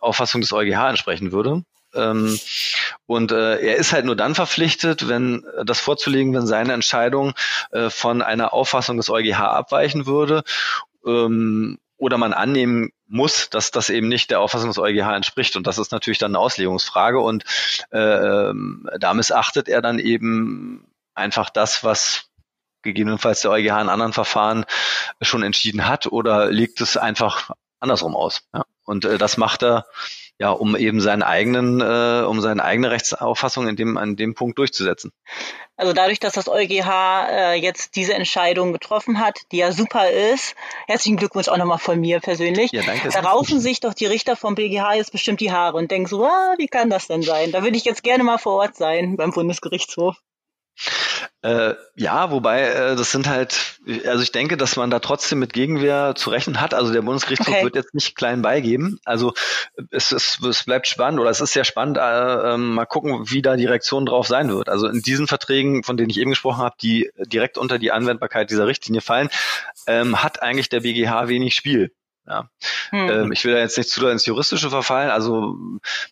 Auffassung 0.00 0.40
des 0.40 0.52
EuGH 0.52 0.88
entsprechen 0.88 1.32
würde. 1.32 1.64
Ähm, 1.92 2.38
und 3.06 3.32
er 3.32 3.76
ist 3.76 3.92
halt 3.92 4.04
nur 4.04 4.14
dann 4.14 4.36
verpflichtet, 4.36 5.08
wenn 5.08 5.44
das 5.64 5.80
vorzulegen, 5.80 6.32
wenn 6.32 6.46
seine 6.46 6.72
Entscheidung 6.72 7.34
von 7.88 8.22
einer 8.22 8.52
Auffassung 8.52 8.96
des 8.96 9.10
EuGH 9.10 9.40
abweichen 9.40 10.06
würde 10.06 10.44
ähm, 11.04 11.78
oder 11.96 12.16
man 12.16 12.32
annehmen 12.32 12.92
muss, 13.10 13.50
dass 13.50 13.70
das 13.72 13.90
eben 13.90 14.08
nicht 14.08 14.30
der 14.30 14.40
Auffassung 14.40 14.70
des 14.70 14.78
EuGH 14.78 15.14
entspricht. 15.14 15.56
Und 15.56 15.66
das 15.66 15.78
ist 15.78 15.92
natürlich 15.92 16.18
dann 16.18 16.30
eine 16.30 16.38
Auslegungsfrage. 16.38 17.18
Und 17.18 17.44
äh, 17.90 17.98
ähm, 17.98 18.88
da 18.98 19.12
missachtet 19.14 19.68
er 19.68 19.82
dann 19.82 19.98
eben 19.98 20.86
einfach 21.14 21.50
das, 21.50 21.84
was 21.84 22.30
gegebenenfalls 22.82 23.42
der 23.42 23.50
EuGH 23.50 23.80
in 23.80 23.88
anderen 23.88 24.12
Verfahren 24.12 24.64
schon 25.20 25.42
entschieden 25.42 25.86
hat 25.86 26.06
oder 26.06 26.50
legt 26.50 26.80
es 26.80 26.96
einfach 26.96 27.50
andersrum 27.78 28.16
aus. 28.16 28.42
Ja? 28.54 28.64
Und 28.84 29.04
äh, 29.04 29.18
das 29.18 29.36
macht 29.36 29.62
er 29.62 29.86
ja, 30.40 30.50
um 30.50 30.74
eben 30.74 31.02
seinen 31.02 31.22
eigenen, 31.22 31.82
äh, 31.82 32.24
um 32.24 32.40
seine 32.40 32.64
eigene 32.64 32.90
Rechtsauffassung 32.90 33.68
in 33.68 33.76
dem, 33.76 33.98
an 33.98 34.16
dem 34.16 34.34
Punkt 34.34 34.58
durchzusetzen. 34.58 35.12
Also 35.76 35.92
dadurch, 35.92 36.18
dass 36.18 36.32
das 36.32 36.48
EuGH 36.48 37.28
äh, 37.28 37.54
jetzt 37.56 37.94
diese 37.94 38.14
Entscheidung 38.14 38.72
getroffen 38.72 39.20
hat, 39.20 39.38
die 39.52 39.58
ja 39.58 39.70
super 39.70 40.10
ist, 40.10 40.54
herzlichen 40.86 41.18
Glückwunsch 41.18 41.48
auch 41.48 41.58
nochmal 41.58 41.78
von 41.78 42.00
mir 42.00 42.20
persönlich. 42.20 42.72
Ja, 42.72 42.82
danke. 42.82 43.10
Da 43.10 43.20
raufen 43.20 43.60
sich 43.60 43.80
doch 43.80 43.92
die 43.92 44.06
Richter 44.06 44.34
vom 44.34 44.54
BGH 44.54 44.94
jetzt 44.94 45.12
bestimmt 45.12 45.40
die 45.40 45.52
Haare 45.52 45.76
und 45.76 45.90
denken 45.90 46.08
so, 46.08 46.24
ah, 46.24 46.54
wie 46.56 46.68
kann 46.68 46.88
das 46.88 47.06
denn 47.06 47.20
sein? 47.20 47.52
Da 47.52 47.62
würde 47.62 47.76
ich 47.76 47.84
jetzt 47.84 48.02
gerne 48.02 48.24
mal 48.24 48.38
vor 48.38 48.54
Ort 48.54 48.76
sein 48.76 49.16
beim 49.16 49.32
Bundesgerichtshof. 49.32 50.16
Äh, 51.42 51.74
ja, 51.96 52.30
wobei 52.30 52.62
äh, 52.62 52.96
das 52.96 53.12
sind 53.12 53.26
halt, 53.26 53.80
also 54.06 54.22
ich 54.22 54.32
denke, 54.32 54.56
dass 54.56 54.76
man 54.76 54.90
da 54.90 54.98
trotzdem 54.98 55.38
mit 55.38 55.52
Gegenwehr 55.52 56.14
zu 56.14 56.30
rechnen 56.30 56.60
hat. 56.60 56.74
Also 56.74 56.92
der 56.92 57.02
Bundesgerichtshof 57.02 57.54
okay. 57.54 57.64
wird 57.64 57.76
jetzt 57.76 57.94
nicht 57.94 58.14
klein 58.14 58.42
beigeben. 58.42 59.00
Also 59.04 59.32
es, 59.90 60.12
ist, 60.12 60.44
es 60.44 60.64
bleibt 60.64 60.86
spannend 60.86 61.20
oder 61.20 61.30
es 61.30 61.40
ist 61.40 61.52
sehr 61.52 61.64
spannend. 61.64 61.96
Äh, 61.96 62.00
ähm, 62.54 62.74
mal 62.74 62.86
gucken, 62.86 63.30
wie 63.30 63.42
da 63.42 63.56
die 63.56 63.66
Reaktion 63.66 64.04
drauf 64.06 64.26
sein 64.26 64.50
wird. 64.50 64.68
Also 64.68 64.86
in 64.86 65.00
diesen 65.00 65.26
Verträgen, 65.26 65.82
von 65.82 65.96
denen 65.96 66.10
ich 66.10 66.20
eben 66.20 66.30
gesprochen 66.30 66.62
habe, 66.62 66.76
die 66.82 67.10
direkt 67.18 67.56
unter 67.56 67.78
die 67.78 67.92
Anwendbarkeit 67.92 68.50
dieser 68.50 68.66
Richtlinie 68.66 69.00
fallen, 69.00 69.30
ähm, 69.86 70.22
hat 70.22 70.42
eigentlich 70.42 70.68
der 70.68 70.80
BGH 70.80 71.28
wenig 71.28 71.54
Spiel. 71.54 71.92
Ja. 72.26 72.48
Hm. 72.90 73.10
Ähm, 73.10 73.32
ich 73.32 73.44
will 73.44 73.54
da 73.54 73.58
jetzt 73.58 73.76
nicht 73.76 73.90
zu 73.90 74.06
ins 74.06 74.26
Juristische 74.26 74.70
verfallen. 74.70 75.10
Also 75.10 75.56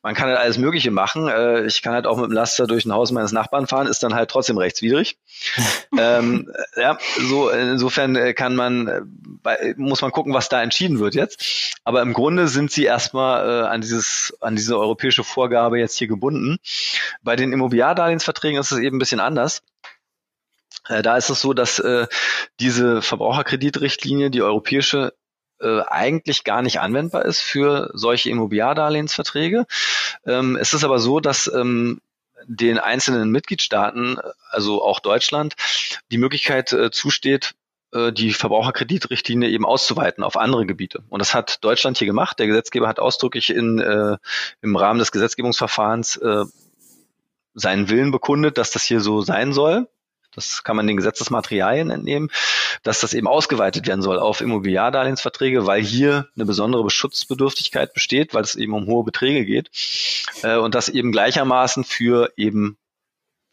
man 0.02 0.14
kann 0.14 0.28
halt 0.28 0.38
alles 0.38 0.58
Mögliche 0.58 0.90
machen. 0.90 1.28
Äh, 1.28 1.66
ich 1.66 1.82
kann 1.82 1.92
halt 1.92 2.06
auch 2.06 2.16
mit 2.16 2.26
dem 2.26 2.32
Laster 2.32 2.66
durch 2.66 2.84
ein 2.86 2.92
Haus 2.92 3.12
meines 3.12 3.32
Nachbarn 3.32 3.66
fahren, 3.66 3.86
ist 3.86 4.02
dann 4.02 4.14
halt 4.14 4.30
trotzdem 4.30 4.58
rechtswidrig. 4.58 5.18
ähm, 5.98 6.50
ja, 6.76 6.98
so 7.28 7.50
insofern 7.50 8.16
äh, 8.16 8.34
kann 8.34 8.56
man, 8.56 8.88
äh, 9.44 9.74
muss 9.76 10.02
man 10.02 10.10
gucken, 10.10 10.34
was 10.34 10.48
da 10.48 10.62
entschieden 10.62 10.98
wird 10.98 11.14
jetzt. 11.14 11.76
Aber 11.84 12.02
im 12.02 12.14
Grunde 12.14 12.48
sind 12.48 12.72
sie 12.72 12.84
erstmal 12.84 13.64
äh, 13.64 13.66
an 13.68 13.80
dieses, 13.80 14.36
an 14.40 14.56
diese 14.56 14.78
europäische 14.78 15.24
Vorgabe 15.24 15.78
jetzt 15.78 15.98
hier 15.98 16.08
gebunden. 16.08 16.58
Bei 17.22 17.36
den 17.36 17.52
Immobiliardarlehensverträgen 17.52 18.58
ist 18.58 18.72
es 18.72 18.78
eben 18.78 18.96
ein 18.96 19.00
bisschen 19.00 19.20
anders. 19.20 19.62
Äh, 20.88 21.02
da 21.02 21.16
ist 21.16 21.28
es 21.28 21.40
so, 21.40 21.52
dass 21.52 21.78
äh, 21.78 22.06
diese 22.60 23.02
Verbraucherkreditrichtlinie, 23.02 24.30
die 24.30 24.42
europäische, 24.42 25.12
äh, 25.60 25.80
eigentlich 25.82 26.44
gar 26.44 26.62
nicht 26.62 26.80
anwendbar 26.80 27.24
ist 27.24 27.40
für 27.40 27.90
solche 27.94 28.30
Immobiliardarlehensverträge. 28.30 29.66
Ähm, 30.26 30.56
es 30.56 30.74
ist 30.74 30.84
aber 30.84 30.98
so, 30.98 31.20
dass 31.20 31.50
ähm, 31.52 32.00
den 32.46 32.78
einzelnen 32.78 33.30
Mitgliedstaaten, 33.30 34.18
also 34.50 34.82
auch 34.82 35.00
Deutschland, 35.00 35.54
die 36.10 36.18
Möglichkeit 36.18 36.72
äh, 36.72 36.90
zusteht, 36.90 37.54
äh, 37.92 38.12
die 38.12 38.32
Verbraucherkreditrichtlinie 38.32 39.48
eben 39.48 39.66
auszuweiten 39.66 40.24
auf 40.24 40.36
andere 40.36 40.66
Gebiete. 40.66 41.02
Und 41.08 41.20
das 41.20 41.34
hat 41.34 41.64
Deutschland 41.64 41.98
hier 41.98 42.06
gemacht. 42.06 42.38
Der 42.38 42.46
Gesetzgeber 42.46 42.88
hat 42.88 43.00
ausdrücklich 43.00 43.50
in, 43.50 43.78
äh, 43.78 44.16
im 44.62 44.76
Rahmen 44.76 44.98
des 44.98 45.12
Gesetzgebungsverfahrens 45.12 46.16
äh, 46.18 46.44
seinen 47.54 47.88
Willen 47.88 48.12
bekundet, 48.12 48.58
dass 48.58 48.70
das 48.70 48.84
hier 48.84 49.00
so 49.00 49.20
sein 49.20 49.52
soll 49.52 49.88
das 50.38 50.62
kann 50.62 50.76
man 50.76 50.86
den 50.86 50.96
Gesetzesmaterialien 50.96 51.90
entnehmen, 51.90 52.30
dass 52.82 53.00
das 53.00 53.12
eben 53.12 53.26
ausgeweitet 53.26 53.86
werden 53.86 54.02
soll 54.02 54.18
auf 54.18 54.40
Immobiliardarlehensverträge, 54.40 55.66
weil 55.66 55.82
hier 55.82 56.28
eine 56.36 56.46
besondere 56.46 56.88
Schutzbedürftigkeit 56.90 57.92
besteht, 57.92 58.34
weil 58.34 58.42
es 58.42 58.54
eben 58.54 58.72
um 58.72 58.86
hohe 58.86 59.04
Beträge 59.04 59.44
geht 59.44 59.70
äh, 60.42 60.56
und 60.56 60.74
das 60.74 60.88
eben 60.88 61.12
gleichermaßen 61.12 61.84
für 61.84 62.32
eben 62.36 62.78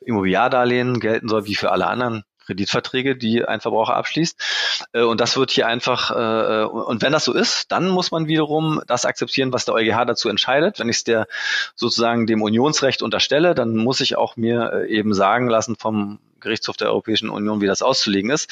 Immobiliardarlehen 0.01 0.99
gelten 0.99 1.27
soll 1.27 1.45
wie 1.45 1.55
für 1.55 1.71
alle 1.71 1.87
anderen 1.87 2.23
Kreditverträge, 2.45 3.15
die 3.15 3.45
ein 3.45 3.61
Verbraucher 3.61 3.95
abschließt. 3.95 4.87
Äh, 4.93 5.01
und 5.01 5.21
das 5.21 5.37
wird 5.37 5.51
hier 5.51 5.67
einfach, 5.67 6.11
äh, 6.11 6.65
und 6.65 7.01
wenn 7.01 7.11
das 7.11 7.25
so 7.25 7.33
ist, 7.33 7.71
dann 7.71 7.89
muss 7.89 8.11
man 8.11 8.27
wiederum 8.27 8.81
das 8.87 9.05
akzeptieren, 9.05 9.53
was 9.53 9.65
der 9.65 9.75
EuGH 9.75 10.05
dazu 10.05 10.29
entscheidet. 10.29 10.79
Wenn 10.79 10.89
ich 10.89 10.97
es 10.97 11.03
der 11.03 11.27
sozusagen 11.75 12.27
dem 12.27 12.41
Unionsrecht 12.41 13.01
unterstelle, 13.01 13.55
dann 13.55 13.75
muss 13.75 14.01
ich 14.01 14.17
auch 14.17 14.35
mir 14.35 14.71
äh, 14.73 14.87
eben 14.87 15.13
sagen 15.13 15.47
lassen 15.47 15.75
vom 15.75 16.19
Gerichtshof 16.39 16.77
der 16.77 16.89
Europäischen 16.89 17.29
Union, 17.29 17.59
wie 17.59 17.67
das 17.67 17.81
auszulegen 17.81 18.29
ist. 18.29 18.49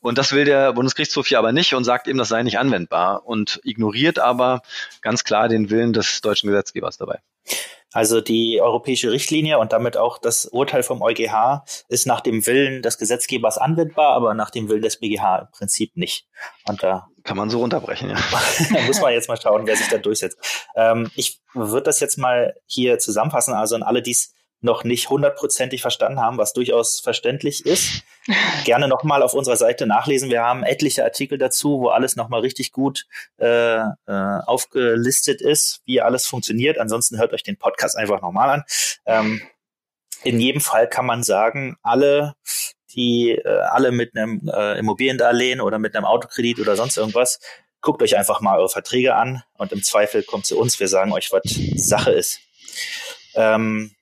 Und 0.00 0.16
das 0.16 0.32
will 0.32 0.44
der 0.44 0.72
Bundesgerichtshof 0.72 1.26
hier 1.26 1.38
aber 1.38 1.52
nicht 1.52 1.74
und 1.74 1.84
sagt 1.84 2.08
eben, 2.08 2.18
das 2.18 2.28
sei 2.28 2.42
nicht 2.42 2.58
anwendbar 2.58 3.26
und 3.26 3.60
ignoriert 3.64 4.18
aber 4.18 4.62
ganz 5.00 5.24
klar 5.24 5.48
den 5.48 5.68
Willen 5.68 5.92
des 5.92 6.20
deutschen 6.20 6.48
Gesetzgebers 6.48 6.96
dabei. 6.96 7.18
Also 7.92 8.20
die 8.20 8.60
europäische 8.60 9.10
Richtlinie 9.10 9.58
und 9.58 9.72
damit 9.72 9.96
auch 9.96 10.18
das 10.18 10.46
Urteil 10.46 10.82
vom 10.82 11.02
EuGH 11.02 11.62
ist 11.88 12.06
nach 12.06 12.20
dem 12.20 12.46
Willen 12.46 12.82
des 12.82 12.98
Gesetzgebers 12.98 13.58
anwendbar, 13.58 14.14
aber 14.14 14.34
nach 14.34 14.50
dem 14.50 14.68
Willen 14.68 14.82
des 14.82 14.98
BGH 14.98 15.38
im 15.38 15.48
Prinzip 15.52 15.96
nicht. 15.96 16.26
Und 16.66 16.82
da 16.82 17.08
kann 17.24 17.36
man 17.36 17.50
so 17.50 17.60
runterbrechen, 17.60 18.10
ja. 18.10 18.16
da 18.72 18.80
muss 18.82 19.00
man 19.00 19.12
jetzt 19.12 19.28
mal 19.28 19.40
schauen, 19.40 19.66
wer 19.66 19.76
sich 19.76 19.88
da 19.88 19.98
durchsetzt. 19.98 20.38
Ähm, 20.74 21.10
ich 21.14 21.40
würde 21.54 21.84
das 21.84 22.00
jetzt 22.00 22.18
mal 22.18 22.54
hier 22.66 22.98
zusammenfassen. 22.98 23.54
Also 23.54 23.76
an 23.76 23.82
alle, 23.82 24.02
die 24.02 24.12
es 24.12 24.34
noch 24.62 24.84
nicht 24.84 25.10
hundertprozentig 25.10 25.82
verstanden 25.82 26.20
haben, 26.20 26.38
was 26.38 26.52
durchaus 26.52 27.00
verständlich 27.00 27.66
ist, 27.66 28.02
gerne 28.64 28.88
nochmal 28.88 29.22
auf 29.22 29.34
unserer 29.34 29.56
Seite 29.56 29.86
nachlesen. 29.86 30.30
Wir 30.30 30.42
haben 30.42 30.62
etliche 30.62 31.04
Artikel 31.04 31.36
dazu, 31.36 31.80
wo 31.80 31.88
alles 31.88 32.16
nochmal 32.16 32.40
richtig 32.40 32.72
gut 32.72 33.06
äh, 33.38 33.76
äh, 33.76 33.90
aufgelistet 34.06 35.40
ist, 35.40 35.82
wie 35.84 36.00
alles 36.00 36.26
funktioniert. 36.26 36.78
Ansonsten 36.78 37.18
hört 37.18 37.32
euch 37.32 37.42
den 37.42 37.58
Podcast 37.58 37.96
einfach 37.96 38.22
nochmal 38.22 38.50
an. 38.50 38.64
Ähm, 39.04 39.42
in 40.22 40.38
jedem 40.38 40.60
Fall 40.60 40.88
kann 40.88 41.06
man 41.06 41.24
sagen, 41.24 41.76
alle, 41.82 42.34
die 42.94 43.32
äh, 43.32 43.58
alle 43.70 43.90
mit 43.90 44.16
einem 44.16 44.48
äh, 44.48 44.78
Immobiliendarlehen 44.78 45.60
oder 45.60 45.80
mit 45.80 45.96
einem 45.96 46.04
Autokredit 46.04 46.60
oder 46.60 46.76
sonst 46.76 46.96
irgendwas, 46.96 47.40
guckt 47.80 48.00
euch 48.02 48.16
einfach 48.16 48.40
mal 48.40 48.58
eure 48.58 48.68
Verträge 48.68 49.16
an 49.16 49.42
und 49.54 49.72
im 49.72 49.82
Zweifel 49.82 50.22
kommt 50.22 50.46
zu 50.46 50.56
uns. 50.58 50.78
Wir 50.78 50.86
sagen 50.86 51.12
euch, 51.12 51.32
was 51.32 51.42
Sache 51.74 52.12
ist. 52.12 52.38
Ähm, 53.34 53.96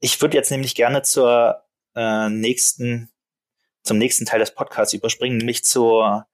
ich 0.00 0.20
würde 0.20 0.36
jetzt 0.36 0.50
nämlich 0.50 0.74
gerne 0.74 1.02
zur 1.02 1.62
äh, 1.94 2.28
nächsten, 2.28 3.10
zum 3.82 3.98
nächsten 3.98 4.26
Teil 4.26 4.40
des 4.40 4.54
Podcasts 4.54 4.92
überspringen, 4.92 5.38
nämlich 5.38 5.64
zur 5.64 6.26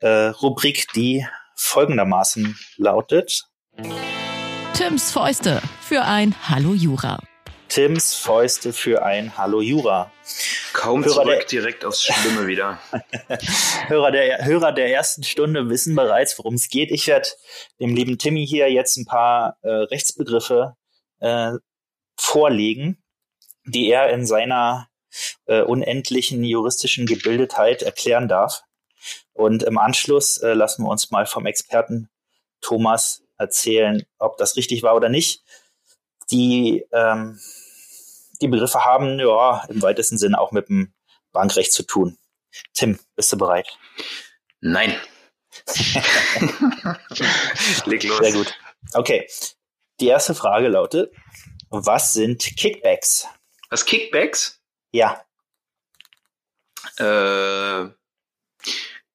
äh, 0.00 0.08
Rubrik, 0.08 0.86
die 0.94 1.26
folgendermaßen 1.56 2.58
lautet. 2.76 3.44
Tims 4.74 5.10
Fäuste 5.10 5.60
für 5.80 6.04
ein 6.04 6.34
Hallo 6.48 6.74
Jura. 6.74 7.18
Tims 7.68 8.14
Fäuste 8.14 8.72
für 8.72 9.02
ein 9.02 9.36
Hallo 9.36 9.60
Jura. 9.60 10.10
Kaum 10.72 11.04
Hörer 11.04 11.14
zurück, 11.14 11.38
der, 11.40 11.46
direkt 11.46 11.84
aufs 11.84 12.02
Schlimme 12.02 12.46
wieder. 12.46 12.78
Hörer, 13.88 14.10
der, 14.10 14.44
Hörer 14.44 14.72
der 14.72 14.92
ersten 14.92 15.22
Stunde 15.22 15.68
wissen 15.68 15.94
bereits, 15.94 16.38
worum 16.38 16.54
es 16.54 16.68
geht. 16.68 16.90
Ich 16.90 17.06
werde 17.06 17.28
dem 17.80 17.94
lieben 17.94 18.18
Timmy 18.18 18.46
hier 18.46 18.70
jetzt 18.70 18.96
ein 18.96 19.04
paar 19.04 19.58
äh, 19.62 19.68
Rechtsbegriffe 19.68 20.76
äh, 21.20 21.52
vorlegen, 22.18 23.02
die 23.64 23.90
er 23.90 24.10
in 24.10 24.26
seiner 24.26 24.88
äh, 25.46 25.62
unendlichen 25.62 26.44
juristischen 26.44 27.06
Gebildetheit 27.06 27.82
erklären 27.82 28.28
darf. 28.28 28.62
Und 29.32 29.62
im 29.62 29.78
Anschluss 29.78 30.38
äh, 30.38 30.52
lassen 30.54 30.84
wir 30.84 30.90
uns 30.90 31.10
mal 31.10 31.26
vom 31.26 31.46
Experten 31.46 32.10
Thomas 32.60 33.22
erzählen, 33.38 34.04
ob 34.18 34.36
das 34.36 34.56
richtig 34.56 34.82
war 34.82 34.96
oder 34.96 35.08
nicht. 35.08 35.42
Die, 36.30 36.84
ähm, 36.92 37.38
die 38.40 38.48
Begriffe 38.48 38.84
haben 38.84 39.18
ja 39.18 39.64
im 39.68 39.80
weitesten 39.80 40.18
Sinne 40.18 40.40
auch 40.40 40.52
mit 40.52 40.68
dem 40.68 40.92
Bankrecht 41.32 41.72
zu 41.72 41.84
tun. 41.84 42.18
Tim, 42.74 42.98
bist 43.14 43.32
du 43.32 43.38
bereit? 43.38 43.78
Nein. 44.60 44.94
Leg 47.86 48.02
los. 48.04 48.18
Sehr 48.18 48.32
gut. 48.32 48.52
Okay. 48.94 49.26
Die 50.00 50.08
erste 50.08 50.34
Frage 50.34 50.68
lautet, 50.68 51.12
was 51.70 52.12
sind 52.12 52.40
Kickbacks? 52.56 53.26
Was 53.70 53.84
Kickbacks? 53.84 54.60
Ja. 54.92 55.22
Äh, 56.98 57.90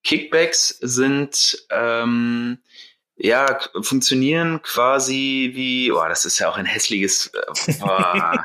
Kickbacks 0.03 0.77
sind 0.81 1.65
ähm, 1.69 2.59
ja 3.15 3.59
funktionieren 3.81 4.61
quasi 4.61 5.51
wie, 5.53 5.91
oh, 5.91 6.05
das 6.07 6.25
ist 6.25 6.39
ja 6.39 6.49
auch 6.49 6.57
ein 6.57 6.65
hässliches 6.65 7.27
äh, 7.27 7.77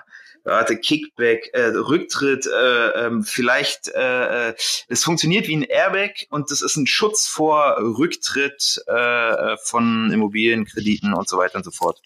warte, 0.45 0.79
Kickback, 0.79 1.51
äh, 1.53 1.67
Rücktritt, 1.67 2.47
äh, 2.47 3.07
ähm, 3.07 3.23
vielleicht, 3.23 3.89
äh, 3.89 4.55
es 4.55 4.85
äh, 4.89 4.97
funktioniert 4.97 5.47
wie 5.47 5.57
ein 5.57 5.63
Airbag 5.63 6.27
und 6.31 6.51
das 6.51 6.63
ist 6.63 6.77
ein 6.77 6.87
Schutz 6.87 7.27
vor 7.27 7.77
Rücktritt 7.79 8.83
äh, 8.87 9.57
von 9.63 10.11
Immobilienkrediten 10.11 11.15
und 11.15 11.29
so 11.29 11.39
weiter 11.39 11.57
und 11.57 11.65
so 11.65 11.71
fort. 11.71 12.01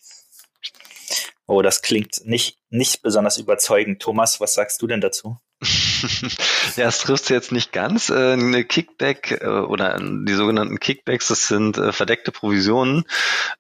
Oh, 1.47 1.63
das 1.63 1.83
klingt 1.83 2.25
nicht, 2.25 2.59
nicht 2.71 3.03
besonders 3.03 3.39
überzeugend. 3.39 4.01
Thomas, 4.01 4.41
was 4.41 4.55
sagst 4.55 4.81
du 4.83 4.87
denn 4.87 5.01
dazu? 5.01 5.39
ja, 6.77 6.89
es 6.89 6.99
trifft 6.99 7.31
jetzt 7.31 7.53
nicht 7.53 7.73
ganz. 7.73 8.11
Äh, 8.11 8.33
eine 8.33 8.65
Kickback 8.65 9.41
äh, 9.43 9.47
oder 9.47 9.99
die 10.01 10.35
sogenannten 10.35 10.79
Kickbacks, 10.79 11.29
das 11.29 11.49
sind 11.49 11.79
äh, 11.79 11.93
verdeckte 11.93 12.33
Provisionen, 12.33 13.05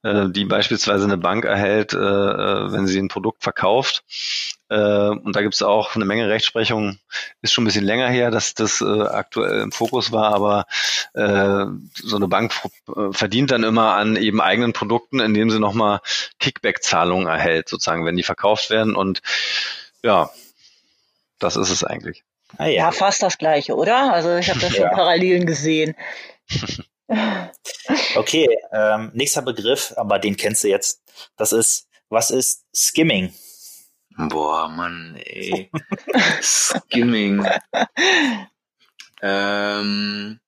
die 0.04 0.44
beispielsweise 0.44 1.04
eine 1.04 1.16
Bank 1.16 1.44
erhält, 1.44 1.92
wenn 1.92 2.86
sie 2.86 2.98
ein 2.98 3.08
Produkt 3.08 3.42
verkauft. 3.42 4.04
Und 4.68 5.36
da 5.36 5.42
gibt 5.42 5.54
es 5.54 5.62
auch 5.62 5.94
eine 5.94 6.04
Menge 6.04 6.28
Rechtsprechung. 6.28 6.98
Ist 7.40 7.52
schon 7.52 7.62
ein 7.62 7.66
bisschen 7.66 7.84
länger 7.84 8.08
her, 8.08 8.30
dass 8.30 8.54
das 8.54 8.82
aktuell 8.82 9.60
im 9.60 9.72
Fokus 9.72 10.10
war, 10.10 10.34
aber 10.34 10.66
so 11.14 12.16
eine 12.16 12.28
Bank 12.28 12.52
verdient 13.10 13.50
dann 13.52 13.62
immer 13.62 13.94
an 13.94 14.16
eben 14.16 14.40
eigenen 14.40 14.72
Produkten, 14.72 15.20
indem 15.20 15.50
sie 15.50 15.60
nochmal 15.60 16.00
Kickback-Zahlungen 16.40 17.28
erhält, 17.28 17.68
sozusagen, 17.68 18.04
wenn 18.04 18.16
die 18.16 18.22
verkauft 18.24 18.70
werden. 18.70 18.96
Und 18.96 19.22
ja, 20.02 20.30
das 21.38 21.56
ist 21.56 21.70
es 21.70 21.84
eigentlich. 21.84 22.24
Ah, 22.58 22.66
ja. 22.66 22.84
ja. 22.84 22.92
fast 22.92 23.22
das 23.22 23.38
gleiche, 23.38 23.74
oder? 23.76 24.12
Also 24.12 24.36
ich 24.36 24.48
habe 24.50 24.60
da 24.60 24.70
schon 24.70 24.84
ja. 24.84 24.90
Parallelen 24.90 25.46
gesehen. 25.46 25.94
okay, 28.16 28.48
ähm, 28.72 29.10
nächster 29.14 29.42
Begriff, 29.42 29.92
aber 29.96 30.18
den 30.18 30.36
kennst 30.36 30.64
du 30.64 30.68
jetzt. 30.68 31.02
Das 31.36 31.52
ist, 31.52 31.88
was 32.08 32.30
ist 32.30 32.64
Skimming? 32.74 33.32
Boah, 34.16 34.68
Mann, 34.68 35.16
ey. 35.24 35.70
Skimming. 36.42 37.46
ähm, 39.22 40.40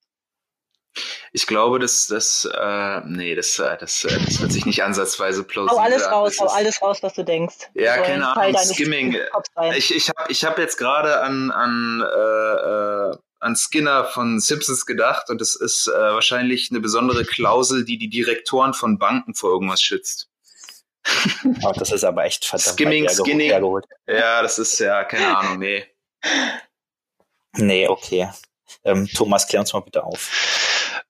ich 1.33 1.47
glaube, 1.47 1.79
dass 1.79 2.07
das, 2.07 2.49
äh, 2.53 3.01
nee, 3.07 3.35
das, 3.35 3.59
äh, 3.59 3.77
das, 3.79 4.05
äh, 4.05 4.19
das 4.25 4.41
hört 4.41 4.53
sich 4.53 4.67
nicht 4.67 4.83
ansatzweise 4.83 5.43
plausibel 5.45 5.77
Hau 5.77 5.83
alles 5.83 6.05
raus, 6.11 6.37
hau 6.41 6.47
alles 6.47 6.81
raus, 6.81 6.99
was 7.03 7.15
du 7.15 7.25
denkst. 7.25 7.57
Ja, 7.75 7.99
keine 7.99 8.29
Ahnung, 8.29 8.57
Skimming. 8.63 9.17
Ich, 9.77 9.95
ich 9.95 10.09
habe 10.09 10.31
ich 10.31 10.45
hab 10.45 10.59
jetzt 10.59 10.77
gerade 10.77 11.21
an, 11.21 11.51
an, 11.51 12.03
äh, 12.03 13.11
äh, 13.13 13.17
an 13.41 13.57
Skinner 13.57 14.05
von 14.05 14.41
Simpsons 14.41 14.87
gedacht 14.87 15.31
und 15.31 15.41
es 15.41 15.57
ist 15.57 15.89
äh, 15.89 15.93
wahrscheinlich 15.93 16.71
eine 16.71 16.81
besondere 16.81 17.25
Klausel, 17.25 17.85
die 17.85 17.99
die 17.99 18.09
Direktoren 18.09 18.75
von 18.75 18.99
Banken 18.99 19.35
vor 19.35 19.51
irgendwas 19.51 19.83
schützt. 19.83 20.29
Oh, 21.63 21.73
das 21.77 21.93
ist 21.93 22.05
aber 22.05 22.25
echt 22.25 22.47
verdammt. 22.47 22.75
Skimming, 22.75 23.09
Skinning. 23.09 23.51
Ja, 24.07 24.43
das 24.43 24.59
ist 24.59 24.79
ja, 24.79 25.05
keine 25.05 25.37
Ahnung, 25.37 25.59
nee. 25.59 25.85
Nee, 27.57 27.89
okay. 27.89 28.31
Ähm, 28.85 29.07
Thomas, 29.15 29.47
klär 29.47 29.61
uns 29.61 29.73
mal 29.73 29.81
bitte 29.81 30.03
auf. 30.03 30.31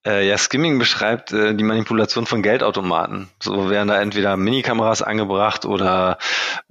Äh, 0.06 0.28
ja, 0.28 0.36
Skimming 0.36 0.78
beschreibt 0.78 1.32
äh, 1.32 1.54
die 1.54 1.64
Manipulation 1.64 2.26
von 2.26 2.42
Geldautomaten. 2.42 3.30
So 3.40 3.70
werden 3.70 3.88
da 3.88 4.00
entweder 4.00 4.36
Minikameras 4.36 5.00
angebracht 5.00 5.64
oder 5.64 6.18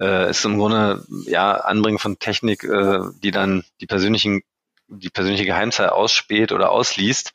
äh, 0.00 0.30
ist 0.30 0.44
im 0.44 0.58
Grunde 0.58 1.04
ja 1.26 1.52
Anbringen 1.54 1.98
von 1.98 2.18
Technik, 2.18 2.62
äh, 2.64 3.00
die 3.22 3.32
dann 3.32 3.64
die 3.80 3.86
persönlichen, 3.86 4.42
die 4.88 5.10
persönliche 5.10 5.46
Geheimzahl 5.46 5.88
ausspäht 5.90 6.52
oder 6.52 6.70
ausliest. 6.70 7.32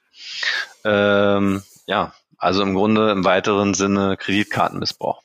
Ähm, 0.86 1.64
ja, 1.86 2.14
also 2.38 2.62
im 2.64 2.76
Grunde 2.76 3.12
im 3.12 3.26
weiteren 3.26 3.74
Sinne 3.74 4.16
Kreditkartenmissbrauch. 4.16 5.22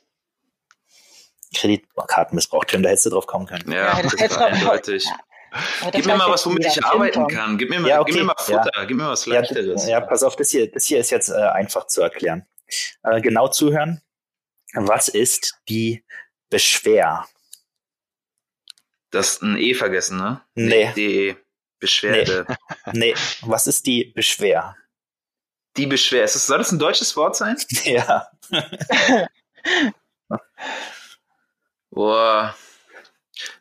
Kreditkartenmissbrauch, 1.55 2.65
Tim, 2.65 2.83
da 2.83 2.89
hättest 2.89 3.07
du 3.07 3.11
drauf 3.11 3.27
kommen 3.27 3.47
können. 3.47 3.71
Ja, 3.71 3.97
Ja, 3.97 4.03
das 4.03 4.17
das 4.17 4.39
man- 4.39 4.53
eindeutig. 4.53 5.07
Gib 5.93 6.07
mir 6.07 6.17
mal 6.17 6.31
was, 6.31 6.45
womit 6.47 6.67
ich 6.67 6.85
arbeiten 6.85 7.15
Tom. 7.15 7.29
kann. 7.29 7.59
Gib 7.59 7.71
mir 7.71 7.81
mal, 7.81 7.89
Ja, 7.89 8.03
gib 8.03 8.15
mir 8.15 8.23
okay, 8.23 8.27
mal 8.27 8.35
Futter, 8.63 8.87
gib 8.87 8.97
mir 8.97 9.09
was 9.09 9.25
Ja, 9.27 9.41
Leichteres. 9.41 9.87
ja, 9.87 10.01
pass 10.01 10.23
auf, 10.23 10.37
das 10.37 10.51
hier, 10.51 10.71
das 10.71 10.85
hier 10.87 10.99
ist 10.99 11.11
jetzt 11.11 11.29
äh, 11.29 11.35
einfach 11.35 11.87
zu 11.87 12.03
erklären. 12.03 12.47
Äh, 13.03 13.21
genau 13.21 13.49
zuhören. 13.49 14.03
Was 14.75 15.09
ist 15.09 15.55
die 15.69 16.05
Beschwer? 16.51 17.27
Das 19.11 19.35
ist 19.35 19.43
ein 19.43 19.57
E 19.57 19.75
vergessen, 19.75 20.17
ne? 20.19 20.41
Nee. 20.55 20.93
DE. 20.97 21.37
Beschwerde. 21.79 22.47
Nee, 22.93 23.15
was 23.43 23.67
ist 23.67 23.87
die 23.87 24.05
Beschwer? 24.07 24.77
Die 25.77 25.87
Beschwer. 25.87 26.25
Ist 26.25 26.35
das, 26.35 26.47
soll 26.47 26.59
das 26.59 26.73
ein 26.73 26.79
deutsches 26.79 27.17
Wort 27.17 27.37
sein? 27.37 27.57
Ja. 27.85 28.29
Boah. 31.91 32.55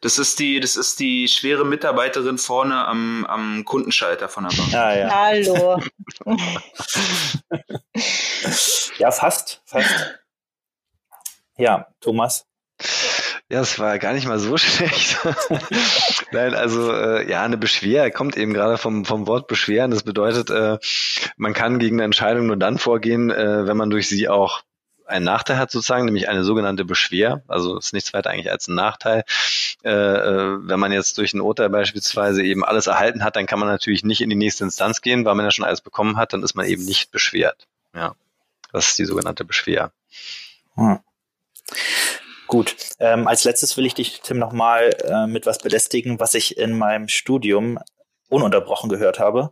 Das 0.01 0.17
ist 0.17 0.39
die, 0.39 0.59
das 0.59 0.75
ist 0.75 0.99
die 0.99 1.27
schwere 1.27 1.65
Mitarbeiterin 1.65 2.37
vorne 2.37 2.85
am, 2.85 3.25
am 3.25 3.65
Kundenschalter 3.65 4.29
von 4.29 4.47
der 4.47 4.55
Bank. 4.55 4.73
Ah, 4.73 4.95
ja. 4.95 5.09
Hallo. 5.09 5.79
ja, 8.97 9.11
fast, 9.11 9.61
fast. 9.65 10.19
Ja, 11.57 11.87
Thomas. 12.01 12.45
Ja, 13.49 13.61
es 13.61 13.77
war 13.77 13.99
gar 13.99 14.13
nicht 14.13 14.27
mal 14.27 14.39
so 14.39 14.57
schlecht. 14.57 15.19
Nein, 16.31 16.55
also 16.55 16.91
äh, 16.91 17.29
ja, 17.29 17.43
eine 17.43 17.57
Beschwer 17.57 18.09
kommt 18.09 18.35
eben 18.35 18.53
gerade 18.53 18.77
vom, 18.77 19.05
vom 19.05 19.27
Wort 19.27 19.47
beschweren. 19.47 19.91
Das 19.91 20.03
bedeutet, 20.03 20.49
äh, 20.49 20.79
man 21.37 21.53
kann 21.53 21.79
gegen 21.79 21.97
eine 21.97 22.05
Entscheidung 22.05 22.47
nur 22.47 22.57
dann 22.57 22.79
vorgehen, 22.79 23.29
äh, 23.29 23.67
wenn 23.67 23.77
man 23.77 23.89
durch 23.89 24.09
sie 24.09 24.27
auch 24.27 24.63
einen 25.05 25.25
Nachteil 25.25 25.57
hat 25.57 25.71
sozusagen, 25.71 26.05
nämlich 26.05 26.29
eine 26.29 26.43
sogenannte 26.43 26.85
Beschwer. 26.85 27.41
Also 27.47 27.77
ist 27.77 27.93
nichts 27.93 28.13
weiter 28.13 28.29
eigentlich 28.29 28.51
als 28.51 28.67
ein 28.67 28.75
Nachteil. 28.75 29.23
Äh, 29.83 29.89
äh, 29.91 30.57
wenn 30.67 30.79
man 30.79 30.91
jetzt 30.91 31.17
durch 31.17 31.33
ein 31.33 31.41
Urteil 31.41 31.69
beispielsweise 31.69 32.43
eben 32.43 32.63
alles 32.63 32.87
erhalten 32.87 33.23
hat, 33.23 33.35
dann 33.35 33.45
kann 33.45 33.59
man 33.59 33.67
natürlich 33.67 34.03
nicht 34.03 34.21
in 34.21 34.29
die 34.29 34.35
nächste 34.35 34.63
Instanz 34.63 35.01
gehen, 35.01 35.25
weil 35.25 35.35
man 35.35 35.45
ja 35.45 35.51
schon 35.51 35.65
alles 35.65 35.81
bekommen 35.81 36.17
hat, 36.17 36.33
dann 36.33 36.43
ist 36.43 36.55
man 36.55 36.65
eben 36.65 36.85
nicht 36.85 37.11
beschwert. 37.11 37.67
Ja, 37.95 38.15
das 38.71 38.89
ist 38.89 38.99
die 38.99 39.05
sogenannte 39.05 39.45
Beschwer. 39.45 39.91
Hm. 40.75 40.99
Gut. 42.47 42.75
Ähm, 42.99 43.27
als 43.27 43.43
letztes 43.43 43.77
will 43.77 43.85
ich 43.85 43.93
dich, 43.93 44.21
Tim, 44.21 44.37
nochmal 44.37 44.95
äh, 45.03 45.27
mit 45.27 45.45
was 45.45 45.57
belästigen, 45.59 46.19
was 46.19 46.33
ich 46.33 46.57
in 46.57 46.77
meinem 46.77 47.07
Studium 47.07 47.79
ununterbrochen 48.29 48.89
gehört 48.89 49.19
habe. 49.19 49.51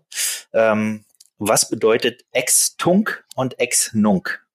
Ähm, 0.53 1.05
was 1.37 1.69
bedeutet 1.69 2.23
Ex-Tunk 2.31 3.25
und 3.35 3.59
Ex-Nunk? 3.59 4.45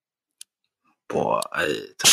Boah, 1.08 1.42
Alter. 1.50 2.08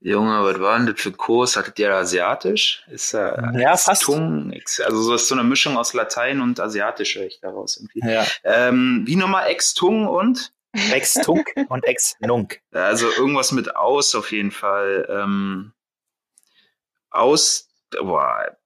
Junge, 0.00 0.44
was 0.44 0.60
war 0.60 0.78
denn 0.78 0.86
das 0.86 1.00
für 1.00 1.12
Kurs? 1.12 1.56
Hattet 1.56 1.78
ihr 1.78 1.92
Asiatisch? 1.92 2.84
Ist 2.88 3.12
ja, 3.12 3.52
Ja, 3.58 3.76
fast. 3.76 4.02
Tung, 4.02 4.52
also 4.84 5.02
so 5.02 5.14
ist 5.14 5.28
so 5.28 5.34
eine 5.34 5.44
Mischung 5.44 5.76
aus 5.76 5.92
Latein 5.92 6.40
und 6.40 6.60
Asiatisch 6.60 7.16
höre 7.16 7.26
ich 7.26 7.40
daraus 7.40 7.76
irgendwie. 7.76 8.00
Ja. 8.08 8.24
Ähm, 8.44 9.02
wie 9.06 9.16
nochmal 9.16 9.48
Ex-Tung 9.48 10.06
und? 10.06 10.52
Ex-Tunk 10.72 11.52
und 11.68 11.84
Ex-Nunk. 11.84 12.60
Also 12.72 13.10
irgendwas 13.10 13.52
mit 13.52 13.74
aus 13.74 14.14
auf 14.14 14.30
jeden 14.30 14.52
Fall. 14.52 15.06
Ähm, 15.10 15.72
aus, 17.10 17.68
boah, 17.90 18.56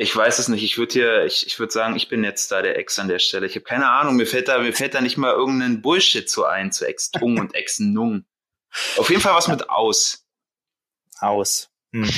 ich 0.00 0.16
weiß 0.16 0.38
es 0.38 0.48
nicht. 0.48 0.62
Ich 0.62 0.78
würde 0.78 0.92
hier, 0.92 1.24
ich, 1.24 1.46
ich 1.46 1.58
würde 1.58 1.72
sagen, 1.72 1.94
ich 1.94 2.08
bin 2.08 2.24
jetzt 2.24 2.50
da 2.50 2.62
der 2.62 2.78
Ex 2.78 2.98
an 2.98 3.08
der 3.08 3.18
Stelle. 3.18 3.46
Ich 3.46 3.54
habe 3.54 3.64
keine 3.64 3.90
Ahnung. 3.90 4.16
Mir 4.16 4.26
fällt 4.26 4.48
da, 4.48 4.58
mir 4.58 4.72
fällt 4.72 4.94
da 4.94 5.00
nicht 5.02 5.18
mal 5.18 5.32
irgendein 5.32 5.82
Bullshit 5.82 6.28
zu 6.28 6.46
ein 6.46 6.72
zu 6.72 6.86
Ex-Tung 6.86 7.38
und 7.38 7.54
Ex-Nung. 7.54 8.24
Auf 8.96 9.10
jeden 9.10 9.20
Fall 9.20 9.34
was 9.34 9.48
mit 9.48 9.68
aus. 9.68 10.24
Aus. 11.18 11.68
Hm. 11.92 12.10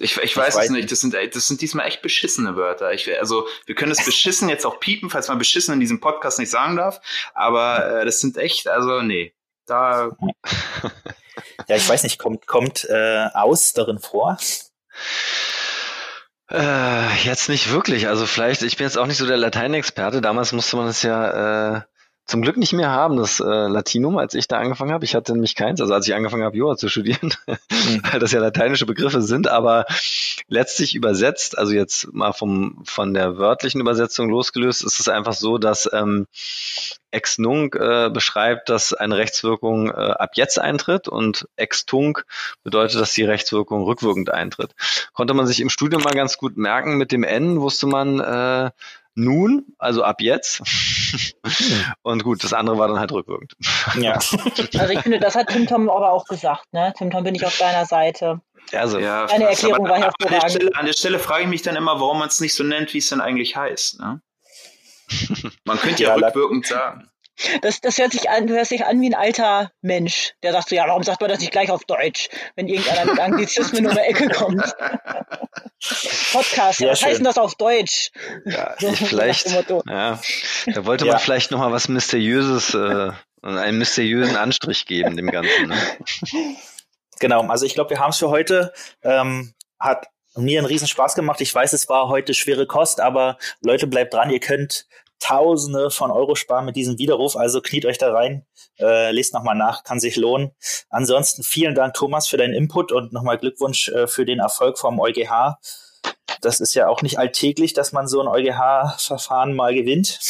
Ich, 0.00 0.16
ich 0.16 0.36
weiß 0.36 0.54
weiß 0.54 0.66
es 0.66 0.70
nicht. 0.70 0.92
Das 0.92 1.00
sind, 1.00 1.12
das 1.12 1.48
sind 1.48 1.60
diesmal 1.60 1.88
echt 1.88 2.02
beschissene 2.02 2.54
Wörter. 2.54 2.92
Ich, 2.92 3.12
also, 3.18 3.48
wir 3.66 3.74
können 3.74 3.90
das 3.90 4.04
beschissen 4.04 4.48
jetzt 4.48 4.64
auch 4.64 4.78
piepen, 4.78 5.10
falls 5.10 5.26
man 5.26 5.38
beschissen 5.38 5.74
in 5.74 5.80
diesem 5.80 5.98
Podcast 5.98 6.38
nicht 6.38 6.50
sagen 6.50 6.76
darf. 6.76 7.00
Aber 7.34 8.02
äh, 8.02 8.04
das 8.04 8.20
sind 8.20 8.36
echt, 8.36 8.68
also, 8.68 9.02
nee. 9.02 9.34
Da, 9.66 10.16
Ja, 11.66 11.76
ich 11.76 11.88
weiß 11.88 12.04
nicht, 12.04 12.18
kommt, 12.18 12.46
kommt 12.46 12.84
äh, 12.84 13.26
aus 13.34 13.72
darin 13.72 13.98
vor? 13.98 14.38
Äh, 16.50 17.14
jetzt 17.24 17.48
nicht 17.48 17.70
wirklich. 17.70 18.08
Also 18.08 18.26
vielleicht, 18.26 18.62
ich 18.62 18.76
bin 18.76 18.86
jetzt 18.86 18.96
auch 18.96 19.06
nicht 19.06 19.18
so 19.18 19.26
der 19.26 19.36
Lateinexperte. 19.36 20.20
Damals 20.20 20.52
musste 20.52 20.76
man 20.76 20.88
es 20.88 21.02
ja 21.02 21.76
äh, 21.76 21.80
zum 22.28 22.42
Glück 22.42 22.58
nicht 22.58 22.74
mehr 22.74 22.90
haben, 22.90 23.16
das 23.16 23.40
äh, 23.40 23.44
Latinum, 23.44 24.18
als 24.18 24.34
ich 24.34 24.46
da 24.46 24.58
angefangen 24.58 24.92
habe. 24.92 25.04
Ich 25.04 25.14
hatte 25.14 25.32
nämlich 25.32 25.54
keins, 25.54 25.80
also 25.80 25.94
als 25.94 26.06
ich 26.06 26.14
angefangen 26.14 26.44
habe, 26.44 26.56
Jura 26.56 26.76
zu 26.76 26.88
studieren, 26.88 27.32
weil 28.12 28.20
das 28.20 28.32
ja 28.32 28.40
lateinische 28.40 28.84
Begriffe 28.84 29.22
sind, 29.22 29.48
aber 29.48 29.86
letztlich 30.46 30.94
übersetzt, 30.94 31.56
also 31.56 31.72
jetzt 31.72 32.12
mal 32.12 32.32
vom 32.32 32.82
von 32.84 33.14
der 33.14 33.38
wörtlichen 33.38 33.80
Übersetzung 33.80 34.28
losgelöst, 34.28 34.84
ist 34.84 35.00
es 35.00 35.08
einfach 35.08 35.32
so, 35.32 35.56
dass 35.56 35.88
ähm, 35.92 36.26
Ex 37.10 37.38
nunc 37.38 37.74
äh, 37.74 38.10
beschreibt, 38.10 38.68
dass 38.68 38.92
eine 38.92 39.16
Rechtswirkung 39.16 39.88
äh, 39.88 39.92
ab 39.92 40.32
jetzt 40.34 40.60
eintritt 40.60 41.08
und 41.08 41.48
ex 41.56 41.86
tunc 41.86 42.26
bedeutet, 42.62 43.00
dass 43.00 43.14
die 43.14 43.24
Rechtswirkung 43.24 43.84
rückwirkend 43.84 44.30
eintritt. 44.30 44.74
Konnte 45.14 45.32
man 45.32 45.46
sich 45.46 45.60
im 45.60 45.70
Studium 45.70 46.02
mal 46.02 46.12
ganz 46.12 46.36
gut 46.36 46.58
merken. 46.58 46.98
Mit 46.98 47.10
dem 47.10 47.24
N 47.24 47.60
wusste 47.62 47.86
man 47.86 48.20
äh, 48.20 48.70
nun, 49.18 49.66
also 49.78 50.04
ab 50.04 50.20
jetzt. 50.20 50.62
und 52.02 52.22
gut, 52.22 52.44
das 52.44 52.52
andere 52.52 52.78
war 52.78 52.88
dann 52.88 52.98
halt 52.98 53.12
rückwirkend. 53.12 53.54
Ja. 54.00 54.18
Also 54.78 54.92
ich 54.92 55.00
finde, 55.00 55.18
das 55.18 55.34
hat 55.34 55.48
Tim 55.48 55.66
Tom 55.66 55.90
aber 55.90 56.12
auch 56.12 56.24
gesagt, 56.24 56.72
ne? 56.72 56.92
Tim 56.96 57.10
Tom 57.10 57.24
bin 57.24 57.34
ich 57.34 57.44
auf 57.44 57.56
deiner 57.58 57.84
Seite. 57.84 58.40
Also, 58.72 58.98
ja, 58.98 59.26
Deine 59.26 59.48
Erklärung 59.48 59.86
aber 59.86 60.00
war 60.00 60.04
an 60.06 60.12
der. 60.30 60.48
Stelle, 60.48 60.70
an 60.74 60.86
der 60.86 60.92
Stelle 60.92 61.18
frage 61.18 61.44
ich 61.44 61.48
mich 61.48 61.62
dann 61.62 61.76
immer, 61.76 62.00
warum 62.00 62.18
man 62.18 62.28
es 62.28 62.40
nicht 62.40 62.54
so 62.54 62.62
nennt, 62.64 62.92
wie 62.94 62.98
es 62.98 63.08
denn 63.08 63.20
eigentlich 63.20 63.56
heißt. 63.56 64.00
Ne? 64.00 64.20
Man 65.64 65.78
könnte 65.78 66.02
ja, 66.02 66.16
Ja, 66.16 66.26
rückwirkend 66.26 66.66
sagen. 66.66 67.08
Das, 67.62 67.80
das 67.80 67.98
hört 67.98 68.12
sich 68.12 68.28
an, 68.30 68.46
du 68.46 68.54
hörst 68.54 68.70
dich 68.72 68.84
an 68.84 69.00
wie 69.00 69.08
ein 69.08 69.14
alter 69.14 69.70
Mensch, 69.80 70.34
der 70.42 70.52
sagt 70.52 70.68
so, 70.70 70.74
ja, 70.76 70.86
warum 70.88 71.02
sagt 71.04 71.20
man 71.20 71.30
das 71.30 71.38
nicht 71.40 71.52
gleich 71.52 71.70
auf 71.70 71.84
Deutsch, 71.84 72.28
wenn 72.56 72.66
irgendeiner 72.68 73.04
mit 73.12 73.20
Anglizismen 73.20 73.86
um 73.86 73.92
die 73.94 74.00
Ecke 74.00 74.28
kommt. 74.28 74.62
Podcast, 76.32 76.78
Sehr 76.78 76.90
was 76.90 77.00
heißt 77.02 77.02
schön. 77.02 77.14
denn 77.18 77.24
das 77.24 77.38
auf 77.38 77.54
Deutsch? 77.54 78.10
ja, 78.44 78.74
So 78.80 78.92
vielleicht, 78.92 79.50
ja, 79.50 80.18
da 80.66 80.84
wollte 80.86 81.06
Ja. 81.06 81.12
man 81.12 81.20
vielleicht 81.20 81.50
noch 81.50 81.58
mal 81.60 81.70
was 81.72 81.88
Mysteriöses, 81.88 82.74
äh, 82.74 83.10
einen 83.42 83.78
mysteriösen 83.78 84.36
Anstrich 84.36 84.86
geben 84.86 85.16
dem 85.16 85.30
Ganzen. 85.30 85.68
Ne? 85.68 86.56
Genau, 87.20 87.42
also 87.48 87.64
ich 87.66 87.74
glaube, 87.74 87.90
wir 87.90 87.98
haben 88.00 88.10
es 88.10 88.18
für 88.18 88.30
heute. 88.30 88.72
Ähm, 89.02 89.54
hat 89.78 90.06
mir 90.36 90.58
einen 90.58 90.66
riesen 90.66 90.88
Spaß 90.88 91.14
gemacht. 91.14 91.40
Ich 91.40 91.54
weiß, 91.54 91.72
es 91.72 91.88
war 91.88 92.08
heute 92.08 92.34
schwere 92.34 92.66
Kost, 92.66 93.00
aber 93.00 93.38
Leute, 93.60 93.86
bleibt 93.86 94.12
dran. 94.14 94.30
Ihr 94.30 94.40
könnt 94.40 94.86
Tausende 95.20 95.90
von 95.90 96.10
Euro 96.10 96.34
sparen 96.34 96.64
mit 96.64 96.76
diesem 96.76 96.98
Widerruf. 96.98 97.36
Also 97.36 97.60
kniet 97.60 97.84
euch 97.86 97.98
da 97.98 98.12
rein, 98.12 98.46
äh, 98.78 99.10
lest 99.10 99.34
nochmal 99.34 99.56
nach, 99.56 99.82
kann 99.84 100.00
sich 100.00 100.16
lohnen. 100.16 100.52
Ansonsten 100.90 101.42
vielen 101.42 101.74
Dank, 101.74 101.94
Thomas, 101.94 102.28
für 102.28 102.36
deinen 102.36 102.54
Input 102.54 102.92
und 102.92 103.12
nochmal 103.12 103.38
Glückwunsch 103.38 103.88
äh, 103.88 104.06
für 104.06 104.24
den 104.24 104.38
Erfolg 104.38 104.78
vom 104.78 105.00
EuGH. 105.00 105.58
Das 106.40 106.60
ist 106.60 106.74
ja 106.74 106.88
auch 106.88 107.02
nicht 107.02 107.18
alltäglich, 107.18 107.72
dass 107.72 107.92
man 107.92 108.06
so 108.06 108.20
ein 108.20 108.28
EuGH-Verfahren 108.28 109.54
mal 109.54 109.74
gewinnt. 109.74 110.20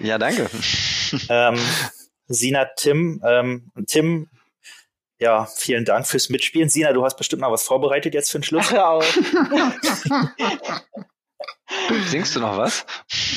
Ja, 0.00 0.18
danke. 0.18 0.48
ähm, 1.28 1.58
Sina, 2.28 2.66
Tim, 2.76 3.20
ähm, 3.24 3.72
Tim, 3.86 4.28
ja, 5.18 5.46
vielen 5.46 5.84
Dank 5.84 6.06
fürs 6.06 6.28
Mitspielen. 6.28 6.68
Sina, 6.68 6.92
du 6.92 7.04
hast 7.04 7.16
bestimmt 7.16 7.42
noch 7.42 7.50
was 7.50 7.64
vorbereitet 7.64 8.14
jetzt 8.14 8.30
für 8.30 8.38
den 8.38 8.44
Schluss. 8.44 8.66
Ach, 8.68 8.72
hör 8.72 8.88
auf. 8.90 9.18
Singst 12.08 12.36
du 12.36 12.40
noch 12.40 12.56
was? 12.56 12.86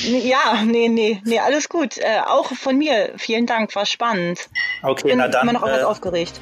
Ja, 0.02 0.62
nee, 0.64 0.88
nee, 0.88 1.20
nee, 1.24 1.38
alles 1.40 1.68
gut. 1.68 1.98
Äh, 1.98 2.20
auch 2.26 2.52
von 2.52 2.78
mir, 2.78 3.12
vielen 3.16 3.46
Dank, 3.46 3.74
war 3.74 3.86
spannend. 3.86 4.48
Okay, 4.82 5.08
Bin 5.08 5.18
na 5.18 5.28
dann, 5.28 5.42
immer 5.48 5.52
noch 5.58 5.66
etwas 5.66 5.80
äh, 5.80 5.84
aufgeregt. 5.84 6.40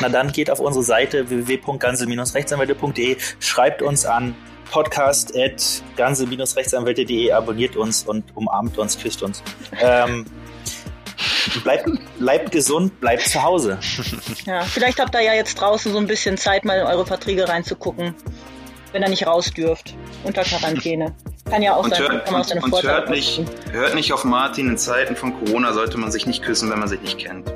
na 0.00 0.08
dann 0.08 0.32
geht 0.32 0.50
auf 0.50 0.60
unsere 0.60 0.84
Seite 0.84 1.30
www.gansel-rechtsanwälte.de, 1.30 3.16
schreibt 3.38 3.82
uns 3.82 4.04
an 4.04 4.34
podcast 4.70 5.36
at 5.36 5.82
ganze-rechtsanwälte.de, 5.96 7.32
abonniert 7.32 7.76
uns 7.76 8.04
und 8.04 8.24
umarmt 8.36 8.78
uns, 8.78 8.98
küsst 8.98 9.22
uns. 9.22 9.42
Ähm, 9.80 10.24
bleibt, 11.64 11.88
bleibt 12.18 12.52
gesund, 12.52 13.00
bleibt 13.00 13.28
zu 13.28 13.42
Hause. 13.42 13.78
Ja, 14.46 14.62
vielleicht 14.62 15.00
habt 15.00 15.14
ihr 15.14 15.22
ja 15.22 15.34
jetzt 15.34 15.54
draußen 15.60 15.92
so 15.92 15.98
ein 15.98 16.06
bisschen 16.06 16.38
Zeit, 16.38 16.64
mal 16.64 16.78
in 16.78 16.86
eure 16.86 17.04
Verträge 17.06 17.48
reinzugucken, 17.48 18.14
wenn 18.92 19.02
ihr 19.02 19.08
nicht 19.08 19.26
raus 19.26 19.50
dürft, 19.50 19.94
unter 20.24 20.42
Quarantäne. 20.42 21.14
Kann 21.48 21.62
ja 21.62 21.74
auch 21.74 21.84
Und, 21.84 21.90
sein, 21.90 22.02
hört, 22.02 22.24
kann 22.24 22.32
man 22.32 22.42
aus 22.42 22.48
seine 22.48 22.62
und 22.62 22.70
Vorteile 22.70 22.94
hört, 22.94 23.10
nicht, 23.10 23.42
hört 23.72 23.94
nicht 23.94 24.12
auf 24.12 24.24
Martin, 24.24 24.68
in 24.68 24.78
Zeiten 24.78 25.16
von 25.16 25.32
Corona 25.44 25.72
sollte 25.72 25.98
man 25.98 26.12
sich 26.12 26.26
nicht 26.26 26.42
küssen, 26.42 26.70
wenn 26.70 26.78
man 26.78 26.88
sich 26.88 27.00
nicht 27.00 27.18
kennt. 27.18 27.52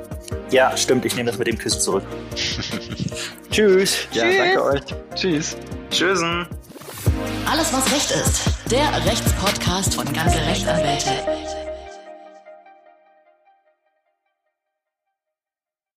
Ja, 0.51 0.75
stimmt, 0.75 1.05
ich 1.05 1.15
nehme 1.15 1.29
das 1.29 1.37
mit 1.39 1.47
dem 1.47 1.57
Küssen 1.57 1.79
zurück. 1.79 2.03
Tschüss. 3.51 4.07
Ja, 4.11 4.23
Tschüss. 4.23 4.37
danke 4.37 4.63
euch. 4.63 4.81
Tschüss. 5.15 5.57
Tschüssen. 5.91 6.47
Alles, 7.49 7.71
was 7.73 7.91
Recht 7.93 8.11
ist. 8.11 8.41
Der 8.71 9.05
Rechtspodcast 9.05 9.95
von 9.95 10.11
ganze 10.11 10.39
Rechtsanwälte. 10.39 11.11